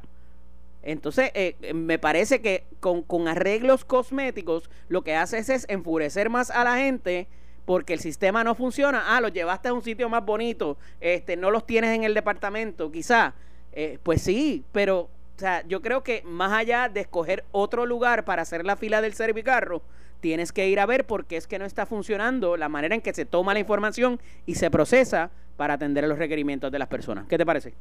Entonces, 0.83 1.31
eh, 1.35 1.57
me 1.75 1.99
parece 1.99 2.43
que 2.43 2.65
con, 2.81 3.03
con, 3.03 3.27
arreglos 3.27 3.87
cosméticos 3.87 4.69
lo 4.89 5.03
que 5.03 5.17
haces 5.17 5.49
es 5.49 5.65
enfurecer 5.69 6.29
más 6.29 6.51
a 6.51 6.63
la 6.63 6.77
gente 6.77 7.27
porque 7.65 7.95
el 7.95 8.01
sistema 8.01 8.45
no 8.45 8.55
funciona. 8.55 9.17
Ah, 9.17 9.21
los 9.21 9.33
llevaste 9.33 9.69
a 9.69 9.73
un 9.73 9.83
sitio 9.83 10.09
más 10.09 10.25
bonito, 10.25 10.77
este, 11.01 11.37
no 11.37 11.51
los 11.51 11.67
tienes 11.67 11.95
en 11.95 12.05
el 12.05 12.15
departamento, 12.15 12.91
quizá. 12.91 13.35
Eh, 13.73 13.99
pues 14.03 14.23
sí, 14.23 14.65
pero 14.73 15.09
o 15.37 15.39
sea, 15.39 15.67
yo 15.67 15.83
creo 15.83 16.05
que 16.05 16.23
más 16.25 16.53
allá 16.53 16.89
de 16.89 17.01
escoger 17.01 17.45
otro 17.51 17.87
lugar 17.87 18.25
para 18.25 18.43
hacer 18.43 18.65
la 18.65 18.77
fila 18.77 19.01
del 19.01 19.15
servicarro, 19.15 19.83
tienes 20.21 20.53
que 20.53 20.69
ir 20.69 20.79
a 20.79 20.87
ver 20.87 21.07
por 21.07 21.27
qué 21.27 21.37
es 21.37 21.49
que 21.49 21.59
no 21.59 21.65
está 21.65 21.87
funcionando 21.87 22.57
la 22.57 22.69
manera 22.69 22.95
en 22.95 23.01
que 23.01 23.13
se 23.13 23.25
toma 23.25 23.53
la 23.53 23.59
información 23.59 24.21
y 24.47 24.55
se 24.55 24.71
procesa 24.71 25.31
para 25.57 25.75
atender 25.75 26.07
los 26.07 26.19
requerimientos 26.19 26.71
de 26.71 26.79
las 26.79 26.89
personas. 26.89 27.27
¿Qué 27.27 27.37
te 27.37 27.45
parece? 27.45 27.75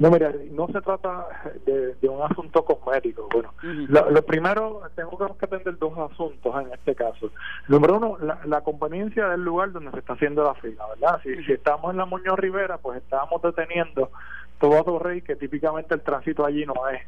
No, 0.00 0.10
mira, 0.10 0.32
no 0.50 0.66
se 0.68 0.80
trata 0.80 1.26
de, 1.66 2.08
un 2.08 2.22
asunto 2.22 2.64
cosmético. 2.64 3.28
Bueno, 3.30 3.52
lo, 3.62 4.24
primero, 4.24 4.80
tengo 4.94 5.36
que 5.36 5.44
atender 5.44 5.76
dos 5.76 5.92
asuntos 6.10 6.54
en 6.64 6.72
este 6.72 6.94
caso. 6.94 7.30
Número 7.68 7.98
uno, 7.98 8.16
la, 8.46 8.60
conveniencia 8.62 9.28
del 9.28 9.44
lugar 9.44 9.72
donde 9.72 9.90
se 9.90 9.98
está 9.98 10.14
haciendo 10.14 10.42
la 10.42 10.54
fila, 10.54 10.86
¿verdad? 10.88 11.20
Si, 11.22 11.44
si 11.44 11.52
estamos 11.52 11.90
en 11.90 11.98
la 11.98 12.06
Muñoz 12.06 12.38
Rivera, 12.38 12.78
pues 12.78 12.96
estamos 12.96 13.42
deteniendo 13.42 14.10
todo 14.58 14.98
Rey, 14.98 15.20
que 15.20 15.36
típicamente 15.36 15.94
el 15.94 16.00
tránsito 16.00 16.46
allí 16.46 16.64
no 16.64 16.88
es, 16.88 17.02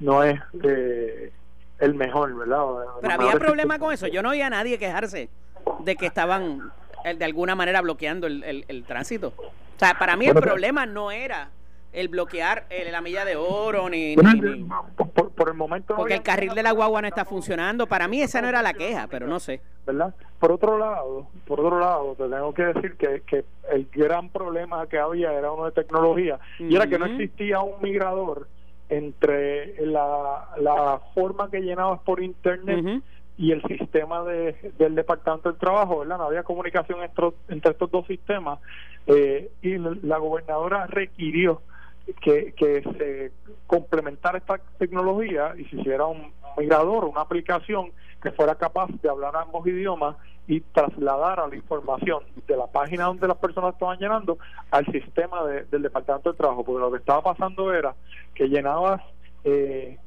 no 0.00 0.22
es 0.22 0.38
eh, 0.62 1.32
el 1.78 1.94
mejor, 1.94 2.36
¿verdad? 2.36 2.62
Pero 3.00 3.14
había 3.14 3.38
problema 3.38 3.78
con 3.78 3.90
eso. 3.90 4.06
Yo 4.06 4.22
no 4.22 4.28
oía 4.28 4.48
a 4.48 4.50
nadie 4.50 4.78
quejarse 4.78 5.30
de 5.78 5.96
que 5.96 6.04
estaban 6.04 6.70
eh, 7.06 7.14
de 7.14 7.24
alguna 7.24 7.54
manera 7.54 7.80
bloqueando 7.80 8.26
el, 8.26 8.66
el, 8.68 8.84
tránsito. 8.84 9.32
O 9.38 9.78
sea, 9.78 9.98
para 9.98 10.14
mí 10.14 10.26
el 10.26 10.34
problema 10.34 10.84
no 10.84 11.10
era 11.10 11.48
el 11.94 12.08
bloquear 12.08 12.66
eh, 12.70 12.90
la 12.90 13.00
milla 13.00 13.24
de 13.24 13.36
oro 13.36 13.88
ni, 13.88 14.16
por, 14.16 15.48
el 15.48 15.54
momento 15.54 15.94
porque 15.96 16.14
el 16.14 16.22
carril 16.22 16.54
de 16.54 16.62
la 16.62 16.72
guagua 16.72 17.02
no 17.02 17.08
está 17.08 17.24
funcionando. 17.24 17.86
Para 17.86 18.08
mí 18.08 18.20
esa 18.20 18.42
no 18.42 18.48
era 18.48 18.62
la 18.62 18.74
queja 18.74 19.06
pero 19.08 19.26
no 19.26 19.40
sé. 19.40 19.60
Verdad 19.86 20.14
por 20.38 20.52
otro 20.52 20.78
lado 20.78 21.28
por 21.46 21.60
otro 21.60 21.78
lado 21.78 22.14
te 22.16 22.28
tengo 22.28 22.52
que 22.52 22.64
decir 22.64 22.96
que, 22.96 23.22
que 23.26 23.44
el 23.70 23.88
gran 23.92 24.28
problema 24.28 24.86
que 24.86 24.98
había 24.98 25.32
era 25.32 25.52
uno 25.52 25.66
de 25.66 25.72
tecnología 25.72 26.38
y 26.58 26.74
era 26.74 26.86
que 26.86 26.98
no 26.98 27.06
existía 27.06 27.60
un 27.60 27.80
migrador 27.80 28.48
entre 28.88 29.74
la, 29.86 30.48
la 30.60 31.00
forma 31.14 31.50
que 31.50 31.60
llenabas 31.60 32.00
por 32.00 32.22
internet 32.22 33.02
y 33.36 33.50
el 33.50 33.62
sistema 33.62 34.22
de, 34.22 34.72
del 34.78 34.94
departamento 34.94 35.50
del 35.50 35.58
trabajo, 35.58 36.00
¿verdad? 36.00 36.18
No 36.18 36.24
había 36.24 36.42
comunicación 36.44 37.02
entre, 37.02 37.32
entre 37.48 37.72
estos 37.72 37.90
dos 37.90 38.06
sistemas 38.06 38.60
eh, 39.06 39.50
y 39.62 39.76
la 39.78 40.18
gobernadora 40.18 40.86
requirió 40.86 41.62
que, 42.20 42.52
que 42.54 42.82
se 42.98 43.32
complementara 43.66 44.38
esta 44.38 44.58
tecnología 44.78 45.54
y 45.56 45.64
se 45.66 45.76
hiciera 45.76 46.06
un 46.06 46.32
migrador, 46.56 47.04
una 47.04 47.22
aplicación 47.22 47.92
que 48.22 48.32
fuera 48.32 48.54
capaz 48.54 48.88
de 49.02 49.08
hablar 49.08 49.36
ambos 49.36 49.66
idiomas 49.66 50.16
y 50.46 50.60
trasladar 50.60 51.40
a 51.40 51.48
la 51.48 51.56
información 51.56 52.22
de 52.46 52.56
la 52.56 52.66
página 52.66 53.04
donde 53.04 53.26
las 53.26 53.38
personas 53.38 53.74
estaban 53.74 53.98
llenando 53.98 54.38
al 54.70 54.84
sistema 54.86 55.44
del 55.44 55.82
Departamento 55.82 56.32
de 56.32 56.38
Trabajo, 56.38 56.64
porque 56.64 56.80
lo 56.80 56.90
que 56.90 56.98
estaba 56.98 57.22
pasando 57.22 57.72
era 57.72 57.94
que 58.34 58.48
llenabas 58.48 59.00
eh, 59.44 59.98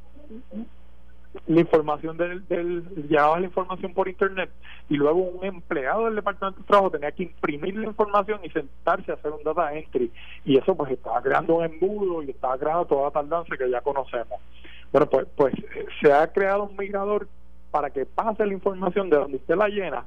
la 1.46 1.62
información 1.62 2.18
del, 2.18 2.48
del 2.48 2.84
llevaba 3.08 3.40
la 3.40 3.46
información 3.46 3.94
por 3.94 4.08
internet 4.08 4.50
y 4.90 4.96
luego 4.96 5.20
un 5.20 5.46
empleado 5.46 6.06
del 6.06 6.16
departamento 6.16 6.62
de 6.62 6.68
trabajo 6.68 6.92
tenía 6.92 7.12
que 7.12 7.24
imprimir 7.24 7.76
la 7.78 7.88
información 7.88 8.40
y 8.44 8.50
sentarse 8.50 9.12
a 9.12 9.16
hacer 9.16 9.32
un 9.32 9.44
data 9.44 9.74
entry. 9.74 10.12
Y 10.46 10.58
eso 10.58 10.76
pues 10.76 10.92
estaba 10.92 11.22
creando 11.22 11.56
un 11.56 11.66
embudo 11.66 12.24
y 12.24 12.32
estaba 12.32 12.58
creando 12.58 12.86
toda 12.86 13.06
la 13.06 13.12
tardanza 13.12 13.56
que 13.58 13.70
ya 13.70 13.82
conocemos. 13.82 14.40
Bueno 14.92 15.10
pues 15.10 15.28
pues 15.36 15.54
eh, 15.54 15.86
se 16.02 16.12
ha 16.12 16.32
creado 16.32 16.64
un 16.64 16.76
migrador 16.76 17.28
para 17.72 17.90
que 17.90 18.06
pase 18.06 18.46
la 18.46 18.54
información 18.54 19.10
de 19.10 19.18
donde 19.18 19.38
usted 19.38 19.56
la 19.56 19.68
llena 19.68 20.06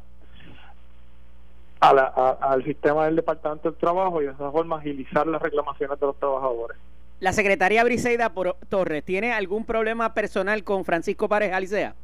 a 1.80 1.94
la, 1.94 2.04
al 2.04 2.64
sistema 2.64 3.06
del 3.06 3.16
departamento 3.16 3.70
del 3.70 3.78
trabajo 3.78 4.20
y 4.20 4.26
de 4.26 4.32
esa 4.32 4.50
forma 4.50 4.76
agilizar 4.76 5.26
las 5.26 5.40
reclamaciones 5.40 5.98
de 5.98 6.06
los 6.06 6.16
trabajadores 6.18 6.76
la 7.20 7.32
secretaria 7.34 7.84
Briseida 7.84 8.32
Torres, 8.68 9.04
¿tiene 9.04 9.32
algún 9.32 9.64
problema 9.64 10.14
personal 10.14 10.64
con 10.64 10.84
Francisco 10.84 11.28
Párez 11.28 11.52
Alicea? 11.52 11.94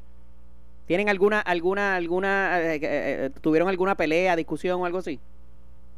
¿Tienen 0.86 1.08
alguna, 1.08 1.40
alguna, 1.40 1.96
alguna, 1.96 2.60
eh, 2.60 2.76
eh, 2.76 2.80
eh, 2.82 3.30
tuvieron 3.40 3.68
alguna 3.68 3.96
pelea, 3.96 4.36
discusión 4.36 4.80
o 4.80 4.86
algo 4.86 4.98
así? 4.98 5.18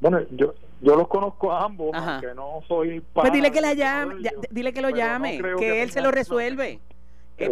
Bueno, 0.00 0.20
yo, 0.30 0.54
yo 0.80 0.94
los 0.94 1.08
conozco 1.08 1.52
a 1.52 1.64
ambos, 1.64 1.90
aunque 1.92 2.32
no 2.32 2.62
soy 2.68 3.02
Pues 3.12 3.32
dile 3.32 3.50
que 3.50 3.60
la 3.60 3.74
llame, 3.74 4.30
dile 4.50 4.72
que 4.72 4.80
lo 4.80 4.90
llame, 4.90 5.42
que, 5.58 5.82
él 5.82 5.90
se 5.90 6.00
lo 6.00 6.12
resuelve. 6.12 6.78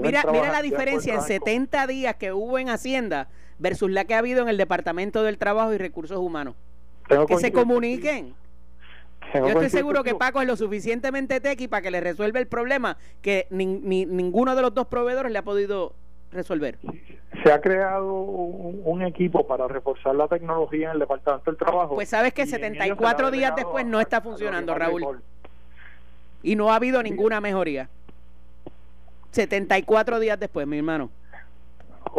mira, 0.00 0.22
mira 0.30 0.52
la 0.52 0.62
diferencia 0.62 1.14
en 1.14 1.22
70 1.22 1.86
días 1.88 2.14
que 2.14 2.32
hubo 2.32 2.58
en 2.58 2.70
Hacienda 2.70 3.28
versus 3.58 3.90
la 3.90 4.04
que 4.04 4.14
ha 4.14 4.18
habido 4.18 4.42
en 4.42 4.48
el 4.48 4.56
Departamento 4.56 5.24
del 5.24 5.36
Trabajo 5.36 5.74
y 5.74 5.78
Recursos 5.78 6.18
Humanos. 6.18 6.54
que 7.26 7.36
se 7.38 7.52
comuniquen. 7.52 8.34
Yo 9.34 9.48
estoy 9.48 9.70
seguro 9.70 10.04
que 10.04 10.14
Paco 10.14 10.40
es 10.40 10.46
lo 10.46 10.56
suficientemente 10.56 11.40
tequi 11.40 11.68
para 11.68 11.82
que 11.82 11.90
le 11.90 12.00
resuelva 12.00 12.38
el 12.38 12.46
problema 12.46 12.96
que 13.22 13.46
ni, 13.50 13.66
ninguno 14.06 14.54
de 14.54 14.62
los 14.62 14.74
dos 14.74 14.86
proveedores 14.86 15.32
le 15.32 15.38
ha 15.38 15.42
podido 15.42 15.92
resolver. 16.32 16.78
Se 17.42 17.52
ha 17.52 17.60
creado 17.60 18.12
un, 18.12 19.02
equipo 19.02 19.46
para 19.46 19.68
reforzar 19.68 20.14
la 20.14 20.26
tecnología 20.26 20.88
en 20.88 20.92
el 20.94 20.98
Departamento 21.00 21.50
del 21.50 21.58
Trabajo. 21.58 21.94
Pues 21.94 22.08
sabes 22.08 22.32
que 22.32 22.46
74 22.46 23.30
días 23.30 23.54
después 23.54 23.84
no 23.86 24.00
está 24.00 24.20
funcionando, 24.20 24.74
Raúl. 24.74 25.20
Y 26.42 26.56
no 26.56 26.72
ha 26.72 26.76
habido 26.76 27.02
ninguna 27.02 27.40
mejoría. 27.40 27.88
74 29.32 30.18
días 30.18 30.40
después, 30.40 30.66
mi 30.66 30.78
hermano. 30.78 31.10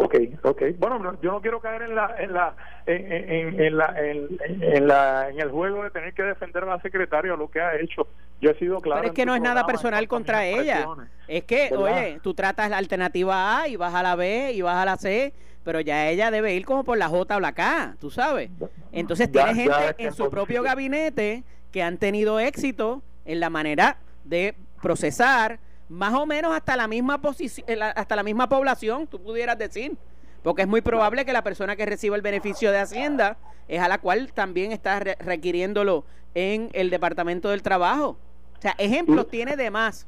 Ok, 0.00 0.14
ok. 0.44 0.62
Bueno, 0.78 1.18
yo 1.20 1.32
no 1.32 1.40
quiero 1.40 1.60
caer 1.60 1.82
en 1.82 1.96
la 1.96 2.14
en 2.20 2.32
la 2.32 2.54
en, 2.86 3.60
en, 3.60 3.76
la 3.76 3.94
en, 3.98 4.86
la 4.86 5.28
en 5.28 5.40
el 5.40 5.50
juego 5.50 5.82
de 5.82 5.90
tener 5.90 6.14
que 6.14 6.22
defender 6.22 6.62
a 6.62 6.66
la 6.66 6.80
secretaria 6.80 7.34
lo 7.34 7.50
que 7.50 7.60
ha 7.60 7.74
hecho. 7.74 8.06
Yo 8.40 8.50
he 8.50 8.58
sido 8.60 8.80
claro. 8.80 9.00
Pero 9.00 9.12
es 9.12 9.16
que 9.16 9.26
no 9.26 9.34
es 9.34 9.42
nada 9.42 9.66
personal 9.66 10.06
contra 10.06 10.46
ella. 10.46 10.86
Es 11.26 11.42
que, 11.42 11.74
oye, 11.76 12.20
tú 12.22 12.32
tratas 12.32 12.70
la 12.70 12.78
alternativa 12.78 13.60
A 13.60 13.66
y 13.66 13.74
vas 13.74 13.92
a 13.92 14.04
la 14.04 14.14
B 14.14 14.52
y 14.52 14.62
vas 14.62 14.76
a 14.76 14.84
la 14.84 14.96
C, 14.98 15.32
pero 15.64 15.80
ya 15.80 16.08
ella 16.08 16.30
debe 16.30 16.54
ir 16.54 16.64
como 16.64 16.84
por 16.84 16.96
la 16.96 17.08
J 17.08 17.36
o 17.36 17.40
la 17.40 17.52
K, 17.52 17.96
tú 18.00 18.08
sabes. 18.08 18.50
Entonces 18.92 19.32
tiene 19.32 19.52
gente 19.52 19.96
en 19.98 20.12
su 20.12 20.30
propio 20.30 20.62
gabinete 20.62 21.42
que 21.72 21.82
han 21.82 21.98
tenido 21.98 22.38
éxito 22.38 23.02
en 23.24 23.40
la 23.40 23.50
manera 23.50 23.96
de 24.22 24.54
procesar 24.80 25.58
más 25.88 26.14
o 26.14 26.26
menos 26.26 26.54
hasta 26.54 26.76
la 26.76 26.86
misma 26.86 27.20
posición, 27.20 27.66
eh, 27.68 27.78
hasta 27.80 28.16
la 28.16 28.22
misma 28.22 28.48
población, 28.48 29.06
tú 29.06 29.20
pudieras 29.20 29.58
decir, 29.58 29.96
porque 30.42 30.62
es 30.62 30.68
muy 30.68 30.80
probable 30.80 31.24
que 31.24 31.32
la 31.32 31.42
persona 31.42 31.76
que 31.76 31.86
reciba 31.86 32.16
el 32.16 32.22
beneficio 32.22 32.70
de 32.70 32.78
Hacienda 32.78 33.36
es 33.66 33.80
a 33.80 33.88
la 33.88 33.98
cual 33.98 34.32
también 34.32 34.72
está 34.72 35.00
requiriéndolo 35.00 36.04
en 36.34 36.70
el 36.72 36.90
Departamento 36.90 37.50
del 37.50 37.62
Trabajo. 37.62 38.16
O 38.56 38.60
sea, 38.60 38.74
ejemplos 38.78 39.28
tiene 39.28 39.56
de 39.56 39.70
más 39.70 40.06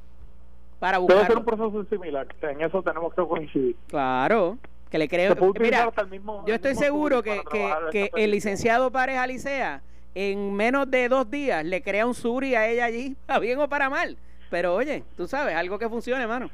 para 0.78 0.98
buscar. 0.98 1.16
Puede 1.16 1.26
ser 1.28 1.38
un 1.38 1.44
proceso 1.44 1.84
similar, 1.90 2.26
en 2.42 2.60
eso 2.62 2.82
tenemos 2.82 3.14
que 3.14 3.22
coincidir. 3.22 3.76
Claro, 3.88 4.58
que 4.90 4.98
le 4.98 5.08
creo. 5.08 5.36
Mira, 5.58 5.90
yo 6.46 6.54
estoy 6.54 6.74
seguro 6.74 7.22
que, 7.22 7.42
que, 7.50 7.74
que 7.90 8.10
el 8.16 8.30
licenciado 8.30 8.90
Párez 8.90 9.18
Alicea 9.18 9.82
en 10.14 10.52
menos 10.52 10.90
de 10.90 11.08
dos 11.08 11.30
días 11.30 11.64
le 11.64 11.82
crea 11.82 12.06
un 12.06 12.14
suri 12.14 12.54
a 12.54 12.68
ella 12.68 12.86
allí, 12.86 13.16
a 13.28 13.38
bien 13.38 13.58
o 13.60 13.68
para 13.68 13.88
mal. 13.88 14.16
Pero 14.50 14.74
oye, 14.74 15.04
tú 15.16 15.26
sabes, 15.26 15.54
algo 15.54 15.78
que 15.78 15.88
funcione, 15.88 16.22
hermano. 16.22 16.50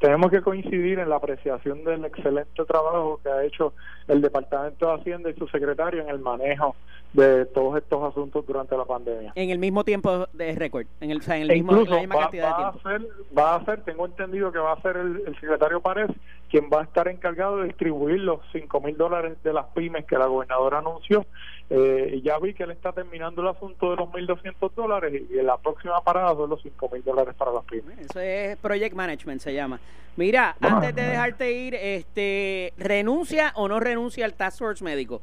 Tenemos 0.00 0.30
que 0.30 0.40
coincidir 0.40 0.98
en 0.98 1.10
la 1.10 1.16
apreciación 1.16 1.84
del 1.84 2.04
excelente 2.06 2.64
trabajo 2.64 3.20
que 3.22 3.28
ha 3.28 3.44
hecho 3.44 3.74
el 4.08 4.22
Departamento 4.22 4.86
de 4.86 4.94
Hacienda 4.94 5.30
y 5.30 5.34
su 5.34 5.46
secretario 5.48 6.02
en 6.02 6.08
el 6.08 6.18
manejo 6.18 6.74
de 7.12 7.44
todos 7.46 7.76
estos 7.76 8.02
asuntos 8.10 8.46
durante 8.46 8.76
la 8.76 8.86
pandemia. 8.86 9.32
En 9.34 9.50
el 9.50 9.58
mismo 9.58 9.84
tiempo 9.84 10.26
de 10.32 10.54
récord, 10.54 10.86
en 11.00 11.10
el, 11.10 11.18
o 11.18 11.22
sea, 11.22 11.36
en 11.36 11.42
el 11.42 11.52
mismo, 11.52 11.72
la 11.84 11.98
misma 11.98 12.18
cantidad 12.18 12.48
de 12.48 12.54
tiempo. 12.54 12.78
A 12.78 12.90
ser, 12.90 13.08
va 13.36 13.56
a 13.56 13.64
ser, 13.66 13.82
tengo 13.82 14.06
entendido 14.06 14.50
que 14.50 14.58
va 14.58 14.72
a 14.72 14.80
ser 14.80 14.96
el, 14.96 15.22
el 15.26 15.34
secretario 15.34 15.80
Párez 15.80 16.10
quien 16.50 16.68
va 16.72 16.80
a 16.80 16.84
estar 16.84 17.08
encargado 17.08 17.58
de 17.58 17.66
distribuir 17.66 18.20
los 18.20 18.40
5 18.52 18.80
mil 18.80 18.96
dólares 18.96 19.38
de 19.44 19.52
las 19.52 19.66
pymes 19.66 20.04
que 20.04 20.18
la 20.18 20.26
gobernadora 20.26 20.78
anunció. 20.78 21.24
Eh, 21.70 22.20
ya 22.24 22.38
vi 22.38 22.52
que 22.52 22.64
él 22.64 22.72
está 22.72 22.92
terminando 22.92 23.42
el 23.42 23.48
asunto 23.48 23.90
de 23.90 23.96
los 23.96 24.08
1.200 24.08 24.72
dólares 24.74 25.22
y 25.30 25.38
en 25.38 25.46
la 25.46 25.56
próxima 25.56 26.02
parada 26.02 26.34
son 26.34 26.50
los 26.50 26.60
5 26.62 26.90
mil 26.92 27.04
dólares 27.04 27.34
para 27.38 27.52
las 27.52 27.64
pymes. 27.64 27.96
Eso 27.98 28.18
es 28.18 28.56
Project 28.58 28.94
Management, 28.94 29.40
se 29.40 29.54
llama. 29.54 29.78
Mira, 30.16 30.56
antes 30.60 30.94
de 30.94 31.02
dejarte 31.02 31.52
ir, 31.52 31.74
este, 31.76 32.72
¿renuncia 32.76 33.52
o 33.54 33.68
no 33.68 33.78
renuncia 33.78 34.24
al 34.24 34.34
Task 34.34 34.58
Force 34.58 34.84
médico? 34.84 35.22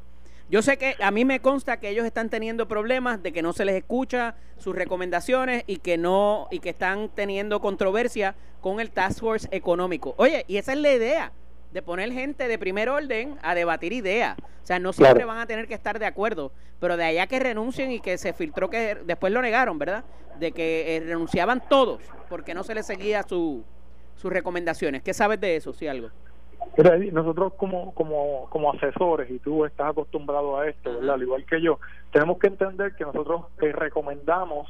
Yo 0.50 0.62
sé 0.62 0.78
que 0.78 0.96
a 1.00 1.10
mí 1.10 1.26
me 1.26 1.40
consta 1.40 1.78
que 1.78 1.90
ellos 1.90 2.06
están 2.06 2.30
teniendo 2.30 2.66
problemas 2.66 3.22
de 3.22 3.32
que 3.32 3.42
no 3.42 3.52
se 3.52 3.66
les 3.66 3.76
escucha 3.76 4.34
sus 4.56 4.74
recomendaciones 4.74 5.62
y 5.66 5.76
que 5.76 5.98
no 5.98 6.48
y 6.50 6.60
que 6.60 6.70
están 6.70 7.10
teniendo 7.10 7.60
controversia 7.60 8.34
con 8.62 8.80
el 8.80 8.90
Task 8.90 9.20
Force 9.20 9.48
económico. 9.50 10.14
Oye, 10.16 10.46
y 10.48 10.56
esa 10.56 10.72
es 10.72 10.78
la 10.78 10.92
idea 10.92 11.32
de 11.70 11.82
poner 11.82 12.10
gente 12.12 12.48
de 12.48 12.58
primer 12.58 12.88
orden 12.88 13.36
a 13.42 13.54
debatir 13.54 13.92
ideas. 13.92 14.38
O 14.38 14.66
sea, 14.66 14.78
no 14.78 14.94
siempre 14.94 15.26
van 15.26 15.38
a 15.38 15.46
tener 15.46 15.68
que 15.68 15.74
estar 15.74 15.98
de 15.98 16.06
acuerdo, 16.06 16.50
pero 16.80 16.96
de 16.96 17.04
allá 17.04 17.26
que 17.26 17.38
renuncien 17.38 17.92
y 17.92 18.00
que 18.00 18.16
se 18.16 18.32
filtró 18.32 18.70
que 18.70 18.96
después 19.04 19.30
lo 19.32 19.42
negaron, 19.42 19.78
¿verdad? 19.78 20.02
De 20.38 20.52
que 20.52 20.96
eh, 20.96 21.00
renunciaban 21.00 21.62
todos 21.68 22.00
porque 22.30 22.54
no 22.54 22.64
se 22.64 22.74
les 22.74 22.86
seguía 22.86 23.22
su, 23.22 23.64
sus 24.16 24.32
recomendaciones. 24.32 25.02
¿Qué 25.02 25.12
sabes 25.12 25.40
de 25.40 25.56
eso, 25.56 25.74
si 25.74 25.86
algo? 25.86 26.10
Nosotros 27.12 27.54
como, 27.54 27.92
como, 27.94 28.48
como 28.50 28.72
asesores, 28.72 29.30
y 29.30 29.38
tú 29.38 29.64
estás 29.64 29.90
acostumbrado 29.90 30.58
a 30.58 30.68
esto, 30.68 30.94
¿verdad? 30.94 31.14
Al 31.14 31.22
igual 31.22 31.44
que 31.44 31.60
yo, 31.60 31.78
tenemos 32.12 32.38
que 32.38 32.48
entender 32.48 32.94
que 32.94 33.04
nosotros 33.04 33.46
eh, 33.60 33.72
recomendamos 33.72 34.68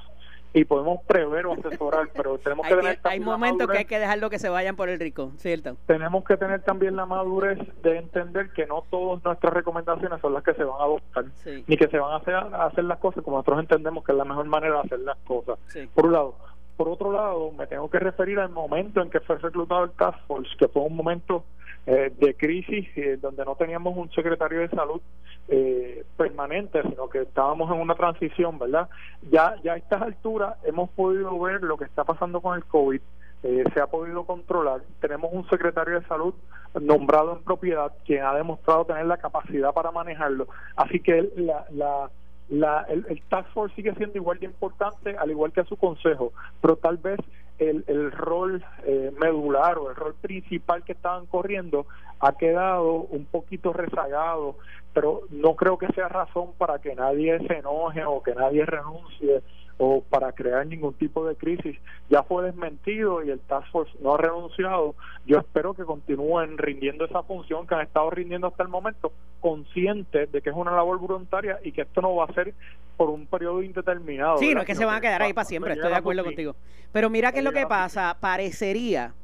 y 0.54 0.64
podemos 0.64 1.02
prever 1.02 1.46
o 1.46 1.52
asesorar, 1.52 2.08
pero 2.14 2.38
tenemos 2.38 2.66
que 2.66 2.74
tener 2.74 2.98
Hay 3.04 3.20
momentos 3.20 3.68
que 3.68 3.78
hay 3.78 3.84
que 3.84 3.98
dejarlo 3.98 4.30
que 4.30 4.38
se 4.38 4.48
vayan 4.48 4.76
por 4.76 4.88
el 4.88 4.98
rico, 4.98 5.32
¿cierto? 5.36 5.76
Tenemos 5.86 6.24
que 6.24 6.36
tener 6.36 6.62
también 6.62 6.96
la 6.96 7.06
madurez 7.06 7.58
de 7.82 7.98
entender 7.98 8.50
que 8.50 8.66
no 8.66 8.84
todas 8.90 9.22
nuestras 9.24 9.52
recomendaciones 9.52 10.20
son 10.20 10.32
las 10.34 10.42
que 10.42 10.54
se 10.54 10.64
van 10.64 10.80
a 10.80 10.84
adoptar, 10.84 11.26
ni 11.66 11.76
que 11.76 11.88
se 11.88 11.98
van 11.98 12.12
a 12.12 12.16
hacer, 12.16 12.34
a 12.34 12.66
hacer 12.66 12.84
las 12.84 12.98
cosas 12.98 13.22
como 13.22 13.36
nosotros 13.36 13.60
entendemos 13.60 14.04
que 14.04 14.12
es 14.12 14.18
la 14.18 14.24
mejor 14.24 14.46
manera 14.46 14.74
de 14.74 14.80
hacer 14.80 15.00
las 15.00 15.18
cosas. 15.18 15.58
Por 15.94 16.06
un 16.06 16.12
lado. 16.12 16.34
Por 16.76 16.88
otro 16.88 17.10
lado, 17.10 17.50
me 17.50 17.66
tengo 17.66 17.90
que 17.90 17.98
referir 17.98 18.38
al 18.38 18.50
momento 18.50 19.02
en 19.02 19.10
que 19.10 19.18
fue 19.18 19.36
reclutado 19.38 19.82
el 19.82 19.90
Task 19.90 20.16
Force, 20.28 20.50
que 20.56 20.68
fue 20.68 20.82
un 20.82 20.94
momento 20.94 21.42
eh, 21.90 22.12
de 22.18 22.34
crisis 22.34 22.86
eh, 22.96 23.16
donde 23.18 23.46
no 23.46 23.56
teníamos 23.56 23.96
un 23.96 24.10
secretario 24.10 24.60
de 24.60 24.68
salud 24.68 25.00
eh, 25.48 26.04
permanente, 26.18 26.82
sino 26.82 27.08
que 27.08 27.22
estábamos 27.22 27.74
en 27.74 27.80
una 27.80 27.94
transición, 27.94 28.58
¿verdad? 28.58 28.90
Ya, 29.30 29.54
ya 29.64 29.72
a 29.72 29.76
estas 29.78 30.02
alturas 30.02 30.58
hemos 30.64 30.90
podido 30.90 31.38
ver 31.40 31.62
lo 31.62 31.78
que 31.78 31.86
está 31.86 32.04
pasando 32.04 32.42
con 32.42 32.58
el 32.58 32.64
COVID, 32.66 33.00
se 33.40 33.80
ha 33.80 33.86
podido 33.86 34.24
controlar, 34.24 34.82
tenemos 35.00 35.32
un 35.32 35.48
secretario 35.48 35.98
de 35.98 36.06
salud 36.08 36.34
nombrado 36.78 37.38
en 37.38 37.42
propiedad 37.42 37.90
quien 38.04 38.22
ha 38.22 38.34
demostrado 38.34 38.84
tener 38.84 39.06
la 39.06 39.16
capacidad 39.16 39.72
para 39.72 39.90
manejarlo, 39.90 40.46
así 40.76 41.00
que 41.00 41.30
la, 41.36 41.64
la 41.70 42.10
la, 42.50 42.86
el, 42.88 43.06
el, 43.08 43.22
Task 43.28 43.48
Force 43.52 43.74
sigue 43.76 43.94
siendo 43.94 44.16
igual 44.16 44.38
de 44.38 44.46
importante, 44.46 45.16
al 45.16 45.30
igual 45.30 45.52
que 45.52 45.64
su 45.64 45.76
consejo, 45.76 46.32
pero 46.60 46.76
tal 46.76 46.96
vez 46.96 47.18
el, 47.58 47.84
el 47.86 48.12
rol 48.12 48.64
eh, 48.84 49.12
medular 49.18 49.78
o 49.78 49.90
el 49.90 49.96
rol 49.96 50.14
principal 50.20 50.84
que 50.84 50.92
estaban 50.92 51.26
corriendo 51.26 51.86
ha 52.20 52.32
quedado 52.32 52.92
un 52.92 53.26
poquito 53.26 53.72
rezagado, 53.72 54.56
pero 54.92 55.22
no 55.30 55.54
creo 55.54 55.78
que 55.78 55.86
sea 55.88 56.08
razón 56.08 56.52
para 56.58 56.78
que 56.78 56.94
nadie 56.94 57.38
se 57.46 57.58
enoje 57.58 58.04
o 58.04 58.22
que 58.22 58.34
nadie 58.34 58.64
renuncie 58.64 59.42
o 59.78 60.02
para 60.02 60.32
crear 60.32 60.66
ningún 60.66 60.92
tipo 60.94 61.24
de 61.26 61.36
crisis. 61.36 61.78
Ya 62.10 62.22
fue 62.24 62.44
desmentido 62.44 63.24
y 63.24 63.30
el 63.30 63.40
Task 63.40 63.70
Force 63.70 63.92
no 64.00 64.14
ha 64.14 64.18
renunciado. 64.18 64.94
Yo 65.24 65.38
espero 65.38 65.72
que 65.72 65.84
continúen 65.84 66.58
rindiendo 66.58 67.04
esa 67.04 67.22
función 67.22 67.66
que 67.66 67.74
han 67.76 67.82
estado 67.82 68.10
rindiendo 68.10 68.48
hasta 68.48 68.64
el 68.64 68.68
momento, 68.68 69.12
conscientes 69.40 70.30
de 70.32 70.42
que 70.42 70.50
es 70.50 70.56
una 70.56 70.72
labor 70.72 70.98
voluntaria 70.98 71.58
y 71.62 71.72
que 71.72 71.82
esto 71.82 72.02
no 72.02 72.16
va 72.16 72.24
a 72.24 72.32
ser 72.34 72.54
por 72.96 73.08
un 73.08 73.26
periodo 73.26 73.62
indeterminado. 73.62 74.38
Sí, 74.38 74.52
no 74.52 74.60
es 74.60 74.66
que 74.66 74.74
se 74.74 74.84
van 74.84 74.96
a 74.96 75.00
quedar 75.00 75.22
ahí 75.22 75.32
para 75.32 75.44
siempre, 75.44 75.74
estoy 75.74 75.90
de 75.90 75.96
acuerdo 75.96 76.24
contigo. 76.24 76.56
Pero 76.92 77.08
mira 77.08 77.30
qué 77.30 77.38
es 77.38 77.44
lo 77.44 77.52
que 77.52 77.66
pasa, 77.66 78.16
parecería 78.20 79.14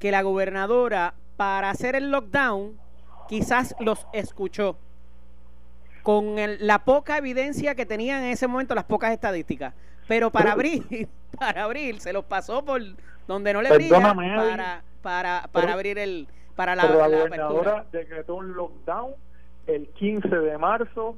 que 0.00 0.10
la 0.10 0.22
gobernadora 0.22 1.14
para 1.36 1.70
hacer 1.70 1.94
el 1.94 2.10
lockdown 2.10 2.76
quizás 3.28 3.76
los 3.78 4.06
escuchó 4.12 4.76
con 6.02 6.34
la 6.58 6.80
poca 6.80 7.16
evidencia 7.16 7.74
que 7.74 7.86
tenían 7.86 8.24
en 8.24 8.32
ese 8.32 8.48
momento, 8.48 8.74
las 8.74 8.84
pocas 8.84 9.12
estadísticas. 9.12 9.74
Pero 10.12 10.28
para 10.28 10.52
abril, 10.52 11.08
para 11.38 11.64
abril 11.64 11.98
se 12.00 12.12
los 12.12 12.26
pasó 12.26 12.62
por 12.62 12.82
donde 13.26 13.54
no 13.54 13.62
le 13.62 13.72
brilla 13.72 14.14
para, 14.14 14.82
para, 15.00 15.48
para 15.50 15.72
abrir 15.72 15.98
el 15.98 16.28
para 16.54 16.76
la, 16.76 16.84
la, 16.84 17.08
gobernadora 17.08 17.86
decretó 17.90 18.34
un 18.34 18.52
lockdown 18.52 19.12
el 19.66 19.88
15 19.88 20.28
de 20.28 20.58
marzo 20.58 21.16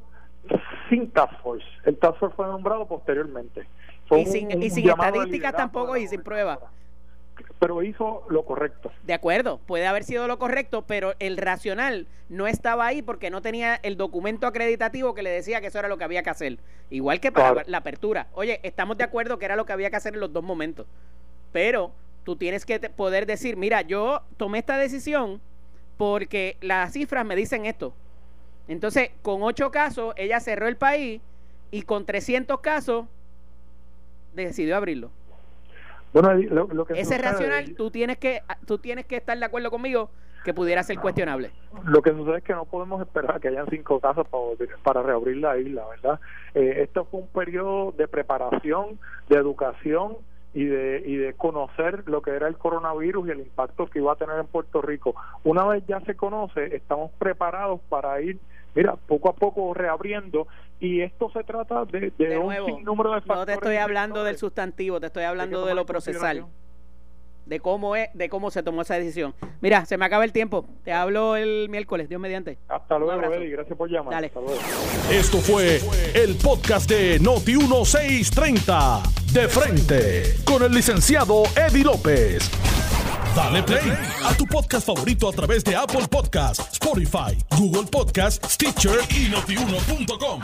sin 0.88 1.10
task 1.10 1.32
force. 1.42 1.66
El 1.86 1.98
task 1.98 2.20
force 2.20 2.36
fue 2.36 2.46
nombrado 2.46 2.86
posteriormente. 2.86 3.66
y 4.12 4.26
sin, 4.26 4.62
y 4.62 4.70
sin 4.70 4.88
estadísticas 4.88 5.56
tampoco 5.56 5.96
y 5.96 6.06
sin 6.06 6.22
pruebas 6.22 6.60
pero 7.58 7.82
hizo 7.82 8.24
lo 8.28 8.44
correcto. 8.44 8.92
De 9.04 9.14
acuerdo, 9.14 9.58
puede 9.66 9.86
haber 9.86 10.04
sido 10.04 10.26
lo 10.28 10.38
correcto, 10.38 10.82
pero 10.86 11.14
el 11.18 11.36
racional 11.36 12.06
no 12.28 12.46
estaba 12.46 12.86
ahí 12.86 13.02
porque 13.02 13.30
no 13.30 13.42
tenía 13.42 13.76
el 13.82 13.96
documento 13.96 14.46
acreditativo 14.46 15.14
que 15.14 15.22
le 15.22 15.30
decía 15.30 15.60
que 15.60 15.68
eso 15.68 15.78
era 15.78 15.88
lo 15.88 15.96
que 15.96 16.04
había 16.04 16.22
que 16.22 16.30
hacer. 16.30 16.58
Igual 16.90 17.20
que 17.20 17.32
para 17.32 17.64
la 17.66 17.78
apertura. 17.78 18.28
Oye, 18.34 18.60
estamos 18.62 18.96
de 18.98 19.04
acuerdo 19.04 19.38
que 19.38 19.44
era 19.44 19.56
lo 19.56 19.64
que 19.64 19.72
había 19.72 19.90
que 19.90 19.96
hacer 19.96 20.14
en 20.14 20.20
los 20.20 20.32
dos 20.32 20.44
momentos. 20.44 20.86
Pero 21.52 21.92
tú 22.24 22.36
tienes 22.36 22.64
que 22.64 22.78
poder 22.80 23.26
decir, 23.26 23.56
mira, 23.56 23.82
yo 23.82 24.22
tomé 24.36 24.58
esta 24.58 24.76
decisión 24.76 25.40
porque 25.96 26.56
las 26.60 26.92
cifras 26.92 27.24
me 27.24 27.36
dicen 27.36 27.66
esto. 27.66 27.94
Entonces, 28.68 29.10
con 29.22 29.42
ocho 29.42 29.70
casos, 29.70 30.14
ella 30.16 30.40
cerró 30.40 30.68
el 30.68 30.76
país 30.76 31.20
y 31.70 31.82
con 31.82 32.06
300 32.06 32.60
casos 32.60 33.06
decidió 34.34 34.76
abrirlo. 34.76 35.10
Bueno, 36.14 36.32
lo, 36.32 36.84
que 36.84 37.00
ese 37.00 37.18
racional, 37.18 37.74
tú 37.74 37.90
tienes 37.90 38.18
que 38.18 38.40
tú 38.66 38.78
tienes 38.78 39.04
que 39.04 39.16
estar 39.16 39.36
de 39.36 39.44
acuerdo 39.44 39.68
conmigo 39.72 40.10
que 40.44 40.54
pudiera 40.54 40.84
ser 40.84 41.00
cuestionable. 41.00 41.50
Lo 41.86 42.02
que 42.02 42.12
sucede 42.12 42.38
es 42.38 42.44
que 42.44 42.52
no 42.52 42.66
podemos 42.66 43.00
esperar 43.00 43.40
que 43.40 43.48
hayan 43.48 43.66
cinco 43.68 43.98
casos 43.98 44.24
para, 44.28 44.76
para 44.84 45.02
reabrir 45.02 45.38
la 45.38 45.58
isla, 45.58 45.84
¿verdad? 45.88 46.20
Eh, 46.54 46.82
esto 46.82 47.04
fue 47.06 47.20
un 47.20 47.26
periodo 47.26 47.92
de 47.92 48.06
preparación, 48.06 49.00
de 49.28 49.36
educación 49.36 50.18
y 50.52 50.66
de, 50.66 51.02
y 51.04 51.16
de 51.16 51.34
conocer 51.34 52.04
lo 52.06 52.22
que 52.22 52.30
era 52.30 52.46
el 52.46 52.58
coronavirus 52.58 53.26
y 53.26 53.30
el 53.32 53.40
impacto 53.40 53.86
que 53.86 53.98
iba 53.98 54.12
a 54.12 54.16
tener 54.16 54.38
en 54.38 54.46
Puerto 54.46 54.82
Rico. 54.82 55.16
Una 55.42 55.64
vez 55.64 55.82
ya 55.88 55.98
se 56.02 56.14
conoce, 56.14 56.76
estamos 56.76 57.10
preparados 57.18 57.80
para 57.88 58.20
ir 58.20 58.38
mira, 58.74 58.96
poco 58.96 59.28
a 59.28 59.34
poco 59.34 59.74
reabriendo 59.74 60.46
y 60.80 61.00
esto 61.00 61.30
se 61.30 61.44
trata 61.44 61.84
de, 61.84 62.12
de, 62.18 62.38
un 62.38 62.54
sinnúmero 62.66 63.14
de 63.14 63.20
factores. 63.20 63.40
No 63.40 63.46
te 63.46 63.52
estoy 63.52 63.76
hablando 63.76 64.24
del 64.24 64.36
sustantivo, 64.36 65.00
te 65.00 65.06
estoy 65.06 65.24
hablando 65.24 65.64
de, 65.64 65.74
lo 65.74 65.86
procesal. 65.86 66.46
De 67.46 67.60
cómo 67.60 67.94
es, 67.96 68.08
de 68.14 68.28
cómo 68.28 68.50
se 68.50 68.62
tomó 68.62 68.82
esa 68.82 68.94
decisión. 68.94 69.34
Mira, 69.60 69.84
se 69.84 69.96
me 69.98 70.04
acaba 70.04 70.24
el 70.24 70.32
tiempo. 70.32 70.66
Te 70.84 70.92
hablo 70.92 71.36
el 71.36 71.68
miércoles, 71.68 72.08
Dios 72.08 72.20
mediante. 72.20 72.58
Hasta 72.68 72.98
luego, 72.98 73.22
Eddie. 73.32 73.50
Gracias 73.50 73.76
por 73.76 73.90
llamar. 73.90 74.14
Dale. 74.14 74.28
Hasta 74.28 74.40
luego. 74.40 74.60
Esto 75.10 75.38
fue 75.38 75.80
el 76.14 76.36
podcast 76.36 76.88
de 76.88 77.18
Noti 77.20 77.56
1630. 77.56 79.02
De 79.32 79.48
frente. 79.48 80.36
Con 80.44 80.62
el 80.62 80.72
licenciado 80.72 81.42
Eddie 81.56 81.84
López. 81.84 82.50
Dale 83.34 83.64
play 83.64 83.92
a 84.24 84.32
tu 84.36 84.46
podcast 84.46 84.86
favorito 84.86 85.28
a 85.28 85.32
través 85.32 85.64
de 85.64 85.74
Apple 85.74 86.06
Podcasts, 86.08 86.72
Spotify, 86.74 87.36
Google 87.58 87.90
Podcasts, 87.90 88.54
Stitcher 88.54 89.00
y 89.10 89.28
notiuno.com. 89.28 90.40